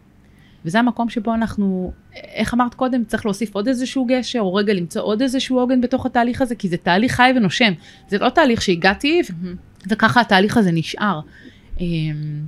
וזה 0.64 0.78
המקום 0.78 1.08
שבו 1.08 1.34
אנחנו, 1.34 1.92
איך 2.14 2.54
אמרת 2.54 2.74
קודם, 2.74 3.04
צריך 3.04 3.26
להוסיף 3.26 3.54
עוד 3.54 3.68
איזשהו 3.68 4.04
גשר, 4.04 4.40
או 4.40 4.54
רגע 4.54 4.72
למצוא 4.72 5.02
עוד 5.02 5.22
איזשהו 5.22 5.58
עוגן 5.58 5.80
בתוך 5.80 6.06
התהליך 6.06 6.42
הזה, 6.42 6.54
כי 6.54 6.68
זה 6.68 6.76
תהליך 6.76 7.12
חי 7.12 7.32
ונושם. 7.36 7.72
זה 8.08 8.18
לא 8.18 8.28
תהליך 8.28 8.62
שהגעתי, 8.62 9.22
מהמם. 9.42 9.56
וככה 9.88 10.20
התהליך 10.20 10.56
הזה 10.56 10.72
נשאר. 10.72 11.20
אמ, 11.80 12.44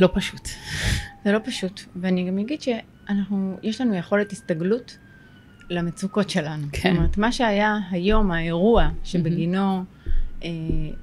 לא 0.00 0.08
פשוט. 0.14 0.48
זה 1.24 1.32
לא 1.32 1.38
פשוט, 1.44 1.80
ואני 1.96 2.28
גם 2.28 2.38
אגיד 2.38 2.62
שאנחנו, 2.62 3.58
יש 3.62 3.80
לנו 3.80 3.94
יכולת 3.94 4.32
הסתגלות 4.32 4.98
למצוקות 5.70 6.30
שלנו. 6.30 6.66
כן. 6.72 6.90
זאת 6.90 6.98
אומרת, 6.98 7.18
מה 7.18 7.32
שהיה 7.32 7.78
היום, 7.90 8.30
האירוע 8.30 8.88
שבגינו 9.04 9.84
אה, 10.44 10.48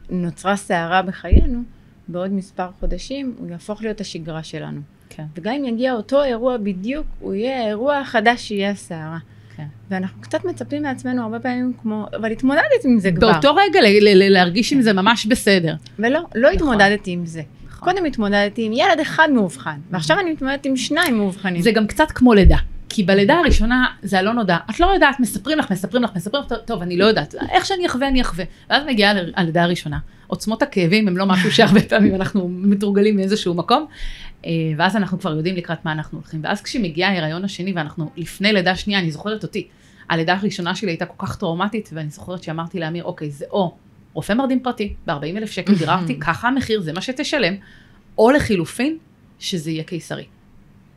נוצרה 0.09 0.55
סערה 0.55 1.01
בחיינו, 1.01 1.63
בעוד 2.07 2.31
מספר 2.31 2.69
חודשים 2.79 3.35
הוא 3.37 3.49
יהפוך 3.49 3.81
להיות 3.81 4.01
השגרה 4.01 4.43
שלנו. 4.43 4.81
כן. 5.17 5.23
וגם 5.37 5.53
אם 5.53 5.65
יגיע 5.65 5.93
אותו 5.93 6.23
אירוע 6.23 6.57
בדיוק, 6.57 7.05
הוא 7.19 7.33
יהיה 7.33 7.63
האירוע 7.63 7.97
החדש 7.97 8.41
שיהיה 8.41 8.71
הסערה. 8.71 9.17
כן. 9.57 9.63
ואנחנו 9.89 10.21
קצת 10.21 10.45
מצפים 10.45 10.83
מעצמנו 10.83 11.23
הרבה 11.23 11.39
פעמים 11.39 11.73
כמו, 11.81 12.05
אבל 12.19 12.31
התמודדת 12.31 12.61
עם 12.85 12.99
זה 12.99 13.11
כבר. 13.11 13.31
באותו 13.31 13.55
רגע 13.55 13.81
ל- 13.81 13.85
ל- 13.85 14.23
ל- 14.23 14.33
להרגיש 14.33 14.73
עם 14.73 14.81
זה 14.81 14.93
ממש 14.93 15.25
בסדר. 15.25 15.75
ולא, 15.99 16.19
לא 16.35 16.49
התמודדתי 16.49 17.11
עם 17.11 17.25
זה. 17.25 17.41
נכון. 17.67 17.93
קודם 17.93 18.05
התמודדתי 18.05 18.65
עם 18.65 18.73
ילד 18.73 18.99
אחד 19.01 19.27
מאובחן, 19.33 19.79
ועכשיו 19.91 20.19
אני 20.19 20.31
מתמודדת 20.31 20.65
עם 20.65 20.77
שניים 20.77 21.17
מאובחנים. 21.17 21.61
זה 21.61 21.71
גם 21.71 21.87
קצת 21.87 22.11
כמו 22.11 22.33
לידה. 22.33 22.57
כי 22.89 23.03
בלידה 23.03 23.35
הראשונה 23.35 23.85
זה 24.03 24.19
הלא 24.19 24.33
נודע. 24.33 24.57
את 24.69 24.79
לא 24.79 24.85
יודעת, 24.85 25.19
מספרים 25.19 25.57
לך, 25.59 25.71
מספרים 25.71 26.03
לך, 26.03 26.09
מספרים 26.15 26.43
לך, 26.43 26.53
טוב, 26.65 26.81
אני 26.81 26.97
לא 26.97 27.05
יודעת. 27.05 27.35
איך 27.51 27.65
שאני 27.65 27.85
אחווה, 27.85 28.07
אני 28.07 28.21
אחווה. 28.21 28.45
ואז 28.69 28.83
מגיעה 28.87 29.13
הלידה 29.35 29.63
הראשונה. 29.63 29.97
עוצמות 30.27 30.61
הכאבים 30.61 31.07
הם 31.07 31.17
לא 31.17 31.25
משהו 31.25 31.51
שהרבה 31.51 31.81
פעמים 31.81 32.15
אנחנו 32.15 32.49
מתורגלים 32.49 33.15
מאיזשהו 33.15 33.53
מקום. 33.53 33.85
אה, 34.45 34.51
ואז 34.77 34.95
אנחנו 34.95 35.19
כבר 35.19 35.35
יודעים 35.35 35.55
לקראת 35.55 35.85
מה 35.85 35.91
אנחנו 35.91 36.17
הולכים. 36.17 36.41
ואז 36.43 36.61
כשמגיע 36.61 37.07
ההיריון 37.07 37.43
השני 37.43 37.73
ואנחנו 37.73 38.11
לפני 38.15 38.53
לידה 38.53 38.75
שנייה, 38.75 38.99
אני 38.99 39.11
זוכרת 39.11 39.43
אותי. 39.43 39.67
הלידה 40.09 40.33
הראשונה 40.33 40.75
שלי 40.75 40.91
הייתה 40.91 41.05
כל 41.05 41.25
כך 41.25 41.35
טראומטית, 41.35 41.89
ואני 41.93 42.09
זוכרת 42.09 42.43
שאמרתי 42.43 42.79
לאמיר, 42.79 43.03
אוקיי, 43.03 43.31
זה 43.31 43.45
או 43.51 43.77
רופא 44.13 44.33
מרדים 44.33 44.59
פרטי, 44.59 44.93
ב-40 45.07 45.37
אלף 45.37 45.51
שקל 45.51 45.73
ביררתי, 45.73 46.19
ככה 46.19 46.47
המחיר, 46.47 46.81
זה 46.81 46.93
מה 46.93 47.01
שתשלם, 47.01 47.53
או 48.17 48.31
לחילופין, 48.31 48.97
שזה 49.39 49.71
יהיה 49.71 49.83
קיסרי. 49.83 50.25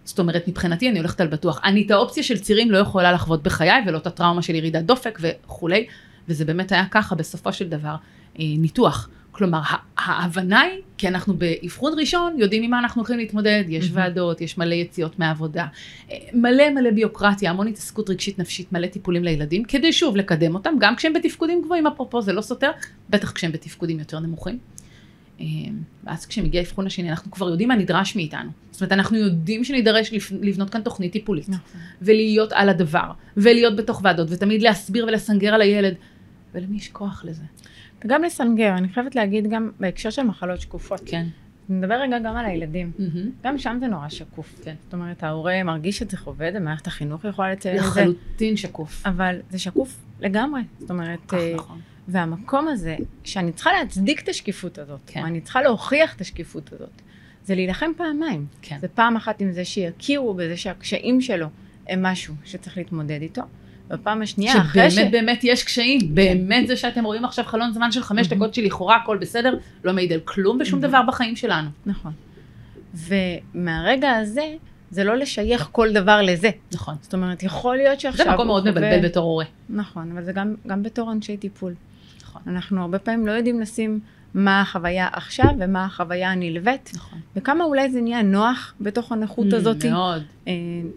זאת 0.04 0.18
אומרת, 0.18 0.48
מבחינתי 0.48 0.90
אני 0.90 0.98
הולכת 0.98 1.20
על 1.20 1.28
בטוח. 1.28 1.60
אני 1.64 1.86
את 1.86 1.90
האופציה 1.90 2.22
של 2.22 2.38
צירים 2.38 2.70
לא 2.70 2.78
יכולה 2.78 3.12
לחוות 3.12 3.42
בחיי, 3.42 3.82
ולא 3.86 3.98
את 3.98 4.06
הטראומה 4.06 4.42
של 4.42 4.54
ירידת 4.54 4.84
דופק 4.84 5.18
וכולי, 5.22 5.86
וזה 6.28 6.44
באמת 6.44 6.72
היה 6.72 6.84
ככה 6.90 7.14
בסופו 7.14 7.52
של 7.52 7.68
דבר 7.68 7.94
אה, 8.38 8.44
ניתוח. 8.58 9.08
כלומר, 9.32 9.60
ההבנה 9.96 10.60
היא, 10.60 10.80
כי 10.98 11.08
אנחנו 11.08 11.34
באבחון 11.34 11.92
ראשון 11.98 12.34
יודעים 12.38 12.62
עם 12.62 12.70
מה 12.70 12.78
אנחנו 12.78 13.00
הולכים 13.00 13.18
להתמודד, 13.18 13.64
יש 13.68 13.84
מהמם. 13.84 13.96
ועדות, 13.96 14.40
יש 14.40 14.58
מלא 14.58 14.74
יציאות 14.74 15.18
מהעבודה, 15.18 15.66
אה, 16.10 16.16
מלא 16.32 16.70
מלא 16.70 16.90
ביוקרטיה, 16.90 17.50
המון 17.50 17.66
התעסקות 17.66 18.10
רגשית 18.10 18.38
נפשית, 18.38 18.72
מלא 18.72 18.86
טיפולים 18.86 19.24
לילדים, 19.24 19.64
כדי 19.64 19.92
שוב 19.92 20.16
לקדם 20.16 20.54
אותם, 20.54 20.74
גם 20.78 20.96
כשהם 20.96 21.12
בתפקודים 21.12 21.62
גבוהים, 21.62 21.86
אפרופו 21.86 22.22
זה 22.22 22.32
לא 22.32 22.40
סותר, 22.40 22.70
בטח 23.10 23.32
כשהם 23.32 23.52
בתפקודים 23.52 23.98
יותר 23.98 24.18
נמוכים. 24.18 24.58
אה, 25.40 25.46
ואז 26.04 26.26
כשמגיע 26.26 26.60
האבחון 26.60 26.86
השני, 26.86 27.10
אנחנו 27.10 27.30
כבר 27.30 27.50
יודעים 27.50 27.68
מה 27.68 27.76
נדרש 27.76 28.16
מאיתנו. 28.16 28.50
זאת 28.70 28.80
אומרת, 28.80 28.92
אנחנו 28.92 29.16
יודעים 29.16 29.64
שנידרש 29.64 30.10
לבנות 30.42 30.70
כאן 30.70 30.82
תוכנית 30.82 31.12
טיפולית, 31.12 31.48
נכון. 31.48 31.80
ולהיות 32.02 32.52
על 32.52 32.68
הדבר, 32.68 33.10
ולהיות 33.36 33.76
בתוך 33.76 34.00
ועדות, 34.04 34.28
ותמיד 34.30 34.62
להסביר 34.62 35.04
ולסנגר 35.06 35.54
על 35.54 35.60
הילד, 35.60 35.94
ולמי 36.54 36.76
יש 36.76 36.88
כוח 36.88 37.24
לזה? 37.24 37.42
וגם 38.04 38.22
לסנגר, 38.22 38.74
אני 38.78 38.88
חייבת 38.88 39.14
להגיד 39.14 39.50
גם 39.50 39.70
בהקשר 39.80 40.10
של 40.10 40.22
מחלות 40.22 40.60
שקופות. 40.60 41.00
כן. 41.06 41.26
נדבר 41.68 41.94
רגע 41.94 42.18
גם 42.18 42.36
על 42.36 42.44
הילדים. 42.44 42.92
Mm-hmm. 42.98 43.44
גם 43.44 43.58
שם 43.58 43.76
זה 43.80 43.86
נורא 43.86 44.08
שקוף. 44.08 44.60
כן. 44.64 44.74
זאת 44.84 44.92
אומרת, 44.92 45.22
ההורה 45.22 45.62
מרגיש 45.64 46.02
את 46.02 46.10
זה 46.10 46.16
חווה, 46.16 46.48
ומערכת 46.54 46.86
החינוך 46.86 47.24
יכולה 47.24 47.52
לציין 47.52 47.76
את 47.76 47.82
זה. 47.82 47.88
לחלוטין 47.88 48.56
שקוף. 48.56 49.06
אבל 49.06 49.36
זה 49.50 49.58
שקוף 49.58 49.96
לגמרי. 50.20 50.62
זאת 50.78 50.90
אומרת... 50.90 51.18
כך 51.28 51.34
אה, 51.34 51.54
נכון. 51.54 51.80
והמקום 52.08 52.68
הזה, 52.68 52.96
שאני 53.24 53.52
צריכה 53.52 53.70
להצדיק 53.72 54.22
את 54.22 54.28
השקיפות 54.28 54.78
הזאת, 54.78 55.00
כן. 55.06 55.20
או 55.20 55.26
אני 55.26 55.40
צריכה 55.40 55.62
להוכיח 55.62 56.16
את 56.16 56.20
השקיפות 56.20 56.72
הזאת, 56.72 57.02
זה 57.44 57.54
להילחם 57.54 57.90
פעמיים. 57.96 58.46
כן. 58.62 58.78
זה 58.80 58.88
פעם 58.88 59.16
אחת 59.16 59.40
עם 59.40 59.52
זה 59.52 59.64
שיכירו 59.64 60.34
בזה 60.34 60.56
שהקשיים 60.56 61.20
שלו 61.20 61.46
הם 61.88 62.02
משהו 62.02 62.34
שצריך 62.44 62.78
להתמודד 62.78 63.22
איתו. 63.22 63.42
בפעם 63.90 64.22
השנייה, 64.22 64.58
אחרי 64.58 64.90
ש... 64.90 64.94
שבאמת 64.94 65.10
באמת 65.12 65.40
יש 65.44 65.64
קשיים, 65.64 66.00
כן. 66.00 66.14
באמת 66.14 66.66
זה 66.66 66.76
שאתם 66.76 67.04
רואים 67.04 67.24
עכשיו 67.24 67.44
חלון 67.44 67.72
זמן 67.72 67.92
של 67.92 68.02
חמש 68.02 68.28
דקות 68.28 68.54
שלכאורה 68.54 68.96
הכל 68.96 69.18
בסדר, 69.20 69.58
לא 69.84 69.92
מעיד 69.92 70.12
על 70.12 70.20
כלום 70.20 70.58
בשום 70.58 70.80
דבר 70.80 71.02
בחיים 71.08 71.36
שלנו. 71.36 71.68
נכון. 71.86 72.12
ומהרגע 72.94 74.10
הזה, 74.10 74.54
זה 74.90 75.04
לא 75.04 75.16
לשייך 75.16 75.68
כל 75.72 75.92
דבר 75.92 76.22
לזה. 76.22 76.50
נכון. 76.72 76.94
זאת 77.00 77.14
אומרת, 77.14 77.42
יכול 77.42 77.76
להיות 77.76 78.00
שעכשיו... 78.00 78.26
זה 78.26 78.32
מקום 78.32 78.46
מאוד 78.46 78.70
מבלבל 78.70 79.08
בתור 79.08 79.24
הורה. 79.24 79.44
נכון, 79.68 80.10
אבל 80.12 80.24
זה 80.24 80.32
גם, 80.32 80.54
גם 80.66 80.82
בתור 80.82 81.12
אנשי 81.12 81.36
טיפול. 81.36 81.74
נכון. 82.22 82.42
אנחנו 82.46 82.82
הרבה 82.82 82.98
פעמים 82.98 83.26
לא 83.26 83.32
יודעים 83.32 83.60
לשים 83.60 84.00
מה 84.34 84.60
החוויה 84.60 85.08
עכשיו 85.12 85.48
ומה 85.58 85.84
החוויה 85.84 86.32
הנלווית. 86.32 86.90
נכון. 86.94 87.18
וכמה 87.36 87.64
אולי 87.64 87.90
זה 87.90 88.00
נהיה 88.00 88.22
נוח 88.22 88.74
בתוך 88.80 89.12
הנכות 89.12 89.52
mm, 89.52 89.56
הזאת. 89.56 89.84
מאוד. 89.84 90.22
אה, 90.48 90.52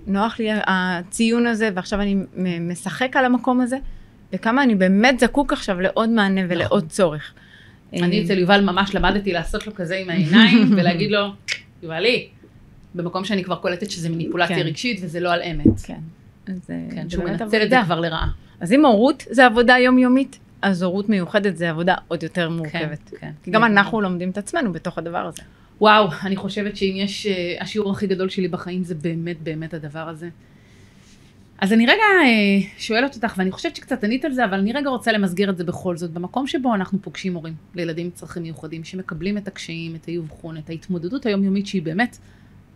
נוח 0.08 0.40
לי 0.40 0.50
הציון 0.68 1.48
הזה, 1.48 1.70
ועכשיו 1.76 2.02
אני 2.02 2.16
משחק 2.62 3.16
על 3.16 3.26
המקום 3.26 3.62
הזה, 3.62 3.78
וכמה 4.34 4.64
אני 4.64 4.76
באמת 4.76 5.20
זקוק 5.20 5.54
עכשיו 5.54 5.82
לעוד 5.82 6.10
מענה 6.10 6.42
ולעוד 6.50 6.84
נכון. 6.84 6.90
צורך. 6.90 7.34
אני 7.94 8.20
אה, 8.20 8.24
אצל 8.24 8.38
יובל 8.38 8.62
ממש 8.62 8.96
למדתי 8.96 9.32
לעשות 9.32 9.68
לו 9.68 9.76
כזה 9.76 9.96
עם 9.96 10.10
העיניים, 10.10 10.72
ולהגיד 10.78 11.12
לו, 11.12 11.28
יובלי, 11.84 12.28
במקום 12.96 13.26
שאני 13.26 13.44
כבר 13.44 13.56
קולטת 13.56 13.92
שזה 13.92 14.10
מניפולציה 14.10 14.56
כן. 14.56 14.62
רגשית 14.62 15.00
וזה 15.04 15.20
לא 15.20 15.34
על 15.34 15.42
אמת. 15.42 15.80
כן. 15.84 16.00
אז 16.48 16.70
אה, 16.70 16.96
כן, 16.96 17.10
שהוא 17.10 17.24
מנצל 17.24 17.64
את 17.64 17.70
זה 17.70 17.76
כבר 17.86 18.00
לרעה. 18.00 18.28
אז 18.60 18.74
אם 18.74 18.86
הורות 18.86 19.24
זה 19.30 19.46
עבודה 19.46 19.78
יומיומית, 19.78 20.40
אז 20.64 20.84
הורות 20.84 21.10
מיוחדת 21.10 21.58
זה 21.58 21.70
עבודה 21.70 21.96
עוד 22.08 22.24
יותר 22.24 22.50
מורכבת. 22.50 23.10
כן, 23.10 23.18
כן. 23.20 23.32
כי 23.44 23.52
גם 23.52 23.64
אנחנו 23.64 24.02
לומדים 24.02 24.30
את 24.30 24.38
עצמנו 24.38 24.74
בתוך 24.74 24.98
הדבר 24.98 25.18
הזה. 25.18 25.42
וואו, 25.82 26.10
אני 26.24 26.36
חושבת 26.36 26.78
שאם 26.78 26.94
יש, 26.96 27.28
uh, 27.28 27.64
השיעור 27.64 27.92
הכי 27.92 28.08
גדול 28.08 28.30
שלי 28.30 28.48
בחיים 28.48 28.84
זה 28.84 28.96
באמת 28.96 29.42
באמת 29.42 29.74
הדבר 29.74 30.10
הזה. 30.10 30.30
אז 31.58 31.74
אני 31.74 31.86
רגע 31.86 31.94
uh, 31.96 32.82
שואלת 32.82 33.16
אותך, 33.16 33.34
ואני 33.38 33.52
חושבת 33.52 33.76
שקצת 33.76 34.04
ענית 34.04 34.26
על 34.26 34.34
זה, 34.34 34.46
אבל 34.46 34.60
אני 34.60 34.74
רגע 34.74 34.90
רוצה 34.90 35.12
למסגר 35.12 35.50
את 35.50 35.58
זה 35.58 35.64
בכל 35.64 35.98
זאת. 35.98 36.12
במקום 36.12 36.48
שבו 36.48 36.76
אנחנו 36.76 37.02
פוגשים 37.02 37.34
הורים 37.34 37.54
לילדים 37.76 38.06
עם 38.06 38.12
צרכים 38.12 38.44
מיוחדים, 38.44 38.84
שמקבלים 38.84 39.38
את 39.38 39.48
הקשיים, 39.48 39.96
את 39.96 40.08
האבחון, 40.08 40.58
את 40.58 40.70
ההתמודדות 40.70 41.26
היומיומית 41.26 41.68
שהיא 41.68 41.82
באמת 41.82 42.18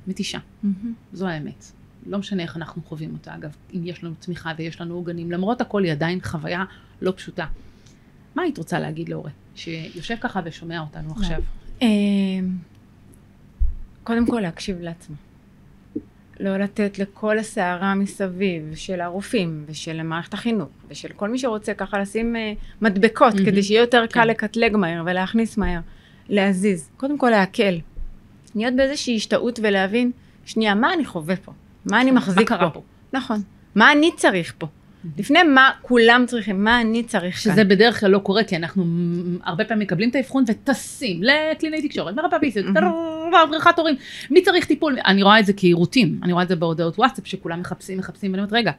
מתישה. 0.07 0.37
Mm-hmm. 0.37 0.67
זו 1.13 1.27
האמת. 1.27 1.65
לא 2.05 2.17
משנה 2.17 2.43
איך 2.43 2.57
אנחנו 2.57 2.81
חווים 2.85 3.13
אותה, 3.13 3.35
אגב, 3.35 3.55
אם 3.73 3.81
יש 3.83 4.03
לנו 4.03 4.13
תמיכה 4.19 4.51
ויש 4.57 4.81
לנו 4.81 4.95
עוגנים, 4.95 5.31
למרות 5.31 5.61
הכל 5.61 5.83
היא 5.83 5.91
עדיין 5.91 6.19
חוויה 6.21 6.65
לא 7.01 7.13
פשוטה. 7.15 7.45
מה 8.35 8.43
היית 8.43 8.57
רוצה 8.57 8.79
להגיד 8.79 9.09
להורה 9.09 9.31
שיושב 9.55 10.15
ככה 10.21 10.41
ושומע 10.45 10.79
אותנו 10.79 11.11
עכשיו? 11.11 11.41
אמ, 11.81 11.87
קודם 14.03 14.25
כל 14.25 14.39
להקשיב 14.39 14.81
לעצמו. 14.81 15.15
לא 16.39 16.57
לתת 16.57 16.99
לכל 16.99 17.39
הסערה 17.39 17.95
מסביב 17.95 18.75
של 18.75 19.01
הרופאים 19.01 19.63
ושל 19.67 20.03
מערכת 20.03 20.33
החינוך 20.33 20.69
ושל 20.89 21.07
כל 21.07 21.29
מי 21.29 21.39
שרוצה 21.39 21.73
ככה 21.73 21.99
לשים 21.99 22.35
uh, 22.35 22.65
מדבקות 22.81 23.33
mm-hmm. 23.33 23.45
כדי 23.45 23.63
שיהיה 23.63 23.81
יותר 23.81 24.07
כן. 24.07 24.21
קל 24.21 24.25
לקטלג 24.25 24.75
מהר 24.75 25.03
ולהכניס 25.05 25.57
מהר, 25.57 25.79
להזיז. 26.29 26.89
קודם 26.97 27.17
כל 27.17 27.29
להקל. 27.29 27.79
להיות 28.55 28.73
באיזושהי 28.75 29.15
השתאות 29.15 29.59
ולהבין, 29.63 30.11
שנייה, 30.45 30.75
מה 30.75 30.93
אני 30.93 31.05
חווה 31.05 31.35
פה? 31.35 31.51
מה 31.85 32.01
אני 32.01 32.11
מחזיק 32.11 32.51
מה 32.51 32.57
קרה 32.57 32.69
פה? 32.69 32.81
נכון. 33.13 33.41
מה 33.75 33.91
אני 33.91 34.11
צריך 34.17 34.53
פה? 34.57 34.67
לפני 35.17 35.43
מה 35.43 35.71
כולם 35.81 36.23
צריכים, 36.27 36.63
מה 36.63 36.81
אני 36.81 37.03
צריך 37.03 37.37
שזה 37.37 37.49
כאן. 37.49 37.53
שזה 37.53 37.63
בדרך 37.63 37.99
כלל 37.99 38.11
לא 38.11 38.19
קורה, 38.19 38.43
כי 38.43 38.55
אנחנו 38.55 38.85
הרבה 39.43 39.65
פעמים 39.65 39.83
מקבלים 39.83 40.09
את 40.09 40.15
האבחון 40.15 40.43
וטסים 40.47 41.21
לקלינאי 41.23 41.87
תקשורת, 41.87 42.15
מרפאה 42.15 42.39
ביסית, 42.39 42.65
בריכת 43.49 43.79
הורים, 43.79 43.95
מי 44.31 44.41
צריך 44.41 44.65
טיפול? 44.65 44.97
אני 45.05 45.23
רואה 45.23 45.39
את 45.39 45.45
זה 45.45 45.53
כעירותים, 45.57 46.19
אני 46.23 46.33
רואה 46.33 46.43
את 46.43 46.47
זה 46.47 46.55
בהודעות 46.55 46.99
וואטסאפ, 46.99 47.27
שכולם 47.27 47.59
מחפשים, 47.59 47.97
מחפשים, 47.97 48.31
ואני 48.31 48.41
אומרת, 48.41 48.53
רגע, 48.53 48.71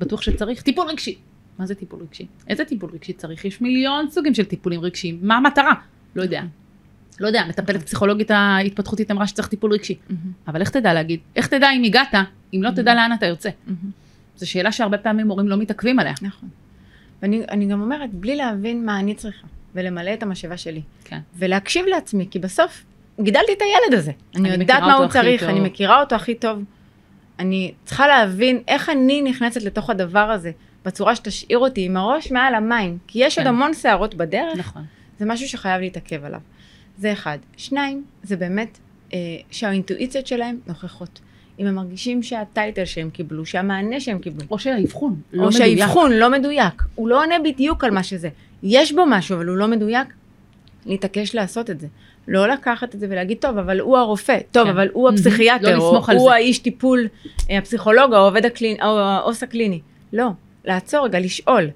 בטוח 0.00 0.22
שצריך 0.22 0.62
טיפול 0.62 0.86
רגשי. 0.86 1.18
מה 1.58 1.66
זה 1.66 1.74
טיפול 1.74 2.00
רגשי? 2.02 2.26
איזה 2.48 2.64
טיפול 2.64 2.90
רגשי 2.94 3.12
צריך? 3.12 3.44
יש 3.44 3.60
מיליון 3.60 4.10
סוגים 4.10 4.34
של 4.34 4.44
טיפולים 4.44 4.80
רגשיים, 4.80 5.18
מה 5.22 5.36
המטרה? 5.36 5.72
לא 6.16 6.22
יודע. 6.22 6.42
לא 7.20 7.26
יודע, 7.26 7.44
מטפלת 7.48 7.82
פסיכולוגית 7.82 8.30
ההתפתחותית 8.30 9.10
אמרה 9.10 9.26
שצריך 9.26 9.48
טיפול 9.48 9.72
רגשי. 9.72 9.94
אבל 10.48 10.60
איך 10.60 10.70
תדע 10.70 10.94
להגיד? 10.94 11.20
איך 11.36 11.46
תדע 11.46 11.70
אם 11.70 11.82
הגעת, 11.82 12.14
אם 12.54 12.62
לא 12.62 12.70
תדע 12.70 12.94
לאן 12.94 13.12
אתה 13.12 13.26
יוצא? 13.26 13.50
זו 14.36 14.50
שאלה 14.50 14.72
שהרבה 14.72 14.98
פעמים 14.98 15.28
הורים 15.28 15.48
לא 15.48 15.56
מתעכבים 15.56 15.98
עליה. 15.98 16.14
נכון. 16.22 16.48
ואני 17.22 17.66
גם 17.66 17.80
אומרת, 17.80 18.14
בלי 18.14 18.36
להבין 18.36 18.86
מה 18.86 19.00
אני 19.00 19.14
צריכה, 19.14 19.46
ולמלא 19.74 20.14
את 20.14 20.22
המשאבה 20.22 20.56
שלי. 20.56 20.82
כן. 21.04 21.20
ולהקשיב 21.36 21.86
לעצמי, 21.86 22.26
כי 22.30 22.38
בסוף 22.38 22.84
גידלתי 23.20 23.52
את 23.52 23.62
הילד 23.62 23.98
הזה. 23.98 24.12
אני, 24.36 24.50
אני 24.50 24.62
יודעת 24.62 24.82
מה 24.82 24.94
הוא 24.94 25.06
צריך, 25.06 25.40
טוב. 25.40 25.48
אני 25.48 25.60
מכירה 25.60 26.00
אותו 26.00 26.16
הכי 26.16 26.34
טוב. 26.34 26.64
אני 27.38 27.72
צריכה 27.84 28.06
להבין 28.06 28.62
איך 28.68 28.88
אני 28.88 29.22
נכנסת 29.22 29.62
לתוך 29.62 29.90
הדבר 29.90 30.30
הזה, 30.30 30.50
בצורה 30.84 31.16
שתשאיר 31.16 31.58
אותי 31.58 31.84
עם 31.84 31.96
הראש 31.96 32.30
מעל 32.30 32.54
המים. 32.54 32.98
כי 33.06 33.24
יש 33.24 33.34
כן. 33.34 33.40
עוד 33.40 33.48
המון 33.48 33.74
שערות 33.74 34.14
בדרך. 34.14 34.58
נכון. 34.58 34.84
זה 35.18 35.26
משהו 35.26 35.48
שחייב 35.48 35.80
להתעכב 35.80 36.24
עליו. 36.24 36.40
זה 36.98 37.12
אחד. 37.12 37.38
שניים, 37.56 38.04
זה 38.22 38.36
באמת 38.36 38.78
אה, 39.12 39.18
שהאינטואיציות 39.50 40.26
שלהם 40.26 40.58
נוכחות. 40.66 41.20
אם 41.58 41.66
הם 41.66 41.74
מרגישים 41.74 42.22
שהטייטל 42.22 42.84
שהם 42.84 43.10
קיבלו, 43.10 43.46
שהמענה 43.46 44.00
שהם 44.00 44.18
קיבלו. 44.18 44.46
או 44.50 44.58
שהאבחון 44.58 45.20
לא 45.32 45.48
מדויק. 45.48 45.52
או 45.52 45.52
שהאבחון 45.52 46.12
לא 46.12 46.30
מדויק. 46.30 46.82
הוא 46.94 47.08
לא 47.08 47.22
עונה 47.22 47.34
בדיוק 47.44 47.84
על 47.84 47.90
מה 47.90 48.02
שזה. 48.02 48.28
יש 48.62 48.92
בו 48.92 49.02
משהו, 49.06 49.36
אבל 49.36 49.46
הוא 49.46 49.56
לא 49.56 49.68
מדויק. 49.68 50.08
להתעקש 50.86 51.34
לעשות 51.34 51.70
את 51.70 51.80
זה. 51.80 51.86
לא 52.28 52.48
לקחת 52.48 52.94
את 52.94 53.00
זה 53.00 53.06
ולהגיד, 53.10 53.38
טוב, 53.40 53.58
אבל 53.58 53.80
הוא 53.80 53.98
הרופא, 53.98 54.38
טוב, 54.50 54.64
כן. 54.64 54.70
אבל 54.70 54.88
הוא 54.92 55.08
הפסיכיאטר, 55.08 55.76
לא 55.76 55.82
או 55.82 56.12
הוא 56.12 56.28
זה. 56.28 56.34
האיש 56.34 56.58
טיפול, 56.58 57.08
אה, 57.50 57.58
הפסיכולוג, 57.58 58.12
או 58.12 58.18
העובד 58.18 58.46
הקליני, 58.46 58.78
או 58.82 58.98
העו"ס 58.98 59.42
הקליני. 59.42 59.80
לא, 60.12 60.28
לעצור 60.64 61.04
רגע, 61.06 61.20
לשאול. 61.20 61.70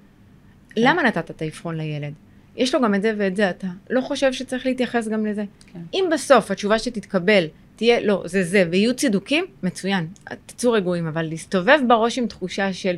כן. 0.74 0.82
למה 0.84 1.02
נתת 1.02 1.30
את 1.30 1.42
האבחון 1.42 1.76
לילד? 1.76 2.12
יש 2.56 2.74
לו 2.74 2.82
גם 2.82 2.94
את 2.94 3.02
זה 3.02 3.14
ואת 3.16 3.36
זה, 3.36 3.50
אתה 3.50 3.66
לא 3.90 4.00
חושב 4.00 4.32
שצריך 4.32 4.66
להתייחס 4.66 5.08
גם 5.08 5.26
לזה? 5.26 5.44
כן. 5.72 5.80
אם 5.94 6.04
בסוף 6.12 6.50
התשובה 6.50 6.78
שתתקבל 6.78 7.44
תהיה, 7.76 8.00
לא, 8.00 8.22
זה 8.24 8.42
זה, 8.42 8.64
ויהיו 8.70 8.94
צידוקים, 8.94 9.44
מצוין, 9.62 10.06
תצאו 10.46 10.72
רגועים, 10.72 11.06
אבל 11.06 11.22
להסתובב 11.22 11.78
בראש 11.88 12.18
עם 12.18 12.26
תחושה 12.26 12.72
של, 12.72 12.96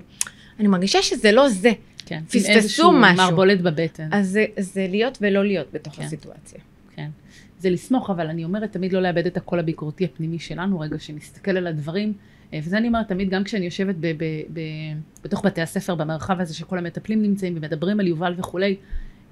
אני 0.61 0.69
מרגישה 0.69 1.03
שזה 1.03 1.33
לא 1.33 1.49
זה. 1.49 1.71
כן, 2.07 2.21
פספסו 2.25 2.93
משהו. 2.93 3.17
מערבולת 3.17 3.61
בבטן. 3.61 4.09
אז 4.13 4.29
זה, 4.29 4.45
זה 4.59 4.87
להיות 4.91 5.19
ולא 5.21 5.45
להיות 5.45 5.67
בתוך 5.73 5.95
כן. 5.95 6.03
הסיטואציה. 6.03 6.61
כן. 6.97 7.09
זה 7.61 7.71
לסמוך, 7.71 8.11
אבל 8.11 8.27
אני 8.27 8.45
אומרת 8.45 8.73
תמיד 8.73 8.93
לא 8.93 9.03
לאבד 9.03 9.27
את 9.27 9.37
הקול 9.37 9.59
הביקורתי 9.59 10.05
הפנימי 10.05 10.39
שלנו, 10.39 10.81
רגע 10.81 10.99
שנסתכל 10.99 11.51
על 11.57 11.67
הדברים. 11.67 12.13
אה, 12.53 12.59
וזה 12.63 12.79
אני 12.79 12.89
אומרת 12.89 13.09
תמיד, 13.09 13.31
גם 13.31 13.45
כשאני 13.45 13.65
יושבת 13.65 13.95
ב- 14.01 14.07
ב- 14.07 14.43
ב- 14.53 14.61
בתוך 15.25 15.45
בתי 15.47 15.61
הספר, 15.61 15.95
במרחב 15.95 16.41
הזה 16.41 16.55
שכל 16.55 16.79
המטפלים 16.79 17.23
נמצאים 17.23 17.57
ומדברים 17.57 18.01
על 18.01 18.07
יובל 18.07 18.35
וכולי, 18.39 18.77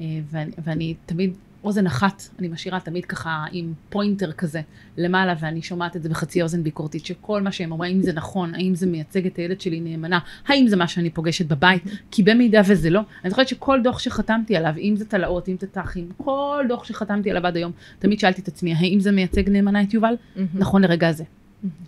אה, 0.00 0.06
ואני, 0.30 0.50
ואני 0.64 0.94
תמיד 1.06 1.32
אוזן 1.66 1.86
אחת, 1.86 2.22
אני 2.38 2.48
משאירה 2.48 2.80
תמיד 2.80 3.04
ככה 3.04 3.44
עם 3.52 3.72
pointer 3.88 4.32
כזה 4.32 4.60
למעלה, 4.96 5.34
ואני 5.40 5.62
שומעת 5.62 5.96
את 5.96 6.02
זה 6.02 6.08
בחצי 6.08 6.42
אוזן 6.42 6.62
ביקורתית, 6.62 7.06
שכל 7.06 7.42
מה 7.42 7.52
שהם 7.52 7.72
אומרים, 7.72 7.96
האם 7.96 8.02
זה 8.02 8.12
נכון, 8.12 8.54
האם 8.54 8.74
זה 8.74 8.86
מייצג 8.86 9.26
את 9.26 9.36
הילד 9.36 9.60
שלי 9.60 9.80
נאמנה, 9.80 10.18
האם 10.46 10.68
זה 10.68 10.76
מה 10.76 10.88
שאני 10.88 11.10
פוגשת 11.10 11.46
בבית, 11.46 11.82
כי 12.10 12.22
במידה 12.22 12.60
וזה 12.68 12.90
לא, 12.90 13.00
אני 13.24 13.30
זוכרת 13.30 13.48
שכל 13.48 13.80
דוח 13.84 13.98
שחתמתי 13.98 14.56
עליו, 14.56 14.74
אם 14.78 14.94
זה 14.96 15.04
תל"אות, 15.04 15.48
אם 15.48 15.56
זה 15.60 15.66
תח"ים, 15.66 16.08
כל 16.16 16.64
דוח 16.68 16.84
שחתמתי 16.84 17.30
עליו 17.30 17.46
עד 17.46 17.56
היום, 17.56 17.72
תמיד 17.98 18.20
שאלתי 18.20 18.40
את 18.40 18.48
עצמי, 18.48 18.74
האם 18.74 19.00
זה 19.00 19.12
מייצג 19.12 19.48
נאמנה 19.48 19.82
את 19.82 19.94
יובל? 19.94 20.14
נכון 20.54 20.82
לרגע 20.82 21.08
הזה. 21.08 21.24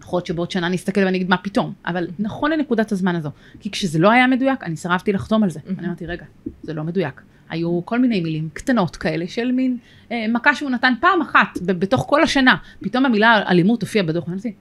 יכול 0.00 0.16
להיות 0.16 0.26
שבעוד 0.26 0.50
שנה 0.50 0.68
נסתכל 0.68 1.00
ואני 1.00 1.16
אגיד 1.16 1.30
מה 1.30 1.36
פתאום, 1.36 1.72
אבל 1.86 2.06
נכון 2.18 2.50
לנקודת 2.50 2.92
הזמן 2.92 3.16
הזו, 3.16 3.30
כי 3.60 3.70
כשזה 3.70 3.98
לא 3.98 4.10
היה 4.10 4.26
מדויק, 4.26 4.62
אני 4.62 4.76
סירבתי 4.76 5.12
לחתום 5.12 5.42
על 5.42 5.50
זה. 5.50 5.60
אני 5.78 5.86
אמרתי, 5.86 6.06
רגע, 6.06 6.24
זה 6.62 6.74
לא 6.74 6.84
מדויק. 6.84 7.22
היו 7.50 7.80
כל 7.84 7.98
מיני 7.98 8.20
מילים 8.20 8.48
קטנות 8.52 8.96
כאלה 8.96 9.28
של 9.28 9.52
מין 9.52 9.76
אה, 10.12 10.26
מכה 10.28 10.54
שהוא 10.54 10.70
נתן 10.70 10.92
פעם 11.00 11.22
אחת 11.22 11.58
ב- 11.66 11.72
בתוך 11.72 12.06
כל 12.08 12.22
השנה. 12.22 12.56
פתאום 12.80 13.06
המילה 13.06 13.42
אלימות 13.48 13.82
הופיעה 13.82 14.04
בדוח, 14.04 14.28
אמרתי, 14.28 14.52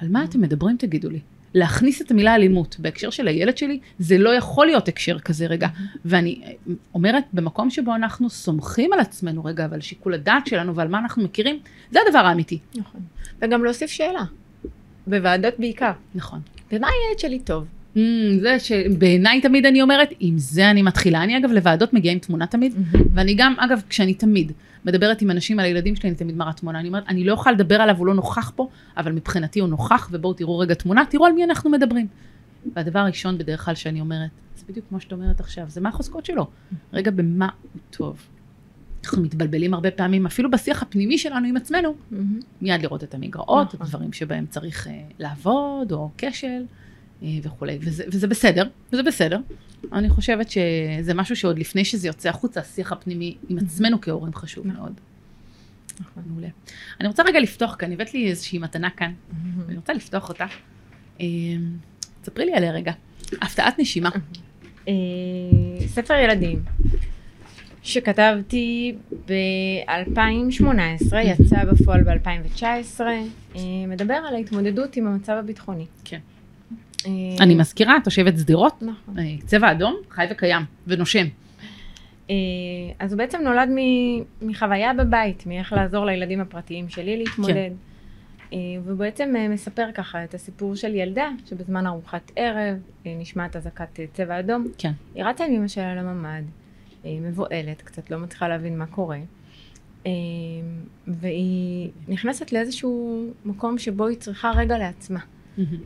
על 0.00 0.08
מה 0.08 0.24
אתם 0.24 0.40
מדברים 0.40 0.76
תגידו 0.76 1.10
לי? 1.10 1.20
להכניס 1.54 2.02
את 2.02 2.10
המילה 2.10 2.34
אלימות 2.34 2.76
בהקשר 2.78 3.10
של 3.10 3.28
הילד 3.28 3.58
שלי, 3.58 3.80
זה 3.98 4.18
לא 4.18 4.34
יכול 4.34 4.66
להיות 4.66 4.88
הקשר 4.88 5.18
כזה 5.18 5.46
רגע. 5.46 5.68
ואני 6.04 6.40
אומרת, 6.94 7.24
במקום 7.32 7.70
שבו 7.70 7.94
אנחנו 7.94 8.30
סומכים 8.30 8.92
על 8.92 9.00
עצמנו 9.00 9.44
רגע, 9.44 9.66
ועל 9.70 9.80
שיקול 9.80 10.14
הדעת 10.14 10.46
שלנו 10.46 10.74
ועל 10.74 10.88
מה 10.88 10.98
אנחנו 10.98 11.22
מכירים, 11.24 11.58
זה 11.90 11.98
הדבר 12.06 12.18
האמיתי. 12.18 12.58
נכון. 12.74 13.00
וגם 13.42 13.64
להוסיף 13.64 13.90
שאלה, 13.90 14.24
בוועדות 15.06 15.54
בעיקר. 15.58 15.92
נכון. 16.14 16.40
במה 16.72 16.86
הילד 16.86 17.18
שלי 17.18 17.38
טוב? 17.38 17.64
Mm, 17.96 17.98
זה 18.40 18.58
שבעיניי 18.58 19.40
תמיד 19.40 19.66
אני 19.66 19.82
אומרת, 19.82 20.08
עם 20.20 20.38
זה 20.38 20.70
אני 20.70 20.82
מתחילה. 20.82 21.22
אני 21.22 21.38
אגב 21.38 21.50
לוועדות 21.50 21.92
מגיעה 21.92 22.12
עם 22.12 22.18
תמונה 22.18 22.46
תמיד, 22.46 22.74
ואני 23.14 23.34
גם, 23.34 23.54
אגב, 23.58 23.82
כשאני 23.88 24.14
תמיד 24.14 24.52
מדברת 24.84 25.22
עם 25.22 25.30
אנשים 25.30 25.58
על 25.58 25.64
הילדים 25.64 25.96
שלי, 25.96 26.08
אני 26.08 26.16
תמיד 26.16 26.36
מראה 26.36 26.52
תמונה. 26.52 26.80
אני 26.80 26.88
אומרת, 26.88 27.04
אני 27.08 27.24
לא 27.24 27.32
יכולה 27.32 27.54
לדבר 27.54 27.74
עליו, 27.74 27.96
הוא 27.98 28.06
לא 28.06 28.14
נוכח 28.14 28.52
פה, 28.56 28.68
אבל 28.96 29.12
מבחינתי 29.12 29.60
הוא 29.60 29.68
נוכח, 29.68 30.08
ובואו 30.12 30.32
תראו 30.32 30.58
רגע 30.58 30.74
תמונה, 30.74 31.04
תראו 31.10 31.26
על 31.26 31.32
מי 31.32 31.44
אנחנו 31.44 31.70
מדברים. 31.70 32.06
והדבר 32.74 32.98
הראשון 32.98 33.38
בדרך 33.38 33.64
כלל 33.64 33.74
שאני 33.74 34.00
אומרת, 34.00 34.30
זה 34.56 34.64
בדיוק 34.68 34.86
כמו 34.88 35.00
שאת 35.00 35.12
אומרת 35.12 35.40
עכשיו, 35.40 35.64
זה 35.68 35.80
מה 35.80 35.88
החוזקות 35.88 36.26
שלו. 36.26 36.46
רגע, 36.92 37.10
במה 37.10 37.48
הוא 37.72 37.80
טוב. 37.90 38.28
אנחנו 39.04 39.22
מתבלבלים 39.22 39.74
הרבה 39.74 39.90
פעמים, 39.90 40.26
אפילו 40.26 40.50
בשיח 40.50 40.82
הפנימי 40.82 41.18
שלנו 41.18 41.46
עם 41.46 41.56
עצמנו, 41.56 41.94
מיד 42.62 42.82
לראות 42.82 43.04
את 43.04 43.14
המגרעות, 43.14 43.74
נכון. 43.74 43.86
הדברים 43.86 44.12
שבהם 44.12 44.46
צריך 44.46 44.86
uh, 44.86 44.90
לעבוד, 45.18 45.92
או 45.92 46.10
כשל, 46.18 46.62
וכולי. 47.42 47.78
וזה, 47.80 48.04
וזה 48.12 48.26
בסדר, 48.26 48.68
וזה 48.92 49.02
בסדר. 49.02 49.40
אני 49.92 50.08
חושבת 50.08 50.50
שזה 50.50 51.14
משהו 51.14 51.36
שעוד 51.36 51.58
לפני 51.58 51.84
שזה 51.84 52.08
יוצא 52.08 52.28
החוצה, 52.28 52.60
השיח 52.60 52.92
הפנימי 52.92 53.36
עם 53.48 53.58
עצמנו 53.58 54.00
כהורים 54.00 54.34
חשוב 54.34 54.66
נכון. 54.66 54.80
מאוד. 54.80 54.92
מעולה. 56.26 56.48
אני 57.00 57.08
רוצה 57.08 57.22
רגע 57.22 57.40
לפתוח 57.40 57.76
כאן, 57.78 57.92
הבאת 57.92 58.14
לי 58.14 58.30
איזושהי 58.30 58.58
מתנה 58.58 58.90
כאן, 58.90 59.12
ואני 59.66 59.76
רוצה 59.76 59.92
לפתוח 59.92 60.28
אותה. 60.28 60.46
אה, 61.20 61.26
ספרי 62.24 62.44
לי 62.46 62.52
עליה 62.54 62.72
רגע. 62.72 62.92
הפתעת 63.42 63.78
נשימה. 63.78 64.10
אה, 64.88 64.94
ספר 65.86 66.14
ילדים 66.14 66.62
שכתבתי 67.82 68.94
ב-2018, 69.26 71.16
יצא 71.16 71.64
בפועל 71.64 72.02
ב-2019, 72.02 73.00
אה, 73.00 73.60
מדבר 73.88 74.14
על 74.14 74.34
ההתמודדות 74.34 74.96
עם 74.96 75.06
המצב 75.06 75.32
הביטחוני. 75.32 75.86
כן. 76.04 76.18
אה, 77.06 77.12
אני 77.40 77.54
מזכירה, 77.54 77.96
תושבת 78.04 78.38
שדרות, 78.38 78.82
נכון. 78.82 79.18
אה, 79.18 79.24
צבע 79.46 79.72
אדום, 79.72 79.96
חי 80.10 80.26
וקיים, 80.30 80.62
ונושם. 80.86 81.26
אה, 82.30 82.34
אז 82.98 83.12
הוא 83.12 83.18
בעצם 83.18 83.40
נולד 83.44 83.68
מחוויה 84.42 84.94
בבית, 84.94 85.46
מאיך 85.46 85.72
לעזור 85.72 86.06
לילדים 86.06 86.40
הפרטיים 86.40 86.88
שלי 86.88 87.16
להתמודד. 87.16 87.54
כן. 87.54 87.72
והוא 88.84 88.98
בעצם 88.98 89.34
מספר 89.50 89.86
ככה 89.94 90.24
את 90.24 90.34
הסיפור 90.34 90.74
של 90.74 90.94
ילדה 90.94 91.28
שבזמן 91.46 91.86
ארוחת 91.86 92.32
ערב 92.36 92.76
נשמעת 93.06 93.56
אזעקת 93.56 94.00
צבע 94.12 94.40
אדום. 94.40 94.66
כן. 94.78 94.92
היא 95.14 95.24
רצה 95.24 95.44
עם 95.44 95.52
אמא 95.52 95.68
שלה 95.68 95.94
לממ"ד, 95.94 96.42
מבוהלת, 97.04 97.82
קצת 97.82 98.10
לא 98.10 98.18
מצליחה 98.18 98.48
להבין 98.48 98.78
מה 98.78 98.86
קורה. 98.86 99.18
והיא 101.06 101.90
נכנסת 102.08 102.52
לאיזשהו 102.52 103.26
מקום 103.44 103.78
שבו 103.78 104.06
היא 104.06 104.18
צריכה 104.18 104.50
רגע 104.56 104.78
לעצמה. 104.78 105.20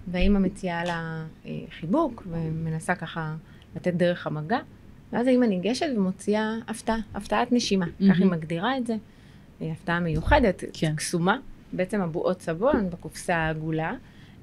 והאימא 0.09 0.39
מציעה 0.39 0.85
לה 0.85 1.25
אה, 1.47 1.51
חיבוק 1.81 2.23
ומנסה 2.31 2.95
ככה 2.95 3.35
לתת 3.77 3.95
דרך 3.95 4.27
המגע. 4.27 4.59
ואז 5.13 5.27
האימא 5.27 5.45
ניגשת 5.45 5.87
ומוציאה 5.97 6.55
הפתעה, 6.69 6.97
הפתעת 7.15 7.53
נשימה. 7.53 7.87
מהמם. 8.01 8.13
כך 8.13 8.21
היא 8.21 8.27
מגדירה 8.27 8.77
את 8.77 8.87
זה. 8.87 8.97
אה, 9.63 9.73
הפתעה 9.73 10.01
מיוחדת, 10.01 10.65
כן. 10.73 10.97
קסומה. 10.97 11.37
בעצם 11.73 12.01
הבועות 12.01 12.43
סבון 12.43 12.91
בקופסה 12.91 13.37
העגולה. 13.37 13.95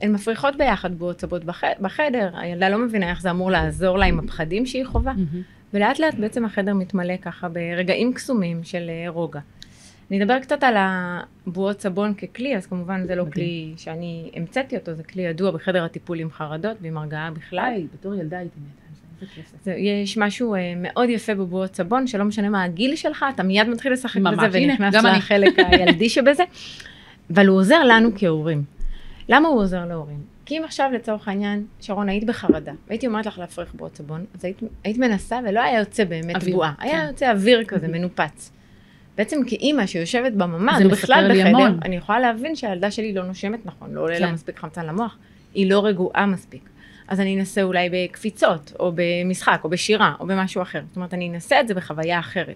הן 0.02 0.12
מפריחות 0.12 0.56
ביחד 0.58 0.96
בועות 0.98 1.22
סבון 1.22 1.40
בח... 1.46 1.62
בחדר, 1.82 2.30
הילדה 2.34 2.70
לא 2.70 2.78
מבינה 2.78 3.10
איך 3.10 3.22
זה 3.22 3.32
אמור 3.32 3.52
לעזור 3.52 3.98
לה 3.98 4.06
עם 4.06 4.20
הפחדים 4.20 4.66
שהיא 4.66 4.86
חווה. 4.86 5.14
ולאט 5.74 6.00
לאט 6.00 6.16
בעצם 6.16 6.46
החדר 6.46 6.74
מתמלא 6.74 7.18
ככה 7.18 7.50
ברגעים 7.50 8.14
קסומים 8.14 8.64
של 8.64 8.90
אה, 8.90 9.10
רוגע. 9.10 9.40
אני 10.12 10.24
אדבר 10.24 10.40
קצת 10.40 10.64
על 10.64 10.76
הבועות 10.78 11.82
סבון 11.82 12.14
ככלי, 12.14 12.58
אז 12.58 12.66
כמובן 12.66 13.06
זה 13.08 13.16
לא 13.16 13.26
מדהים. 13.26 13.34
כלי 13.34 13.74
שאני 13.78 14.32
המצאתי 14.36 14.78
אותו, 14.78 14.94
זה 14.94 15.04
כלי 15.04 15.22
ידוע 15.22 15.52
בחדר 15.52 15.84
הטיפול 15.84 16.20
עם 16.20 16.32
חרדות 16.32 16.78
ועם 16.82 16.98
הרגעה 16.98 17.32
בכלל. 17.32 17.60
היי, 17.60 17.88
בתור 17.94 18.16
ילדה 18.16 18.38
הייתי 18.38 18.60
מתה 18.60 18.88
זה, 19.64 19.74
יש 19.74 20.18
משהו 20.18 20.56
אה, 20.56 20.74
מאוד 20.78 21.10
יפה 21.10 21.36
בבועות 21.36 21.76
סבון, 21.76 22.08
שלא 22.08 22.26
משנה 22.26 22.50
מה 22.50 22.64
הגיל 22.64 22.96
שלך, 22.96 23.26
אתה 23.36 23.44
מיד 23.44 23.68
מתחיל 23.70 23.94
לשחק 23.94 24.20
ממש, 24.22 24.48
בזה 24.48 24.58
הנה, 24.58 24.74
ונכנס. 24.80 25.06
לחלק 25.06 25.60
הילדי 25.72 26.10
שבזה. 26.10 26.44
אבל 27.34 27.48
הוא 27.48 27.58
עוזר 27.58 27.84
לנו 27.84 28.10
כהורים. 28.16 28.64
למה 29.30 29.48
הוא 29.48 29.62
עוזר 29.62 29.86
להורים? 29.86 30.22
כי 30.46 30.58
אם 30.58 30.64
עכשיו 30.64 30.90
לצורך 30.94 31.28
העניין, 31.28 31.66
שרון, 31.82 32.10
היית 32.10 32.24
בחרדה, 32.24 32.72
והייתי 32.88 33.08
אומרת 33.08 33.26
לך 33.26 33.40
להפריך 33.40 33.74
בועות 33.74 33.96
סבון, 33.96 34.26
אז 34.36 34.46
היית, 34.46 34.60
היית 34.84 34.98
מנסה 34.98 35.40
ולא 35.50 35.60
היה 35.60 35.80
יוצא 35.80 36.04
באמת 36.04 36.36
אוויר, 36.36 36.56
בועה. 36.56 36.74
כן. 36.80 36.88
היה 36.88 37.08
יוצא 37.08 37.32
אוויר 37.32 37.64
כזה 37.64 37.88
מנופץ. 37.88 38.52
בעצם 39.18 39.38
כאימא 39.48 39.86
שיושבת 39.86 40.32
בממ"ד, 40.32 40.78
זה 40.78 40.86
או 40.86 40.90
בכלל 40.90 41.28
בחדר, 41.32 41.48
המון. 41.48 41.80
אני 41.86 41.96
יכולה 41.96 42.20
להבין 42.20 42.56
שהילדה 42.56 42.92
שלי 42.92 43.14
לא 43.14 43.24
נושמת 43.24 43.66
נכון, 43.66 43.94
לא 43.94 44.02
עולה 44.02 44.20
לה 44.20 44.28
כן. 44.28 44.34
מספיק 44.34 44.60
חמצן 44.60 44.86
למוח, 44.86 45.18
היא 45.54 45.70
לא 45.70 45.86
רגועה 45.86 46.26
מספיק. 46.26 46.70
אז 47.08 47.20
אני 47.20 47.40
אנסה 47.40 47.64
אולי 47.64 47.90
בקפיצות, 47.92 48.74
או 48.80 48.92
במשחק, 48.96 49.62
או 49.64 49.70
בשירה, 49.70 50.14
או 50.20 50.28
במשהו 50.28 50.62
אחר. 50.62 50.82
זאת 50.88 50.96
אומרת, 50.96 51.14
אני 51.14 51.30
אנסה 51.30 51.60
את 51.60 51.68
זה 51.68 51.74
בחוויה 51.74 52.20
אחרת. 52.20 52.56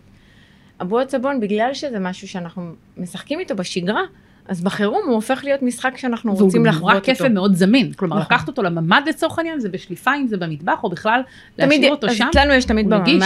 הבועות 0.79 1.09
סבון, 1.09 1.39
בגלל 1.39 1.73
שזה 1.73 1.99
משהו 1.99 2.27
שאנחנו 2.27 2.71
משחקים 2.97 3.39
איתו 3.39 3.55
בשגרה, 3.55 4.01
אז 4.47 4.61
בחירום 4.61 5.01
הוא 5.05 5.15
הופך 5.15 5.41
להיות 5.43 5.61
משחק 5.61 5.97
שאנחנו 5.97 6.35
והוא 6.35 6.45
רוצים 6.45 6.65
לחוות 6.65 6.81
נורא 6.81 6.93
אותו. 6.93 7.05
כיף 7.05 7.21
ומאוד 7.23 7.55
זמין. 7.55 7.93
כלומר, 7.93 8.15
נכון. 8.19 8.25
לקחת 8.35 8.47
אותו 8.47 8.63
לממ"ד 8.63 9.01
לצורך 9.07 9.37
העניין, 9.37 9.59
זה 9.59 9.69
בשליפה, 9.69 10.15
אם 10.15 10.27
זה 10.27 10.37
במטבח, 10.37 10.83
או 10.83 10.89
בכלל 10.89 11.21
תמיד, 11.55 11.69
להשאיר 11.69 11.91
אותו 11.91 12.07
אז 12.07 12.15
שם. 12.15 12.27
אצלנו 12.29 12.53
יש 12.53 12.65
תמיד 12.65 12.93
הוא 12.93 13.01
נגיש. 13.01 13.23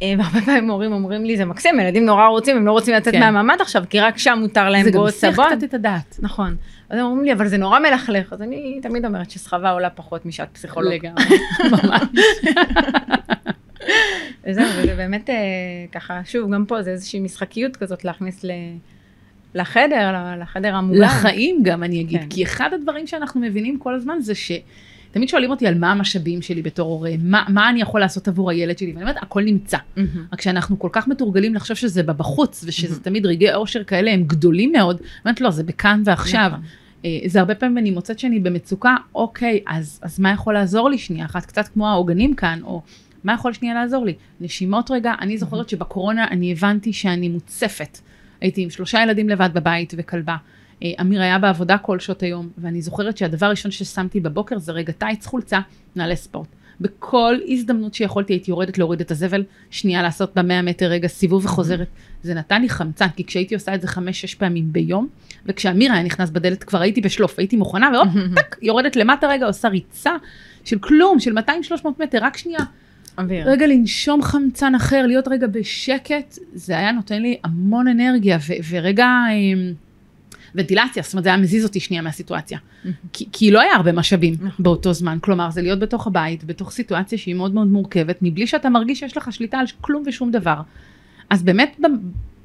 בממ"ד, 0.00 0.02
אה, 0.02 0.14
והרבה 0.18 0.40
פעמים 0.46 0.70
הורים 0.70 0.92
אומרים 0.92 1.24
לי, 1.24 1.36
זה 1.36 1.44
מקסים, 1.44 1.80
ילדים 1.80 2.06
נורא 2.06 2.26
רוצים, 2.26 2.56
הם 2.56 2.66
לא 2.66 2.72
רוצים 2.72 2.94
לצאת 2.94 3.14
כן. 3.14 3.20
מהממ"ד 3.20 3.60
עכשיו, 3.60 3.84
כי 3.90 4.00
רק 4.00 4.18
שם 4.18 4.38
מותר 4.40 4.68
להם 4.68 4.84
זה 4.84 4.90
גם 4.90 5.04
מסיח 5.04 5.32
סבון. 5.32 5.46
קצת 5.56 5.64
את 5.64 5.74
הדעת. 5.74 6.16
נכון. 6.22 6.56
אז 6.88 6.98
הם 6.98 7.04
אומרים 7.04 7.24
לי, 7.24 7.32
אבל 7.32 7.48
זה 7.48 7.56
נורא 7.56 7.78
מלכלך. 7.78 8.32
אז 8.32 8.42
אני 8.42 8.78
תמיד 8.82 9.04
אומרת 9.04 9.30
שסחבה 9.30 9.70
עולה 9.70 9.90
פחות 9.90 10.26
משעת 10.26 10.48
פסיכולוג. 10.52 10.92
לגמרי, 10.92 11.24
ממש. 11.72 12.02
וזהו, 14.46 14.66
וזה 14.76 14.94
באמת 14.96 15.30
אה, 15.30 15.34
ככה, 15.92 16.20
שוב, 16.24 16.54
גם 16.54 16.64
פה 16.64 16.82
זה 16.82 16.90
איזושהי 16.90 17.20
משחקיות 17.20 17.76
כזאת 17.76 18.04
להכניס 18.04 18.44
ל... 18.44 18.50
לחדר, 19.54 20.14
לחדר 20.40 20.74
המוגן. 20.74 21.00
לחיים 21.00 21.60
גם, 21.62 21.82
אני 21.82 22.00
אגיד. 22.00 22.20
כן. 22.20 22.26
כי 22.30 22.44
אחד 22.44 22.70
הדברים 22.74 23.06
שאנחנו 23.06 23.40
מבינים 23.40 23.78
כל 23.78 23.94
הזמן 23.94 24.20
זה 24.20 24.34
ש... 24.34 24.52
תמיד 25.10 25.28
שואלים 25.28 25.50
אותי 25.50 25.66
על 25.66 25.78
מה 25.78 25.92
המשאבים 25.92 26.42
שלי 26.42 26.62
בתור 26.62 26.88
הורה, 26.88 27.10
מה, 27.18 27.44
מה 27.48 27.68
אני 27.68 27.80
יכול 27.80 28.00
לעשות 28.00 28.28
עבור 28.28 28.50
הילד 28.50 28.78
שלי, 28.78 28.92
ואני 28.92 29.02
אומרת, 29.02 29.16
הכל 29.22 29.42
נמצא. 29.42 29.78
מהמם. 29.96 30.26
רק 30.32 30.40
שאנחנו 30.40 30.78
כל 30.78 30.88
כך 30.92 31.08
מתורגלים 31.08 31.54
לחשוב 31.54 31.76
שזה 31.76 32.02
בבחוץ, 32.02 32.64
ושזה 32.66 33.00
תמיד 33.00 33.26
רגעי 33.26 33.54
אושר 33.54 33.84
כאלה, 33.84 34.12
הם 34.12 34.22
גדולים 34.22 34.72
מאוד. 34.72 34.96
אני 34.96 35.06
אומרת, 35.24 35.40
לא, 35.40 35.50
זה 35.50 35.64
בכאן 35.64 36.02
ועכשיו. 36.04 36.50
נכון. 36.52 36.64
אה, 37.04 37.18
זה 37.26 37.40
הרבה 37.40 37.54
פעמים 37.54 37.78
אני 37.78 37.90
מוצאת 37.90 38.18
שאני 38.18 38.40
במצוקה, 38.40 38.96
אוקיי, 39.14 39.60
אז, 39.66 40.00
אז 40.02 40.20
מה 40.20 40.30
יכול 40.30 40.54
לעזור 40.54 40.90
לי 40.90 40.98
שנייה 40.98 41.26
אחת? 41.26 41.46
קצת 41.46 41.68
כמו 41.68 41.88
העוגנים 41.88 42.34
כאן, 42.34 42.60
או 42.62 42.82
מה 43.24 43.32
יכול 43.32 43.52
שנייה 43.52 43.74
לעזור 43.74 44.04
לי? 44.04 44.14
נשימות 44.40 44.90
רגע, 44.90 45.12
אני 45.20 45.38
זוכרת 45.38 45.68
שבקורונה 45.68 46.28
אני 46.28 46.52
הבנתי 46.52 46.92
שאני 46.92 47.28
מוצפת. 47.28 47.98
הייתי 48.40 48.62
עם 48.62 48.70
שלושה 48.70 49.02
ילדים 49.02 49.28
לבד 49.28 49.50
בבית 49.52 49.94
וכלבה. 49.96 50.36
אה, 50.82 50.92
אמיר 51.00 51.22
היה 51.22 51.38
בעבודה 51.38 51.78
כל 51.78 51.98
שעות 51.98 52.22
היום, 52.22 52.48
ואני 52.58 52.82
זוכרת 52.82 53.16
שהדבר 53.16 53.46
הראשון 53.46 53.70
ששמתי 53.70 54.20
בבוקר 54.20 54.58
זה 54.58 54.72
רגע 54.72 54.92
טייץ 54.92 55.26
חולצה, 55.26 55.60
נעלי 55.96 56.16
ספורט. 56.16 56.48
בכל 56.80 57.36
הזדמנות 57.48 57.94
שיכולתי 57.94 58.32
הייתי 58.32 58.50
יורדת 58.50 58.78
להוריד 58.78 59.00
את 59.00 59.10
הזבל, 59.10 59.44
שנייה 59.70 60.02
לעשות 60.02 60.34
במאה 60.34 60.62
מטר 60.62 60.86
רגע 60.86 61.08
סיבוב 61.08 61.44
וחוזרת. 61.44 61.88
זה 62.22 62.34
נתן 62.34 62.62
לי 62.62 62.68
חמצן, 62.68 63.08
כי 63.16 63.24
כשהייתי 63.24 63.54
עושה 63.54 63.74
את 63.74 63.80
זה 63.80 63.88
חמש-שש 63.88 64.34
פעמים 64.34 64.72
ביום, 64.72 65.08
וכשאמיר 65.46 65.92
היה 65.92 66.02
נכנס 66.02 66.30
בדלת 66.30 66.64
כבר 66.64 66.80
הייתי 66.80 67.00
בשלוף, 67.00 67.38
הייתי 67.38 67.56
מוכנה, 67.56 67.90
והופ, 67.94 68.08
טק, 68.36 68.56
יורדת 68.62 68.96
למטה 68.96 69.26
רגע, 69.26 69.46
עושה 69.46 69.68
ריצה 69.68 70.12
של 70.64 70.78
כלום, 70.78 71.20
של 71.20 71.38
200-300 71.38 71.42
מטר, 71.98 72.18
רק 72.22 72.36
שנייה. 72.36 72.64
אוויר. 73.18 73.50
רגע 73.50 73.66
לנשום 73.66 74.22
חמצן 74.22 74.74
אחר, 74.74 75.06
להיות 75.06 75.28
רגע 75.28 75.46
בשקט, 75.46 76.38
זה 76.54 76.78
היה 76.78 76.92
נותן 76.92 77.22
לי 77.22 77.38
המון 77.44 77.88
אנרגיה, 77.88 78.38
ו- 78.48 78.52
ורגע 78.70 79.06
אמ, 79.32 79.72
ונטילציה, 80.54 81.02
זאת 81.02 81.12
אומרת 81.12 81.24
זה 81.24 81.30
היה 81.30 81.38
מזיז 81.38 81.64
אותי 81.64 81.80
שנייה 81.80 82.02
מהסיטואציה. 82.02 82.58
כי, 83.12 83.28
כי 83.32 83.50
לא 83.50 83.60
היה 83.60 83.74
הרבה 83.74 83.92
משאבים 83.92 84.34
נכון. 84.34 84.50
באותו 84.58 84.92
זמן, 84.92 85.18
כלומר 85.20 85.50
זה 85.50 85.62
להיות 85.62 85.78
בתוך 85.78 86.06
הבית, 86.06 86.44
בתוך 86.44 86.70
סיטואציה 86.70 87.18
שהיא 87.18 87.34
מאוד 87.34 87.54
מאוד 87.54 87.66
מורכבת, 87.66 88.18
מבלי 88.22 88.46
שאתה 88.46 88.68
מרגיש 88.68 88.98
שיש 88.98 89.16
לך 89.16 89.32
שליטה 89.32 89.58
על 89.58 89.66
כלום 89.80 90.02
ושום 90.06 90.30
דבר. 90.30 90.60
אז 91.30 91.42
באמת 91.42 91.80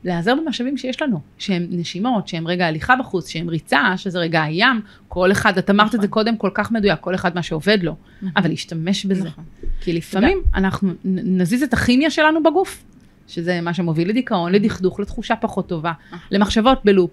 להיעזר 0.04 0.36
במשאבים 0.36 0.78
שיש 0.78 1.01
לנו, 1.01 1.20
שהם 1.38 1.68
נשימות, 1.70 2.28
שהם 2.28 2.47
רגע 2.47 2.68
הליכה 2.68 2.95
בחוץ, 2.95 3.30
שהם 3.30 3.49
ריצה, 3.49 3.93
שזה 3.97 4.20
רגע 4.20 4.43
הים, 4.43 4.82
כל 5.08 5.32
אחד, 5.32 5.58
את 5.58 5.70
אמרת 5.70 5.88
את 5.88 5.91
זה 5.91 5.97
נכון. 5.97 6.10
קודם 6.10 6.38
כל 6.38 6.49
כך 6.54 6.72
מדויק, 6.72 6.99
כל 6.99 7.16
אחד 7.16 7.36
מה 7.36 7.43
שעובד 7.43 7.78
לו, 7.84 7.95
אבל 8.38 8.49
להשתמש 8.49 9.06
בזה. 9.06 9.24
נכון. 9.24 9.43
כי 9.82 9.93
לפעמים 9.93 10.41
אנחנו 10.56 10.89
נ- 11.06 11.41
נזיז 11.41 11.64
את 11.64 11.74
הכימיה 11.74 12.10
שלנו 12.10 12.43
בגוף, 12.43 12.84
שזה 13.28 13.62
מה 13.62 13.74
שמוביל 13.74 14.10
לדיכאון, 14.10 14.51
לדכדוך, 14.51 14.99
לתחושה 14.99 15.36
פחות 15.36 15.68
טובה, 15.68 15.91
אה. 16.14 16.18
למחשבות 16.32 16.82
בלופ. 16.86 17.12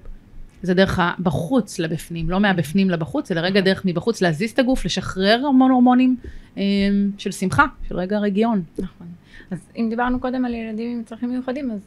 זה 0.62 0.74
דרך 0.74 0.98
בחוץ 1.18 1.78
לבפנים, 1.78 2.30
לא 2.30 2.40
מהבפנים 2.40 2.90
לבחוץ, 2.90 3.32
אלא 3.32 3.40
רגע 3.40 3.60
דרך 3.60 3.84
מבחוץ 3.84 4.22
להזיז 4.22 4.50
את 4.50 4.58
הגוף, 4.58 4.84
לשחרר 4.84 5.42
המון 5.48 5.70
הורמונים 5.70 6.16
אה, 6.56 6.62
של 7.18 7.30
שמחה, 7.30 7.66
של 7.88 7.96
רגע 7.96 8.18
רגיעון. 8.18 8.62
נכון. 8.78 9.06
אז 9.50 9.58
אם 9.76 9.86
דיברנו 9.90 10.20
קודם 10.20 10.44
על 10.44 10.54
ילדים 10.54 10.98
עם 10.98 11.04
צרכים 11.04 11.30
מיוחדים, 11.30 11.70
אז 11.70 11.80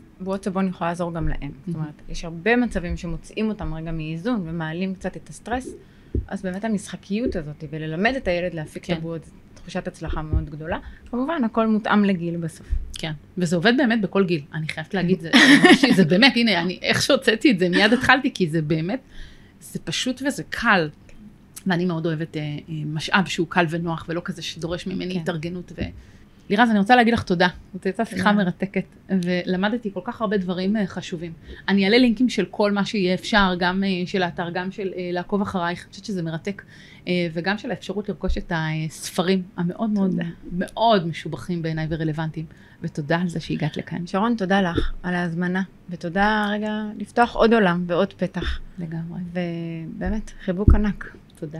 סבון 0.43 0.67
יכולה 0.67 0.89
לעזור 0.89 1.13
גם 1.13 1.27
להם. 1.27 1.51
זאת 1.67 1.75
אומרת, 1.75 2.01
יש 2.09 2.25
הרבה 2.25 2.55
מצבים 2.55 2.97
שמוצאים 2.97 3.49
אותם 3.49 3.73
רגע 3.73 3.91
מאיזון 3.91 4.41
ומעלים 4.45 4.95
קצת 4.95 5.17
את 5.17 5.29
הסטרס, 5.29 5.75
אז 6.27 6.41
באמת 6.41 6.65
המשחקיות 6.65 7.35
הזאת, 7.35 7.63
וללמד 7.69 8.13
את 8.15 8.27
הילד 8.27 8.53
להפיק 8.53 8.85
כן. 8.85 8.93
את 8.93 8.97
הבועות, 8.97 9.21
תחושת 9.53 9.87
הצלחה 9.87 10.21
מאוד 10.21 10.49
גדולה. 10.49 10.77
כמובן, 11.11 11.43
הכל 11.43 11.67
מותאם 11.67 12.05
לגיל 12.05 12.37
בסוף. 12.37 12.67
כן, 12.97 13.11
וזה 13.37 13.55
עובד 13.55 13.73
באמת 13.77 14.01
בכל 14.01 14.25
גיל. 14.25 14.41
אני 14.53 14.67
חייבת 14.67 14.93
להגיד, 14.93 15.21
זה, 15.21 15.31
זה 15.97 16.05
באמת, 16.05 16.33
הנה, 16.35 16.61
אני, 16.61 16.79
איך 16.81 17.01
שהוצאתי 17.01 17.51
את 17.51 17.59
זה, 17.59 17.69
מיד 17.69 17.93
התחלתי, 17.93 18.33
כי 18.33 18.49
זה 18.49 18.61
באמת, 18.61 18.99
זה 19.61 19.79
פשוט 19.79 20.21
וזה 20.27 20.43
קל. 20.49 20.89
ואני 21.67 21.85
מאוד 21.85 22.05
אוהבת 22.05 22.37
אה, 22.37 22.41
אה, 22.41 22.57
משאב 22.85 23.25
שהוא 23.25 23.47
קל 23.49 23.65
ונוח, 23.69 24.05
ולא 24.09 24.21
כזה 24.25 24.41
שדורש 24.41 24.87
ממני 24.87 25.13
כן. 25.13 25.19
התארגנות. 25.19 25.71
ו... 25.75 25.81
לירז, 26.57 26.69
אני 26.69 26.79
רוצה 26.79 26.95
להגיד 26.95 27.13
לך 27.13 27.23
תודה. 27.23 27.47
זאת 27.73 27.85
הייתה 27.85 28.05
שיחה 28.05 28.31
מרתקת, 28.31 28.85
ולמדתי 29.09 29.91
כל 29.93 29.99
כך 30.03 30.21
הרבה 30.21 30.37
דברים 30.37 30.77
אה, 30.77 30.87
חשובים. 30.87 31.33
אני 31.67 31.85
אעלה 31.85 31.97
לינקים 31.97 32.29
של 32.29 32.45
כל 32.45 32.71
מה 32.71 32.85
שיהיה 32.85 33.13
אפשר, 33.13 33.53
גם 33.59 33.83
אה, 33.83 33.89
של 34.05 34.23
האתר, 34.23 34.49
גם 34.49 34.71
של 34.71 34.93
אה, 34.97 35.09
לעקוב 35.13 35.41
אחרייך, 35.41 35.83
אני 35.83 35.89
חושבת 35.89 36.05
שזה 36.05 36.23
מרתק, 36.23 36.63
וגם 37.33 37.57
של 37.57 37.71
האפשרות 37.71 38.09
לרכוש 38.09 38.37
את 38.37 38.51
הספרים 38.55 39.43
המאוד 39.57 39.89
מאוד 39.89 40.15
מאוד 40.51 41.07
משובחים 41.07 41.61
בעיניי 41.61 41.87
ורלוונטיים. 41.89 42.45
ותודה 42.81 43.17
על 43.17 43.27
זה 43.27 43.39
שהגעת 43.39 43.77
לכאן. 43.77 44.07
שרון, 44.07 44.35
תודה 44.35 44.61
לך 44.61 44.91
על 45.03 45.15
ההזמנה, 45.15 45.61
ותודה 45.89 46.47
רגע 46.49 46.83
לפתוח 46.97 47.35
עוד 47.35 47.53
עולם 47.53 47.83
ועוד 47.87 48.13
פתח. 48.13 48.59
לגמרי. 48.79 49.19
ובאמת, 49.33 50.31
חיבוק 50.45 50.75
ענק. 50.75 51.15
תודה. 51.35 51.59